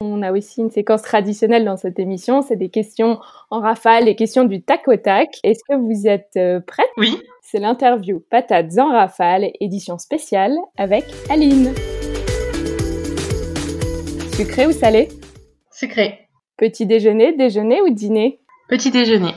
On 0.00 0.22
a 0.22 0.32
aussi 0.32 0.60
une 0.60 0.70
séquence 0.70 1.02
traditionnelle 1.02 1.64
dans 1.64 1.76
cette 1.76 2.00
émission, 2.00 2.42
c'est 2.42 2.56
des 2.56 2.68
questions 2.68 3.20
en 3.50 3.60
rafale, 3.60 4.06
des 4.06 4.16
questions 4.16 4.44
du 4.44 4.60
tac 4.60 4.88
au 4.88 4.96
tac. 4.96 5.28
Est-ce 5.44 5.60
que 5.68 5.76
vous 5.76 6.08
êtes 6.08 6.32
euh, 6.36 6.58
prête 6.58 6.90
Oui. 6.96 7.16
C'est 7.42 7.60
l'interview 7.60 8.20
Patates 8.28 8.76
en 8.78 8.88
rafale, 8.88 9.52
édition 9.60 9.96
spéciale 9.98 10.56
avec 10.76 11.04
Aline. 11.30 11.72
Sucré 14.34 14.66
ou 14.66 14.72
salé? 14.72 15.08
Sucré. 15.70 16.28
Petit 16.56 16.86
déjeuner, 16.86 17.32
déjeuner 17.36 17.80
ou 17.80 17.90
dîner? 17.90 18.40
Petit 18.68 18.90
déjeuner. 18.90 19.32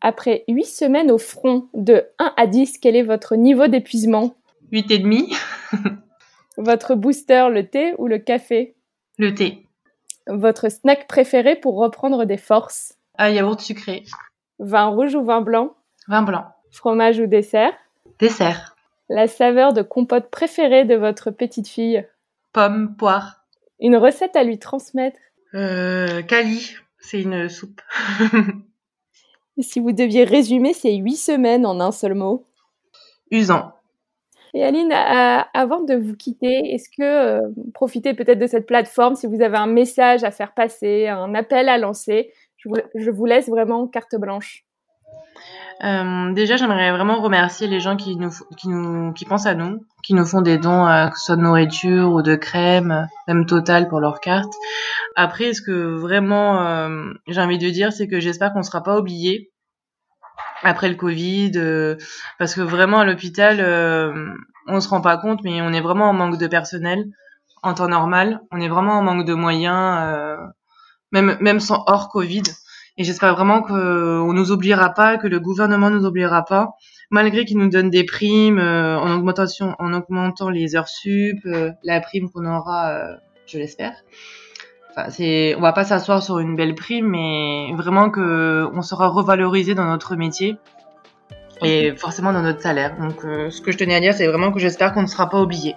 Après 0.00 0.44
8 0.48 0.64
semaines 0.64 1.10
au 1.10 1.18
front, 1.18 1.68
de 1.74 2.06
1 2.18 2.32
à 2.38 2.46
10, 2.46 2.78
quel 2.78 2.96
est 2.96 3.02
votre 3.02 3.36
niveau 3.36 3.66
d'épuisement? 3.66 4.34
8 4.72 4.90
et 4.92 4.98
demi. 4.98 5.30
votre 6.56 6.94
booster, 6.94 7.48
le 7.52 7.68
thé 7.68 7.92
ou 7.98 8.06
le 8.06 8.18
café? 8.18 8.74
Le 9.18 9.34
thé. 9.34 9.66
Votre 10.32 10.70
snack 10.70 11.08
préféré 11.08 11.56
pour 11.56 11.76
reprendre 11.76 12.24
des 12.24 12.36
forces? 12.36 12.94
Un 13.18 13.30
yaourt 13.30 13.60
sucré. 13.60 14.04
Vin 14.60 14.86
rouge 14.86 15.14
ou 15.14 15.24
vin 15.24 15.40
blanc? 15.40 15.74
Vin 16.06 16.22
blanc. 16.22 16.44
Fromage 16.70 17.18
ou 17.18 17.26
dessert? 17.26 17.72
Dessert. 18.20 18.76
La 19.08 19.26
saveur 19.26 19.72
de 19.72 19.82
compote 19.82 20.30
préférée 20.30 20.84
de 20.84 20.94
votre 20.94 21.32
petite 21.32 21.66
fille? 21.66 22.06
Pomme, 22.52 22.94
poire. 22.96 23.44
Une 23.80 23.96
recette 23.96 24.36
à 24.36 24.44
lui 24.44 24.58
transmettre? 24.58 25.18
Euh, 25.54 26.22
Cali, 26.22 26.76
c'est 27.00 27.22
une 27.22 27.48
soupe. 27.48 27.80
si 29.58 29.80
vous 29.80 29.92
deviez 29.92 30.22
résumer 30.22 30.74
ces 30.74 30.94
huit 30.94 31.16
semaines 31.16 31.66
en 31.66 31.80
un 31.80 31.90
seul 31.90 32.14
mot? 32.14 32.46
Usant. 33.32 33.72
Et 34.54 34.64
Aline, 34.64 34.92
avant 34.92 35.84
de 35.84 35.94
vous 35.94 36.16
quitter, 36.16 36.74
est-ce 36.74 36.88
que 36.88 37.02
euh, 37.02 37.40
profitez 37.72 38.14
peut-être 38.14 38.38
de 38.38 38.46
cette 38.46 38.66
plateforme 38.66 39.14
si 39.14 39.26
vous 39.26 39.42
avez 39.42 39.56
un 39.56 39.68
message 39.68 40.24
à 40.24 40.30
faire 40.30 40.54
passer, 40.54 41.06
un 41.06 41.34
appel 41.34 41.68
à 41.68 41.78
lancer? 41.78 42.32
Je 42.56 43.10
vous, 43.10 43.24
laisse 43.24 43.48
vraiment 43.48 43.86
carte 43.86 44.16
blanche. 44.16 44.64
Euh, 45.82 46.32
déjà, 46.32 46.56
j'aimerais 46.56 46.90
vraiment 46.90 47.22
remercier 47.22 47.68
les 47.68 47.80
gens 47.80 47.96
qui 47.96 48.16
nous, 48.16 49.14
pensent 49.26 49.46
à 49.46 49.54
nous, 49.54 49.86
qui 50.02 50.12
nous 50.12 50.26
font 50.26 50.42
des 50.42 50.58
dons, 50.58 50.86
euh, 50.86 51.08
que 51.08 51.18
ce 51.18 51.26
soit 51.26 51.36
de 51.36 51.42
nourriture 51.42 52.12
ou 52.12 52.20
de 52.20 52.34
crème, 52.34 53.08
même 53.28 53.46
Total 53.46 53.88
pour 53.88 54.00
leur 54.00 54.20
carte. 54.20 54.52
Après, 55.16 55.54
ce 55.54 55.62
que 55.62 55.96
vraiment 55.96 56.88
j'ai 57.28 57.40
envie 57.40 57.58
de 57.58 57.70
dire, 57.70 57.92
c'est 57.92 58.08
que 58.08 58.20
j'espère 58.20 58.52
qu'on 58.52 58.62
sera 58.62 58.82
pas 58.82 58.98
oublié 58.98 59.52
après 60.62 60.88
le 60.88 60.94
Covid, 60.94 61.52
euh, 61.56 61.96
parce 62.38 62.54
que 62.54 62.60
vraiment 62.60 63.00
à 63.00 63.04
l'hôpital, 63.04 63.60
on 64.66 64.80
se 64.80 64.88
rend 64.88 65.00
pas 65.00 65.16
compte, 65.16 65.40
mais 65.44 65.62
on 65.62 65.72
est 65.72 65.80
vraiment 65.80 66.10
en 66.10 66.12
manque 66.12 66.38
de 66.38 66.46
personnel 66.46 67.06
en 67.62 67.74
temps 67.74 67.88
normal. 67.88 68.40
On 68.50 68.60
est 68.60 68.68
vraiment 68.68 68.98
en 68.98 69.02
manque 69.02 69.26
de 69.26 69.34
moyens, 69.34 70.38
même 71.12 71.36
même 71.40 71.60
sans 71.60 71.84
hors 71.86 72.08
Covid. 72.08 72.42
Et 73.00 73.04
j'espère 73.04 73.34
vraiment 73.34 73.62
qu'on 73.62 74.32
nous 74.34 74.52
oubliera 74.52 74.90
pas, 74.90 75.16
que 75.16 75.26
le 75.26 75.40
gouvernement 75.40 75.88
nous 75.88 76.04
oubliera 76.04 76.44
pas, 76.44 76.74
malgré 77.10 77.44
qu'il 77.46 77.56
nous 77.56 77.70
donne 77.70 77.88
des 77.88 78.04
primes 78.04 78.58
euh, 78.58 78.98
en 78.98 79.10
augmentation, 79.16 79.74
en 79.78 79.94
augmentant 79.94 80.50
les 80.50 80.76
heures 80.76 80.88
sup, 80.88 81.38
euh, 81.46 81.72
la 81.82 82.00
prime 82.00 82.30
qu'on 82.30 82.44
aura, 82.44 82.90
euh, 82.90 83.16
je 83.46 83.58
l'espère. 83.58 83.94
Enfin, 84.90 85.10
c'est, 85.10 85.54
on 85.56 85.60
va 85.60 85.72
pas 85.72 85.84
s'asseoir 85.84 86.22
sur 86.22 86.38
une 86.38 86.56
belle 86.56 86.74
prime, 86.74 87.06
mais 87.06 87.72
vraiment 87.74 88.10
que 88.10 88.68
on 88.74 88.82
sera 88.82 89.08
revalorisé 89.08 89.74
dans 89.74 89.84
notre 89.84 90.16
métier 90.16 90.56
et 91.62 91.94
forcément 91.96 92.32
dans 92.32 92.42
notre 92.42 92.60
salaire. 92.60 92.96
Donc, 92.98 93.20
ce 93.22 93.60
que 93.60 93.70
je 93.70 93.78
tenais 93.78 93.94
à 93.94 94.00
dire, 94.00 94.14
c'est 94.14 94.26
vraiment 94.26 94.50
que 94.50 94.58
j'espère 94.58 94.92
qu'on 94.92 95.02
ne 95.02 95.06
sera 95.06 95.28
pas 95.28 95.40
oublié. 95.40 95.76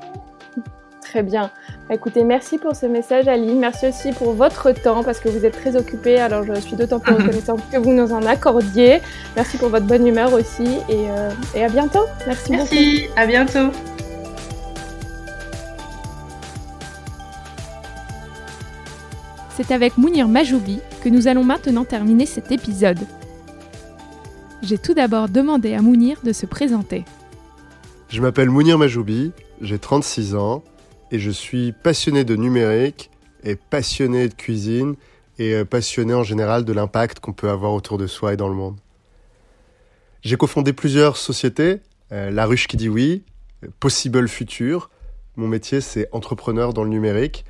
Très 1.14 1.22
bien. 1.22 1.51
Écoutez, 1.91 2.24
merci 2.24 2.57
pour 2.57 2.76
ce 2.76 2.88
message, 2.88 3.28
Aline. 3.28 3.59
Merci 3.59 3.88
aussi 3.88 4.14
pour 4.14 4.34
votre 4.34 4.72
temps 4.72 5.03
parce 5.03 5.20
que 5.20 5.30
vous 5.30 5.45
êtes 5.45 5.53
très 5.53 5.76
occupée. 5.76 6.20
Alors, 6.20 6.43
je 6.43 6.59
suis 6.59 6.76
d'autant 6.76 6.99
plus 6.99 7.14
reconnaissante 7.14 7.61
que 7.72 7.78
vous 7.78 7.93
nous 7.93 8.11
en 8.14 8.26
accordiez. 8.26 8.99
Merci 9.36 9.59
pour 9.59 9.70
votre 9.70 9.86
bonne 9.86 10.07
humeur 10.07 10.34
aussi 10.34 10.80
et, 10.89 11.11
euh, 11.11 11.30
et 11.53 11.64
à 11.64 11.70
bientôt. 11.70 12.05
Merci, 12.26 12.51
merci 12.51 12.51
beaucoup. 12.51 12.74
Merci, 12.74 13.09
à 13.16 13.28
bientôt. 13.28 13.93
C'est 19.56 19.72
avec 19.72 19.99
Mounir 19.99 20.28
Majoubi 20.28 20.80
que 21.04 21.10
nous 21.10 21.28
allons 21.28 21.43
maintenant 21.43 21.86
terminer 21.86 22.26
cet 22.26 22.51
épisode. 22.51 22.97
J'ai 24.64 24.80
tout 24.80 24.95
d'abord 24.95 25.30
demandé 25.30 25.76
à 25.76 25.82
Mounir 25.82 26.22
de 26.24 26.34
se 26.34 26.47
présenter. 26.47 27.06
Je 28.10 28.20
m'appelle 28.20 28.49
Mounir 28.49 28.80
Majoubi, 28.80 29.32
j'ai 29.62 29.78
36 29.78 30.34
ans 30.34 30.64
et 31.12 31.20
je 31.20 31.30
suis 31.30 31.72
passionné 31.72 32.24
de 32.24 32.36
numérique 32.36 33.12
et 33.43 33.56
passionné 33.56 34.28
de 34.28 34.34
cuisine 34.34 34.95
et 35.38 35.54
euh, 35.54 35.66
passionné 35.66 36.16
en 36.16 36.24
général 36.24 36.66
de 36.66 36.74
l'impact 36.74 37.20
qu'on 37.20 37.34
peut 37.34 37.49
avoir 37.49 37.74
autour 37.74 37.99
de 37.99 38.08
soi 38.08 38.34
et 38.34 38.38
dans 38.38 38.49
le 38.49 38.56
monde. 38.56 38.78
J'ai 40.24 40.36
cofondé 40.36 40.74
plusieurs 40.74 41.16
sociétés, 41.16 41.82
euh, 42.12 42.32
La 42.32 42.47
Ruche 42.47 42.66
qui 42.66 42.78
dit 42.78 42.89
oui, 42.89 43.24
Possible 43.80 44.28
Future. 44.28 44.89
Mon 45.36 45.47
métier 45.47 45.80
c'est 45.80 46.10
entrepreneur 46.12 46.74
dans 46.74 46.84
le 46.84 46.89
numérique, 46.89 47.45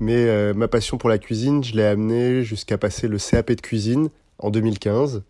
mais 0.00 0.26
euh, 0.26 0.54
ma 0.54 0.68
passion 0.68 0.98
pour 0.98 1.08
la 1.08 1.18
cuisine, 1.18 1.62
je 1.64 1.74
l'ai 1.74 1.84
amené 1.84 2.42
jusqu'à 2.44 2.78
passer 2.78 3.08
le 3.08 3.18
CAP 3.18 3.52
de 3.52 3.60
cuisine 3.60 4.10
en 4.38 4.50
2015. 4.50 5.22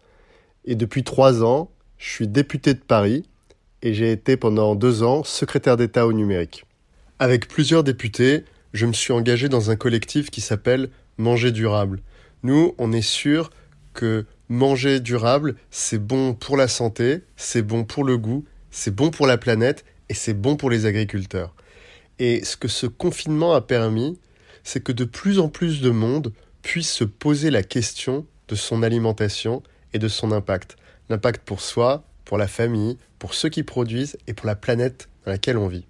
Et 0.65 0.75
depuis 0.75 1.05
trois 1.05 1.43
ans, 1.43 1.71
je 1.97 2.11
suis 2.11 2.29
député 2.29 2.75
de 2.75 2.81
Paris 2.81 3.25
et 3.83 3.95
j'ai 3.95 4.13
été 4.13 4.37
pendant 4.37 4.75
deux 4.75 5.03
ans 5.03 5.25
secrétaire 5.25 5.77
d'État 5.77 6.07
au 6.07 6.13
numérique. 6.13 6.65
Avec 7.19 7.49
plusieurs 7.49 7.85
députés, 7.85 8.45
je 8.73 8.87
me 8.87 8.93
suis 8.93 9.13
engagé 9.13 9.49
dans 9.49 9.71
un 9.71 9.77
collectif 9.77 10.31
qui 10.31 10.41
s'appelle 10.41 10.91
Manger 11.17 11.51
durable. 11.51 12.01
Nous, 12.43 12.75
on 12.79 12.93
est 12.93 13.03
sûr 13.03 13.51
que 13.93 14.25
manger 14.49 15.01
durable, 15.01 15.57
c'est 15.71 15.99
bon 15.99 16.35
pour 16.35 16.57
la 16.57 16.69
santé, 16.69 17.23
c'est 17.37 17.63
bon 17.63 17.85
pour 17.85 18.05
le 18.05 18.17
goût, 18.17 18.45
c'est 18.71 18.95
bon 18.95 19.11
pour 19.11 19.27
la 19.27 19.39
planète 19.39 19.85
et 20.09 20.15
c'est 20.15 20.35
bon 20.35 20.57
pour 20.57 20.71
les 20.71 20.87
agriculteurs. 20.87 21.55
Et 22.19 22.45
ce 22.45 22.57
que 22.57 22.69
ce 22.69 22.87
confinement 22.87 23.55
a 23.55 23.61
permis, 23.61 24.19
c'est 24.65 24.83
que 24.83 24.93
de 24.93 25.05
plus 25.05 25.39
en 25.39 25.49
plus 25.49 25.81
de 25.81 25.91
monde 25.91 26.33
puisse 26.63 26.91
se 26.91 27.05
poser 27.05 27.51
la 27.51 27.63
question 27.63 28.27
de 28.49 28.55
son 28.55 28.83
alimentation 28.83 29.63
et 29.93 29.99
de 29.99 30.09
son 30.09 30.33
impact. 30.33 30.77
L'impact 31.09 31.43
pour 31.45 31.61
soi, 31.61 32.05
pour 32.25 32.39
la 32.39 32.49
famille, 32.49 32.99
pour 33.19 33.35
ceux 33.35 33.49
qui 33.49 33.63
produisent 33.63 34.19
et 34.27 34.35
pour 34.35 34.47
la 34.47 34.57
planète 34.57 35.09
dans 35.25 35.33
laquelle 35.33 35.59
on 35.59 35.69
vit. 35.69 35.87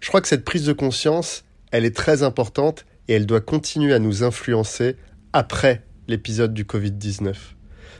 Je 0.00 0.08
crois 0.08 0.20
que 0.20 0.28
cette 0.28 0.44
prise 0.44 0.64
de 0.64 0.72
conscience, 0.72 1.44
elle 1.70 1.84
est 1.84 1.96
très 1.96 2.22
importante 2.22 2.84
et 3.08 3.14
elle 3.14 3.26
doit 3.26 3.40
continuer 3.40 3.94
à 3.94 3.98
nous 3.98 4.24
influencer 4.24 4.96
après 5.32 5.82
l'épisode 6.08 6.54
du 6.54 6.64
Covid-19. 6.64 7.34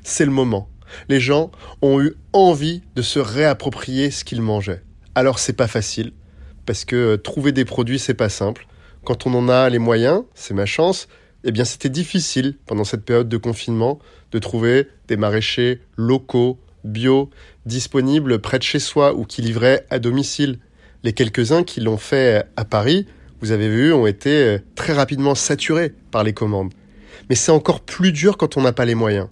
C'est 0.03 0.25
le 0.25 0.31
moment. 0.31 0.69
Les 1.09 1.21
gens 1.21 1.51
ont 1.83 2.01
eu 2.01 2.15
envie 2.33 2.83
de 2.95 3.03
se 3.03 3.19
réapproprier 3.19 4.11
ce 4.11 4.25
qu'ils 4.25 4.43
mangeaient. 4.43 4.83
Alors 5.15 5.39
c'est 5.39 5.53
pas 5.53 5.67
facile, 5.67 6.13
parce 6.65 6.85
que 6.85 6.97
euh, 6.97 7.17
trouver 7.17 7.53
des 7.53 7.65
produits 7.65 7.99
c'est 7.99 8.15
pas 8.15 8.29
simple. 8.29 8.67
Quand 9.07 9.25
on 9.25 9.35
en 9.35 9.49
a 9.49 9.71
les 9.71 9.79
moyens, 9.79 10.25
c'est 10.35 10.53
ma 10.53 10.67
chance, 10.67 11.07
eh 11.45 11.53
bien 11.53 11.65
c'était 11.65 11.89
difficile 11.89 12.57
pendant 12.67 12.83
cette 12.83 13.05
période 13.05 13.29
de 13.29 13.37
confinement 13.37 14.01
de 14.33 14.41
trouver 14.41 14.89
des 15.07 15.17
maraîchers 15.17 15.81
locaux, 15.97 16.59
bio, 16.83 17.31
disponibles 17.67 18.41
près 18.41 18.59
de 18.59 18.65
chez 18.65 18.81
soi 18.81 19.15
ou 19.15 19.25
qui 19.25 19.43
livraient 19.43 19.87
à 19.91 20.01
domicile. 20.01 20.59
Les 21.05 21.13
quelques-uns 21.13 21.63
qui 21.63 21.81
l'ont 21.81 21.99
fait 21.99 22.47
à 22.57 22.65
Paris, 22.65 23.07
vous 23.41 23.53
avez 23.53 23.69
vu, 23.69 23.93
ont 23.93 24.09
été 24.09 24.43
euh, 24.43 24.59
très 24.75 24.93
rapidement 24.93 25.37
saturés 25.37 25.95
par 26.11 26.25
les 26.25 26.33
commandes. 26.33 26.73
Mais 27.31 27.37
c'est 27.37 27.53
encore 27.53 27.83
plus 27.83 28.11
dur 28.11 28.37
quand 28.37 28.57
on 28.57 28.63
n'a 28.63 28.73
pas 28.73 28.87
les 28.87 28.97
moyens. 28.97 29.29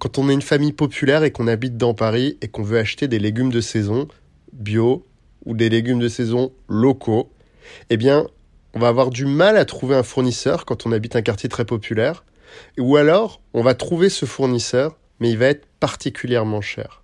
Quand 0.00 0.18
on 0.18 0.28
est 0.30 0.34
une 0.34 0.42
famille 0.42 0.72
populaire 0.72 1.22
et 1.22 1.30
qu'on 1.30 1.46
habite 1.46 1.76
dans 1.76 1.94
Paris 1.94 2.38
et 2.42 2.48
qu'on 2.48 2.64
veut 2.64 2.78
acheter 2.80 3.06
des 3.06 3.20
légumes 3.20 3.52
de 3.52 3.60
saison 3.60 4.08
bio 4.52 5.06
ou 5.44 5.54
des 5.54 5.68
légumes 5.68 6.00
de 6.00 6.08
saison 6.08 6.50
locaux, 6.68 7.30
eh 7.88 7.96
bien, 7.96 8.26
on 8.74 8.78
va 8.78 8.88
avoir 8.88 9.10
du 9.10 9.26
mal 9.26 9.56
à 9.56 9.64
trouver 9.64 9.96
un 9.96 10.02
fournisseur 10.02 10.64
quand 10.64 10.86
on 10.86 10.92
habite 10.92 11.16
un 11.16 11.22
quartier 11.22 11.48
très 11.48 11.64
populaire. 11.64 12.24
Ou 12.78 12.96
alors, 12.96 13.40
on 13.54 13.62
va 13.62 13.74
trouver 13.74 14.08
ce 14.08 14.26
fournisseur, 14.26 14.96
mais 15.20 15.30
il 15.30 15.38
va 15.38 15.46
être 15.46 15.66
particulièrement 15.80 16.60
cher 16.60 17.02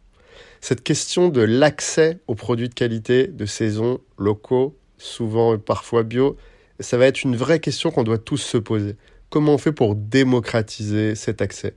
cette 0.60 0.82
question 0.82 1.28
de 1.28 1.40
l'accès 1.40 2.18
aux 2.26 2.34
produits 2.34 2.68
de 2.68 2.74
qualité, 2.74 3.26
de 3.26 3.46
saison, 3.46 4.00
locaux, 4.18 4.76
souvent 4.96 5.54
et 5.54 5.58
parfois 5.58 6.02
bio, 6.02 6.36
ça 6.80 6.96
va 6.96 7.06
être 7.06 7.22
une 7.22 7.36
vraie 7.36 7.60
question 7.60 7.90
qu'on 7.90 8.04
doit 8.04 8.18
tous 8.18 8.38
se 8.38 8.58
poser. 8.58 8.96
Comment 9.30 9.54
on 9.54 9.58
fait 9.58 9.72
pour 9.72 9.94
démocratiser 9.94 11.14
cet 11.14 11.42
accès? 11.42 11.74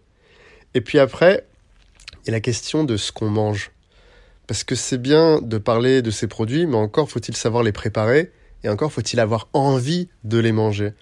Et 0.73 0.81
puis 0.81 0.99
après, 0.99 1.45
il 2.23 2.27
y 2.27 2.29
a 2.29 2.33
la 2.33 2.39
question 2.39 2.83
de 2.83 2.97
ce 2.97 3.11
qu'on 3.11 3.29
mange. 3.29 3.71
Parce 4.47 4.63
que 4.63 4.75
c'est 4.75 4.97
bien 4.97 5.39
de 5.41 5.57
parler 5.57 6.01
de 6.01 6.11
ces 6.11 6.27
produits, 6.27 6.65
mais 6.65 6.77
encore 6.77 7.09
faut-il 7.09 7.35
savoir 7.35 7.63
les 7.63 7.71
préparer, 7.71 8.31
et 8.63 8.69
encore 8.69 8.91
faut-il 8.91 9.19
avoir 9.19 9.47
envie 9.53 10.09
de 10.23 10.37
les 10.37 10.51
manger. 10.51 10.93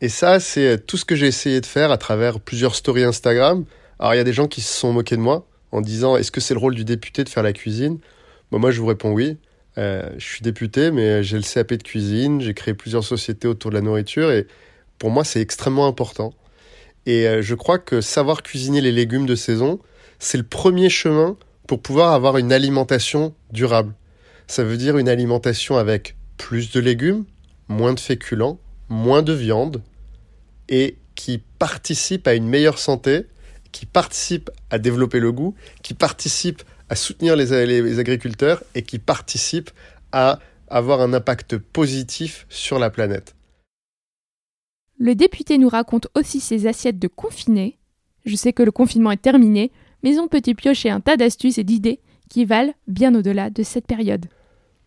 Et 0.00 0.08
ça, 0.08 0.40
c'est 0.40 0.86
tout 0.86 0.96
ce 0.96 1.04
que 1.04 1.14
j'ai 1.14 1.26
essayé 1.26 1.60
de 1.60 1.66
faire 1.66 1.90
à 1.90 1.98
travers 1.98 2.40
plusieurs 2.40 2.74
stories 2.74 3.04
Instagram. 3.04 3.64
Alors 3.98 4.14
il 4.14 4.16
y 4.16 4.20
a 4.20 4.24
des 4.24 4.32
gens 4.32 4.48
qui 4.48 4.60
se 4.60 4.72
sont 4.72 4.92
moqués 4.92 5.16
de 5.16 5.20
moi, 5.20 5.46
en 5.72 5.80
disant 5.80 6.16
est-ce 6.16 6.30
que 6.30 6.40
c'est 6.40 6.54
le 6.54 6.60
rôle 6.60 6.74
du 6.74 6.84
député 6.84 7.24
de 7.24 7.28
faire 7.28 7.42
la 7.42 7.52
cuisine? 7.52 7.98
Moi, 8.50 8.70
je 8.70 8.80
vous 8.80 8.86
réponds 8.86 9.12
oui. 9.12 9.36
Euh, 9.78 10.08
je 10.16 10.24
suis 10.24 10.42
député, 10.42 10.92
mais 10.92 11.24
j'ai 11.24 11.36
le 11.36 11.42
CAP 11.42 11.74
de 11.74 11.82
cuisine, 11.82 12.40
j'ai 12.40 12.54
créé 12.54 12.74
plusieurs 12.74 13.02
sociétés 13.02 13.48
autour 13.48 13.70
de 13.72 13.76
la 13.76 13.80
nourriture 13.80 14.30
et 14.30 14.46
pour 14.98 15.10
moi, 15.10 15.24
c'est 15.24 15.40
extrêmement 15.40 15.88
important. 15.88 16.32
Et 17.06 17.26
euh, 17.26 17.42
je 17.42 17.54
crois 17.54 17.78
que 17.78 18.00
savoir 18.00 18.42
cuisiner 18.42 18.80
les 18.80 18.92
légumes 18.92 19.26
de 19.26 19.34
saison, 19.34 19.80
c'est 20.20 20.38
le 20.38 20.44
premier 20.44 20.88
chemin 20.88 21.36
pour 21.66 21.82
pouvoir 21.82 22.12
avoir 22.12 22.38
une 22.38 22.52
alimentation 22.52 23.34
durable. 23.50 23.94
Ça 24.46 24.62
veut 24.62 24.76
dire 24.76 24.98
une 24.98 25.08
alimentation 25.08 25.76
avec 25.76 26.14
plus 26.36 26.70
de 26.72 26.80
légumes, 26.80 27.24
moins 27.68 27.94
de 27.94 28.00
féculents, 28.00 28.58
moins 28.88 29.22
de 29.22 29.32
viande 29.32 29.82
et 30.68 30.96
qui 31.14 31.42
participe 31.58 32.26
à 32.26 32.34
une 32.34 32.46
meilleure 32.46 32.78
santé 32.78 33.26
qui 33.72 33.86
participent 33.86 34.50
à 34.70 34.78
développer 34.78 35.20
le 35.20 35.32
goût, 35.32 35.54
qui 35.82 35.94
participent 35.94 36.62
à 36.88 36.96
soutenir 36.96 37.34
les, 37.34 37.98
agriculteurs 37.98 38.62
et 38.74 38.82
qui 38.82 38.98
participent 38.98 39.70
à 40.12 40.38
avoir 40.68 41.00
un 41.00 41.12
impact 41.12 41.58
positif 41.58 42.46
sur 42.48 42.78
la 42.78 42.90
planète. 42.90 43.34
Le 44.98 45.14
député 45.14 45.58
nous 45.58 45.68
raconte 45.68 46.06
aussi 46.14 46.40
ses 46.40 46.66
assiettes 46.66 47.00
de 47.00 47.08
confinés. 47.08 47.78
Je 48.24 48.36
sais 48.36 48.52
que 48.52 48.62
le 48.62 48.70
confinement 48.70 49.10
est 49.10 49.20
terminé, 49.20 49.72
mais 50.02 50.18
on 50.18 50.28
peut 50.28 50.42
y 50.46 50.54
piocher 50.54 50.88
un 50.88 51.00
tas 51.00 51.16
d'astuces 51.16 51.58
et 51.58 51.64
d'idées 51.64 52.00
qui 52.28 52.44
valent 52.44 52.74
bien 52.86 53.14
au-delà 53.14 53.50
de 53.50 53.62
cette 53.62 53.86
période. 53.86 54.26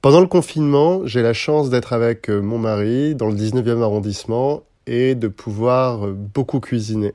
Pendant 0.07 0.21
le 0.21 0.27
confinement, 0.27 1.05
j'ai 1.05 1.21
la 1.21 1.33
chance 1.33 1.69
d'être 1.69 1.91
avec 1.91 2.29
euh, 2.29 2.39
mon 2.39 2.57
mari 2.57 3.13
dans 3.13 3.27
le 3.27 3.35
19e 3.35 3.81
arrondissement 3.81 4.63
et 4.85 5.15
de 5.15 5.27
pouvoir 5.27 6.07
euh, 6.07 6.13
beaucoup 6.13 6.61
cuisiner. 6.61 7.13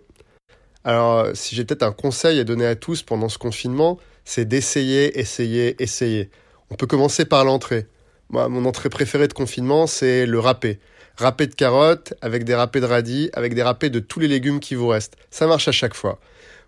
Alors, 0.84 1.28
si 1.32 1.56
j'ai 1.56 1.64
peut-être 1.64 1.84
un 1.84 1.92
conseil 1.92 2.38
à 2.38 2.44
donner 2.44 2.66
à 2.66 2.76
tous 2.76 3.00
pendant 3.00 3.30
ce 3.30 3.38
confinement, 3.38 3.98
c'est 4.26 4.44
d'essayer, 4.44 5.18
essayer, 5.18 5.82
essayer. 5.82 6.28
On 6.68 6.74
peut 6.74 6.86
commencer 6.86 7.24
par 7.24 7.46
l'entrée. 7.46 7.86
Moi, 8.28 8.50
mon 8.50 8.66
entrée 8.66 8.90
préférée 8.90 9.26
de 9.26 9.32
confinement, 9.32 9.86
c'est 9.86 10.26
le 10.26 10.38
râpé. 10.38 10.78
Râpé 11.16 11.46
de 11.46 11.54
carottes, 11.54 12.12
avec 12.20 12.44
des 12.44 12.54
râpés 12.54 12.80
de 12.80 12.84
radis, 12.84 13.30
avec 13.32 13.54
des 13.54 13.62
râpés 13.62 13.88
de 13.88 14.00
tous 14.00 14.20
les 14.20 14.28
légumes 14.28 14.60
qui 14.60 14.74
vous 14.74 14.88
restent. 14.88 15.16
Ça 15.30 15.46
marche 15.46 15.66
à 15.66 15.72
chaque 15.72 15.94
fois. 15.94 16.18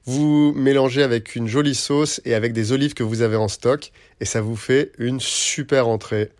Vous 0.07 0.53
mélangez 0.55 1.03
avec 1.03 1.35
une 1.35 1.49
jolie 1.49 1.75
sauce 1.75 2.21
et 2.27 2.35
avec 2.35 2.53
des 2.53 2.73
olives 2.73 2.93
que 2.93 3.03
vous 3.03 3.23
avez 3.23 3.37
en 3.37 3.49
stock 3.49 3.91
et 4.21 4.27
ça 4.27 4.43
vous 4.43 4.57
fait 4.57 4.93
une 4.99 5.19
super 5.19 5.89
entrée. 5.89 6.31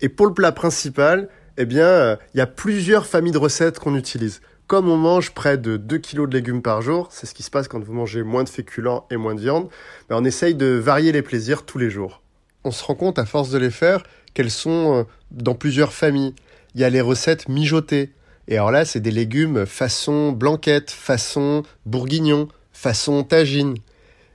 Et 0.00 0.08
pour 0.08 0.26
le 0.26 0.32
plat 0.32 0.52
principal, 0.52 1.28
eh 1.58 1.66
bien, 1.66 2.18
il 2.32 2.38
y 2.38 2.40
a 2.40 2.46
plusieurs 2.46 3.06
familles 3.06 3.32
de 3.32 3.38
recettes 3.38 3.78
qu'on 3.78 3.94
utilise. 3.94 4.40
Comme 4.66 4.88
on 4.88 4.96
mange 4.96 5.32
près 5.32 5.58
de 5.58 5.76
2 5.76 5.98
kg 5.98 6.26
de 6.26 6.38
légumes 6.38 6.62
par 6.62 6.80
jour, 6.80 7.08
c'est 7.10 7.26
ce 7.26 7.34
qui 7.34 7.42
se 7.42 7.50
passe 7.50 7.68
quand 7.68 7.84
vous 7.84 7.92
mangez 7.92 8.22
moins 8.22 8.44
de 8.44 8.48
féculents 8.48 9.06
et 9.10 9.18
moins 9.18 9.34
de 9.34 9.40
viande, 9.40 9.68
ben, 10.08 10.16
on 10.18 10.24
essaye 10.24 10.54
de 10.54 10.66
varier 10.66 11.12
les 11.12 11.20
plaisirs 11.20 11.66
tous 11.66 11.76
les 11.76 11.90
jours. 11.90 12.22
On 12.64 12.70
se 12.70 12.82
rend 12.82 12.94
compte 12.94 13.18
à 13.18 13.26
force 13.26 13.50
de 13.50 13.58
les 13.58 13.70
faire 13.70 14.02
qu'elles 14.32 14.50
sont 14.50 15.00
euh, 15.00 15.02
dans 15.30 15.54
plusieurs 15.54 15.92
familles. 15.92 16.34
Il 16.74 16.80
y 16.80 16.84
a 16.84 16.90
les 16.90 17.02
recettes 17.02 17.50
mijotées. 17.50 18.12
Et 18.48 18.56
alors 18.56 18.70
là, 18.70 18.86
c'est 18.86 19.00
des 19.00 19.10
légumes 19.10 19.66
façon 19.66 20.32
blanquette, 20.32 20.90
façon 20.90 21.62
bourguignon, 21.84 22.48
façon 22.74 23.22
tagine. 23.24 23.74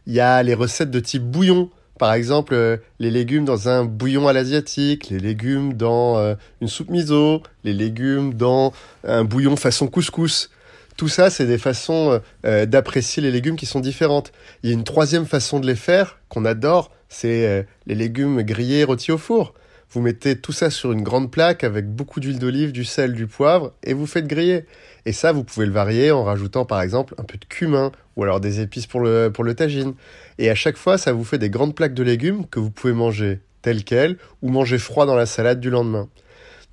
Il 0.07 0.13
y 0.13 0.19
a 0.19 0.41
les 0.41 0.55
recettes 0.55 0.89
de 0.89 0.99
type 0.99 1.23
bouillon. 1.23 1.69
Par 1.99 2.13
exemple, 2.13 2.53
euh, 2.53 2.77
les 2.99 3.11
légumes 3.11 3.45
dans 3.45 3.69
un 3.69 3.85
bouillon 3.85 4.27
à 4.27 4.33
l'asiatique, 4.33 5.09
les 5.09 5.19
légumes 5.19 5.73
dans 5.73 6.17
euh, 6.17 6.33
une 6.61 6.69
soupe 6.69 6.89
miso, 6.89 7.43
les 7.63 7.73
légumes 7.73 8.33
dans 8.33 8.73
un 9.03 9.23
bouillon 9.25 9.55
façon 9.55 9.87
couscous. 9.87 10.49
Tout 10.97 11.09
ça, 11.09 11.29
c'est 11.29 11.45
des 11.45 11.57
façons 11.57 12.19
euh, 12.45 12.65
d'apprécier 12.65 13.21
les 13.21 13.31
légumes 13.31 13.57
qui 13.57 13.65
sont 13.65 13.81
différentes. 13.81 14.31
Il 14.63 14.69
y 14.69 14.73
a 14.73 14.75
une 14.75 14.83
troisième 14.83 15.25
façon 15.25 15.59
de 15.59 15.67
les 15.67 15.75
faire 15.75 16.17
qu'on 16.29 16.45
adore, 16.45 16.91
c'est 17.09 17.67
les 17.87 17.95
légumes 17.95 18.43
grillés 18.43 18.83
rôtis 18.83 19.11
au 19.11 19.17
four. 19.17 19.53
Vous 19.91 20.01
mettez 20.01 20.35
tout 20.35 20.51
ça 20.51 20.69
sur 20.69 20.91
une 20.91 21.01
grande 21.01 21.31
plaque 21.31 21.63
avec 21.63 21.87
beaucoup 21.87 22.19
d'huile 22.19 22.37
d'olive, 22.37 22.71
du 22.71 22.85
sel, 22.85 23.13
du 23.13 23.25
poivre 23.25 23.73
et 23.83 23.93
vous 23.93 24.05
faites 24.05 24.27
griller. 24.27 24.65
Et 25.05 25.13
ça, 25.13 25.31
vous 25.31 25.43
pouvez 25.43 25.65
le 25.65 25.71
varier 25.71 26.11
en 26.11 26.23
rajoutant 26.23 26.63
par 26.63 26.81
exemple 26.81 27.15
un 27.17 27.23
peu 27.23 27.37
de 27.39 27.45
cumin 27.45 27.91
ou 28.15 28.23
alors 28.23 28.39
des 28.39 28.61
épices 28.61 28.85
pour 28.85 28.99
le, 28.99 29.29
pour 29.29 29.45
tagine. 29.55 29.95
Et 30.37 30.51
à 30.51 30.55
chaque 30.55 30.77
fois, 30.77 30.99
ça 30.99 31.11
vous 31.11 31.23
fait 31.23 31.39
des 31.39 31.49
grandes 31.49 31.73
plaques 31.73 31.95
de 31.95 32.03
légumes 32.03 32.45
que 32.45 32.59
vous 32.59 32.69
pouvez 32.69 32.93
manger 32.93 33.39
telles 33.63 33.83
quelles 33.83 34.17
ou 34.41 34.49
manger 34.49 34.77
froid 34.77 35.07
dans 35.07 35.15
la 35.15 35.25
salade 35.25 35.59
du 35.59 35.71
lendemain. 35.71 36.07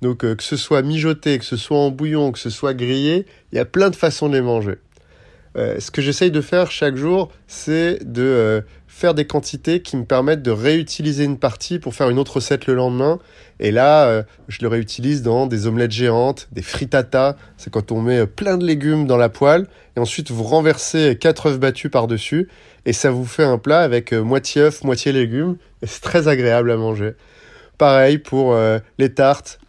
Donc 0.01 0.23
euh, 0.23 0.35
que 0.35 0.43
ce 0.43 0.55
soit 0.55 0.83
mijoté, 0.83 1.39
que 1.39 1.45
ce 1.45 1.57
soit 1.57 1.77
en 1.77 1.89
bouillon, 1.89 2.31
que 2.31 2.39
ce 2.39 2.51
soit 2.51 2.75
grillé, 2.75 3.25
il 3.51 3.55
y 3.55 3.59
a 3.59 3.65
plein 3.65 3.89
de 3.89 3.95
façons 3.95 4.29
de 4.29 4.35
les 4.35 4.41
manger. 4.41 4.75
Euh, 5.57 5.79
ce 5.79 5.89
que 5.89 6.03
j'essaye 6.03 6.29
de 6.29 6.41
faire 6.41 6.69
chaque 6.69 6.97
jour, 6.97 7.31
c'est 7.47 7.99
de 8.05 8.21
euh, 8.21 8.61
faire 8.97 9.13
des 9.13 9.25
quantités 9.25 9.83
qui 9.83 9.95
me 9.95 10.05
permettent 10.05 10.41
de 10.41 10.49
réutiliser 10.49 11.23
une 11.23 11.37
partie 11.37 11.77
pour 11.77 11.93
faire 11.93 12.09
une 12.09 12.17
autre 12.17 12.37
recette 12.37 12.65
le 12.65 12.73
lendemain. 12.73 13.19
Et 13.59 13.69
là, 13.69 14.07
euh, 14.07 14.23
je 14.47 14.57
le 14.63 14.67
réutilise 14.69 15.21
dans 15.21 15.45
des 15.45 15.67
omelettes 15.67 15.91
géantes, 15.91 16.47
des 16.51 16.63
frittata. 16.63 17.37
C'est 17.57 17.69
quand 17.69 17.91
on 17.91 18.01
met 18.01 18.25
plein 18.25 18.57
de 18.57 18.65
légumes 18.65 19.05
dans 19.05 19.17
la 19.17 19.29
poêle 19.29 19.67
et 19.95 19.99
ensuite 19.99 20.31
vous 20.31 20.41
renversez 20.41 21.15
quatre 21.15 21.45
œufs 21.45 21.59
battus 21.59 21.91
par-dessus 21.91 22.49
et 22.87 22.93
ça 22.93 23.11
vous 23.11 23.25
fait 23.25 23.43
un 23.43 23.59
plat 23.59 23.81
avec 23.81 24.13
euh, 24.13 24.23
moitié 24.23 24.63
œuf, 24.63 24.83
moitié 24.83 25.11
légumes 25.11 25.57
et 25.83 25.85
c'est 25.85 26.01
très 26.01 26.27
agréable 26.27 26.71
à 26.71 26.77
manger. 26.77 27.13
Pareil 27.77 28.17
pour 28.17 28.53
euh, 28.53 28.79
les 28.97 29.13
tartes. 29.13 29.59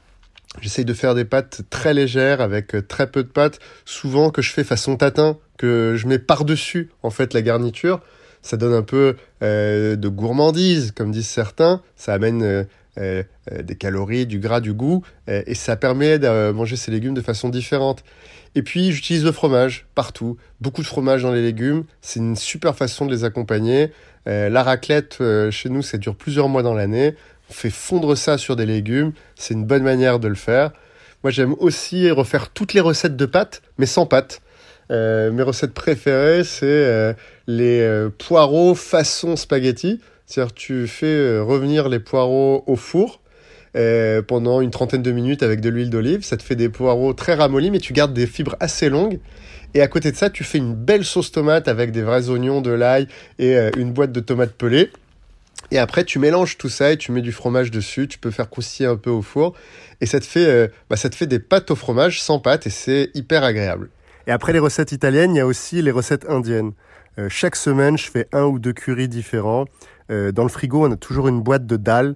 J'essaye 0.62 0.87
de 0.87 0.95
faire 0.95 1.14
des 1.14 1.26
pâtes 1.26 1.61
très 1.68 1.93
légères 1.93 2.41
avec 2.41 2.74
très 2.89 3.11
peu 3.11 3.22
de 3.22 3.29
pâtes, 3.29 3.59
souvent 3.85 4.31
que 4.31 4.41
je 4.41 4.53
fais 4.53 4.64
façon 4.64 4.97
tatin, 4.97 5.37
que 5.59 5.97
je 5.97 6.07
mets 6.07 6.18
par-dessus 6.18 6.89
en 7.03 7.11
fait 7.11 7.35
la 7.35 7.43
garniture 7.43 8.01
ça 8.43 8.57
donne 8.57 8.74
un 8.74 8.82
peu 8.82 9.16
euh, 9.43 9.97
de 9.97 10.09
gourmandise, 10.09 10.93
comme 10.93 11.11
disent 11.11 11.28
certains. 11.28 11.82
Ça 11.97 12.14
amène 12.14 12.43
euh, 12.43 12.64
euh, 12.99 13.22
des 13.62 13.76
calories, 13.76 14.26
du 14.26 14.39
gras, 14.39 14.61
du 14.61 14.72
goût, 14.72 15.05
et 15.28 15.55
ça 15.55 15.76
permet 15.76 16.18
de 16.18 16.51
manger 16.51 16.76
ces 16.76 16.91
légumes 16.91 17.14
de 17.14 17.20
façon 17.20 17.49
différente. 17.49 18.03
Et 18.55 18.62
puis 18.62 18.91
j'utilise 18.91 19.24
le 19.24 19.32
fromage 19.32 19.86
partout, 19.95 20.36
beaucoup 20.61 20.82
de 20.82 20.86
fromage 20.86 21.22
dans 21.22 21.32
les 21.32 21.43
légumes, 21.43 21.84
c'est 22.01 22.18
une 22.18 22.34
super 22.34 22.74
façon 22.74 23.07
de 23.07 23.12
les 23.12 23.24
accompagner. 23.24 23.93
la 24.26 24.62
raclette, 24.62 25.22
chez 25.51 25.68
nous, 25.68 25.82
ça 25.82 25.97
dure 25.97 26.16
plusieurs 26.16 26.49
mois 26.49 26.62
dans 26.62 26.74
l'année. 26.74 27.14
On 27.51 27.53
fait 27.53 27.70
fondre 27.70 28.16
ça 28.16 28.36
sur 28.36 28.57
des 28.57 28.66
légumes, 28.66 29.12
c'est 29.36 29.55
une 29.55 29.64
bonne 29.64 29.84
manière 29.84 30.18
de 30.18 30.26
le 30.28 30.34
faire. 30.34 30.72
Moi 31.22 31.30
j'aime 31.30 31.55
aussi 31.61 32.11
refaire 32.11 32.51
toutes 32.51 32.74
les 32.74 32.80
recettes 32.80 33.16
de 33.16 33.26
pâtes, 33.26 33.62
mais 33.78 33.86
sans 33.86 34.07
pâtes. 34.07 34.41
Euh, 34.91 35.30
mes 35.30 35.43
recettes 35.43 35.74
préférées, 35.74 36.45
c'est 36.45 36.66
euh, 36.66 37.12
les 37.47 37.80
euh, 37.80 38.09
poireaux 38.09 38.74
façon 38.74 39.36
spaghetti. 39.36 40.01
C'est-à-dire 40.26 40.55
tu 40.55 40.86
fais 40.86 41.39
revenir 41.39 41.89
les 41.89 42.01
poireaux 42.01 42.62
au 42.66 42.76
four 42.76 43.20
pendant 44.26 44.61
une 44.61 44.72
trentaine 44.72 45.03
de 45.03 45.12
minutes 45.12 45.43
avec 45.43 45.61
de 45.61 45.70
l'huile 45.70 45.89
d'olive. 45.89 46.22
Ça 46.22 46.36
te 46.36 46.43
fait 46.43 46.57
des 46.57 46.68
poireaux 46.68 47.14
très 47.14 47.34
ramollis, 47.34 47.70
mais 47.70 47.78
tu 47.78 47.93
gardes 47.93 48.12
des 48.12 48.26
fibres 48.26 48.57
assez 48.61 48.91
longues. 48.91 49.20
Et 49.72 49.80
à 49.80 49.86
côté 49.86 50.11
de 50.11 50.16
ça, 50.16 50.28
tu 50.28 50.45
fais 50.45 50.59
une 50.59 50.74
belle 50.74 51.05
sauce 51.05 51.30
tomate 51.30 51.68
avec 51.68 51.93
des 51.93 52.03
vrais 52.03 52.28
oignons, 52.28 52.61
de 52.61 52.72
l'ail 52.72 53.07
et 53.39 53.57
une 53.78 53.93
boîte 53.93 54.12
de 54.12 54.20
tomates 54.20 54.53
pelées. 54.53 54.91
Et 55.70 55.78
après, 55.78 56.05
tu 56.05 56.18
mélanges 56.18 56.59
tout 56.59 56.68
ça 56.68 56.93
et 56.93 56.99
tu 56.99 57.12
mets 57.12 57.22
du 57.22 57.32
fromage 57.32 57.70
dessus. 57.70 58.07
Tu 58.07 58.18
peux 58.18 58.32
faire 58.32 58.51
croustiller 58.51 58.89
un 58.89 58.97
peu 58.97 59.11
au 59.11 59.22
four. 59.22 59.55
Et 60.03 60.07
ça 60.07 60.20
te 60.20 60.26
fait, 60.26 60.70
bah, 60.91 60.97
ça 60.97 61.09
te 61.09 61.14
fait 61.14 61.26
des 61.26 61.39
pâtes 61.39 61.70
au 61.70 61.76
fromage 61.76 62.20
sans 62.20 62.39
pâte 62.41 62.66
et 62.66 62.70
c'est 62.70 63.11
hyper 63.14 63.45
agréable. 63.45 63.89
Et 64.29 64.31
après 64.31 64.53
les 64.53 64.59
recettes 64.59 64.93
italiennes, 64.93 65.35
il 65.35 65.39
y 65.39 65.41
a 65.41 65.47
aussi 65.47 65.81
les 65.81 65.91
recettes 65.91 66.29
indiennes. 66.29 66.72
Euh, 67.18 67.29
chaque 67.31 67.57
semaine, 67.57 67.97
je 67.97 68.11
fais 68.11 68.29
un 68.33 68.45
ou 68.45 68.59
deux 68.59 68.74
currys 68.74 69.09
différents. 69.09 69.64
Euh, 70.11 70.33
dans 70.33 70.43
le 70.43 70.51
frigo, 70.51 70.87
on 70.87 70.93
a 70.93 70.97
toujours 70.97 71.29
une 71.29 71.41
boîte 71.41 71.64
de 71.64 71.76
dalles. 71.76 72.14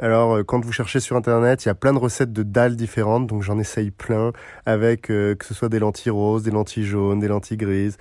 Alors, 0.00 0.38
euh, 0.38 0.42
quand 0.42 0.64
vous 0.64 0.72
cherchez 0.72 0.98
sur 0.98 1.14
Internet, 1.14 1.64
il 1.64 1.68
y 1.68 1.70
a 1.70 1.76
plein 1.76 1.92
de 1.92 1.98
recettes 1.98 2.32
de 2.32 2.42
dalles 2.42 2.74
différentes, 2.74 3.28
donc 3.28 3.44
j'en 3.44 3.60
essaye 3.60 3.92
plein, 3.92 4.32
avec 4.66 5.02
que 5.02 5.36
ce 5.40 5.54
soit 5.54 5.68
des 5.68 5.78
lentilles 5.78 6.10
roses, 6.10 6.42
des 6.42 6.50
lentilles 6.50 6.84
jaunes, 6.84 7.20
des 7.20 7.28
lentilles 7.28 7.58
grises. 7.58 7.96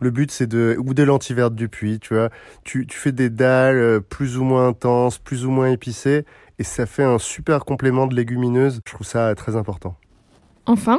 Le 0.00 0.10
but, 0.10 0.32
c'est 0.32 0.48
de... 0.48 0.76
ou 0.84 0.92
des 0.92 1.04
lentilles 1.04 1.36
vertes 1.36 1.54
du 1.54 1.68
puits, 1.68 2.00
tu 2.00 2.14
vois. 2.14 2.30
Tu, 2.64 2.84
fais 2.90 3.12
des 3.12 3.30
dalles 3.30 4.00
plus 4.00 4.38
ou 4.38 4.42
moins 4.42 4.66
intenses, 4.66 5.18
plus 5.18 5.46
ou 5.46 5.52
moins 5.52 5.70
épicées, 5.70 6.24
et 6.58 6.64
ça 6.64 6.84
fait 6.84 7.04
un 7.04 7.18
super 7.18 7.64
complément 7.64 8.08
de 8.08 8.16
légumineuses. 8.16 8.80
Je 8.84 8.92
trouve 8.92 9.06
ça 9.06 9.32
très 9.36 9.54
important. 9.54 9.94
Enfin, 10.66 10.98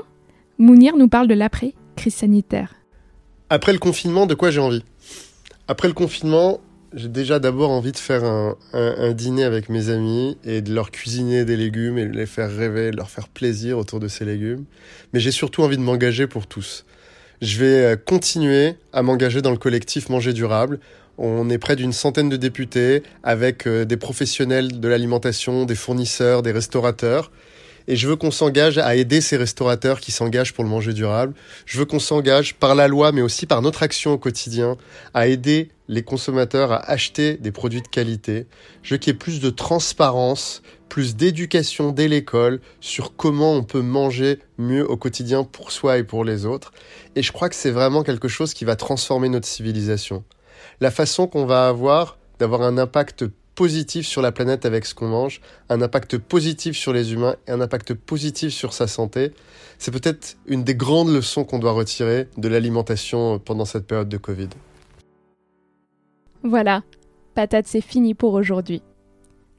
Mounir 0.58 0.96
nous 0.96 1.10
parle 1.10 1.28
de 1.28 1.34
l'après 1.34 1.74
crise 1.96 2.16
sanitaire 2.16 2.76
Après 3.50 3.74
le 3.74 3.80
confinement, 3.80 4.26
de 4.26 4.36
quoi 4.36 4.52
j'ai 4.52 4.60
envie? 4.60 4.84
Après 5.68 5.88
le 5.88 5.94
confinement, 5.94 6.62
j'ai 6.94 7.10
déjà 7.10 7.40
d'abord 7.40 7.72
envie 7.72 7.92
de 7.92 7.98
faire 7.98 8.24
un, 8.24 9.12
dîner 9.14 9.44
avec 9.44 9.70
mes 9.70 9.90
amis 9.90 10.38
et 10.46 10.62
de 10.62 10.74
leur 10.74 10.92
cuisiner 10.92 11.44
des 11.44 11.58
légumes 11.58 11.98
et 11.98 12.06
de 12.06 12.16
les 12.16 12.26
faire 12.26 12.50
rêver, 12.50 12.92
de 12.92 12.98
leur 12.98 13.10
faire 13.10 13.28
plaisir 13.28 13.78
autour 13.78 14.00
de 14.00 14.08
ces 14.08 14.24
légumes. 14.24 14.66
Mais 15.12 15.20
j'ai 15.20 15.32
surtout 15.32 15.62
envie 15.64 15.78
de 15.78 15.82
m'engager 15.82 16.28
pour 16.28 16.48
tous. 16.48 16.86
Je 17.42 17.60
vais 17.60 17.84
euh, 17.84 17.96
continuer 17.98 18.76
à 18.94 19.02
m'engager 19.02 19.42
dans 19.42 19.52
le 19.52 19.58
collectif 19.58 20.08
Manger 20.08 20.32
Durable. 20.32 20.80
On 21.18 21.50
est 21.50 21.58
près 21.58 21.76
d'une 21.76 21.92
centaine 21.92 22.30
de 22.30 22.38
députés 22.38 23.04
avec 23.24 23.68
euh, 23.68 23.84
des 23.84 23.98
professionnels 23.98 24.80
de 24.80 24.88
l'alimentation, 24.88 25.66
des 25.66 25.76
fournisseurs, 25.76 26.44
des 26.44 26.54
restaurateurs. 26.54 27.32
Et 27.88 27.96
je 27.96 28.08
veux 28.08 28.16
qu'on 28.16 28.32
s'engage 28.32 28.78
à 28.78 28.96
aider 28.96 29.22
ces 29.22 29.38
restaurateurs 29.38 30.00
qui 30.00 30.12
s'engagent 30.12 30.54
pour 30.54 30.64
le 30.64 30.70
manger 30.70 30.94
durable. 30.94 31.34
Je 31.66 31.78
veux 31.78 31.86
qu'on 31.86 32.00
s'engage 32.00 32.56
par 32.56 32.76
la 32.76 32.88
loi, 32.88 33.12
mais 33.12 33.22
aussi 33.22 33.46
par 33.46 33.62
notre 33.62 33.84
action 33.84 34.14
au 34.14 34.18
quotidien, 34.18 34.78
à 35.14 35.28
aider 35.28 35.70
les 35.88 36.04
consommateurs 36.04 36.72
à 36.72 36.90
acheter 36.90 37.38
des 37.38 37.52
produits 37.52 37.82
de 37.82 37.88
qualité. 37.88 38.48
Je 38.82 38.96
veux 38.96 38.98
qu'il 38.98 39.14
y 39.14 39.16
ait 39.16 39.20
plus 39.20 39.40
de 39.40 39.50
transparence, 39.50 40.64
plus 40.90 41.16
d'éducation 41.16 41.92
dès 41.92 42.08
l'école 42.08 42.60
sur 42.80 43.16
comment 43.16 43.54
on 43.54 43.64
peut 43.64 43.82
manger 43.82 44.40
mieux 44.58 44.90
au 44.90 44.98
quotidien 44.98 45.44
pour 45.44 45.72
soi 45.72 45.98
et 45.98 46.04
pour 46.04 46.24
les 46.24 46.46
autres. 46.46 46.72
Et 47.16 47.22
je 47.22 47.32
crois 47.32 47.50
que 47.50 47.56
c'est 47.56 47.72
vraiment 47.72 48.04
quelque 48.04 48.28
chose 48.28 48.54
qui 48.54 48.66
va 48.66 48.76
transformer 48.76 49.30
notre 49.30 49.48
civilisation. 49.48 50.24
La 50.82 50.92
façon 50.92 51.28
qu'on 51.28 51.46
va 51.46 51.68
avoir 51.68 52.18
d'avoir 52.40 52.64
un 52.64 52.78
impact 52.78 53.26
positif 53.56 54.06
sur 54.06 54.22
la 54.22 54.32
planète 54.32 54.66
avec 54.66 54.86
ce 54.86 54.94
qu'on 54.94 55.08
mange, 55.08 55.42
un 55.70 55.82
impact 55.82 56.18
positif 56.18 56.78
sur 56.78 56.94
les 56.94 57.14
humains 57.14 57.36
et 57.48 57.52
un 57.52 57.62
impact 57.62 57.94
positif 57.94 58.54
sur 58.54 58.74
sa 58.74 58.88
santé. 58.88 59.32
C'est 59.78 59.92
peut-être 59.92 60.38
une 60.46 60.64
des 60.64 60.76
grandes 60.76 61.10
leçons 61.10 61.44
qu'on 61.44 61.60
doit 61.60 61.72
retirer 61.72 62.28
de 62.38 62.48
l'alimentation 62.48 63.40
pendant 63.40 63.66
cette 63.66 63.88
période 63.88 64.10
de 64.10 64.18
Covid. 64.18 64.50
Voilà, 66.44 66.84
patate, 67.34 67.66
c'est 67.68 67.82
fini 67.82 68.14
pour 68.14 68.34
aujourd'hui. 68.34 68.84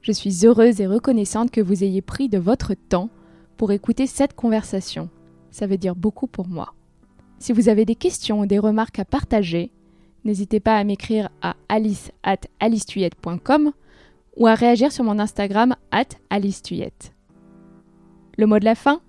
Je 0.01 0.11
suis 0.11 0.45
heureuse 0.45 0.79
et 0.79 0.87
reconnaissante 0.87 1.51
que 1.51 1.59
vous 1.59 1.83
ayez 1.83 2.01
pris 2.01 2.29
de 2.29 2.37
votre 2.37 2.75
temps 2.75 3.09
pour 3.57 3.71
écouter 3.71 4.07
cette 4.07 4.35
conversation. 4.35 5.09
Ça 5.51 5.67
veut 5.67 5.77
dire 5.77 5.95
beaucoup 5.95 6.27
pour 6.27 6.47
moi. 6.47 6.73
Si 7.39 7.51
vous 7.51 7.67
avez 7.67 7.83
des 7.83 7.95
questions 7.95 8.39
ou 8.39 8.45
des 8.45 8.59
remarques 8.59 8.99
à 8.99 9.05
partager, 9.05 9.71
n'hésitez 10.23 10.59
pas 10.59 10.77
à 10.77 10.83
m'écrire 10.83 11.29
à 11.41 11.55
alice 11.67 12.11
at 12.23 12.37
ou 14.37 14.47
à 14.47 14.55
réagir 14.55 14.91
sur 14.91 15.03
mon 15.03 15.19
Instagram 15.19 15.75
at 15.91 16.05
Alice 16.29 16.61
Le 18.37 18.45
mot 18.45 18.59
de 18.59 18.65
la 18.65 18.75
fin? 18.75 19.01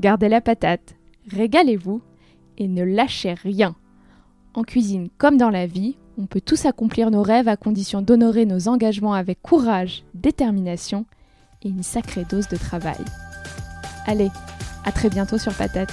Gardez 0.00 0.28
la 0.28 0.40
patate, 0.40 0.96
régalez-vous 1.30 2.00
et 2.58 2.68
ne 2.68 2.82
lâchez 2.82 3.34
rien. 3.34 3.74
En 4.54 4.62
cuisine 4.62 5.08
comme 5.18 5.36
dans 5.36 5.50
la 5.50 5.66
vie, 5.66 5.96
on 6.18 6.26
peut 6.26 6.40
tous 6.40 6.66
accomplir 6.66 7.10
nos 7.10 7.22
rêves 7.22 7.48
à 7.48 7.56
condition 7.56 8.02
d'honorer 8.02 8.46
nos 8.46 8.68
engagements 8.68 9.14
avec 9.14 9.40
courage, 9.42 10.04
détermination 10.14 11.06
et 11.62 11.68
une 11.68 11.82
sacrée 11.82 12.24
dose 12.28 12.48
de 12.48 12.56
travail. 12.56 12.98
Allez, 14.06 14.30
à 14.84 14.92
très 14.92 15.08
bientôt 15.08 15.38
sur 15.38 15.54
Patate. 15.54 15.92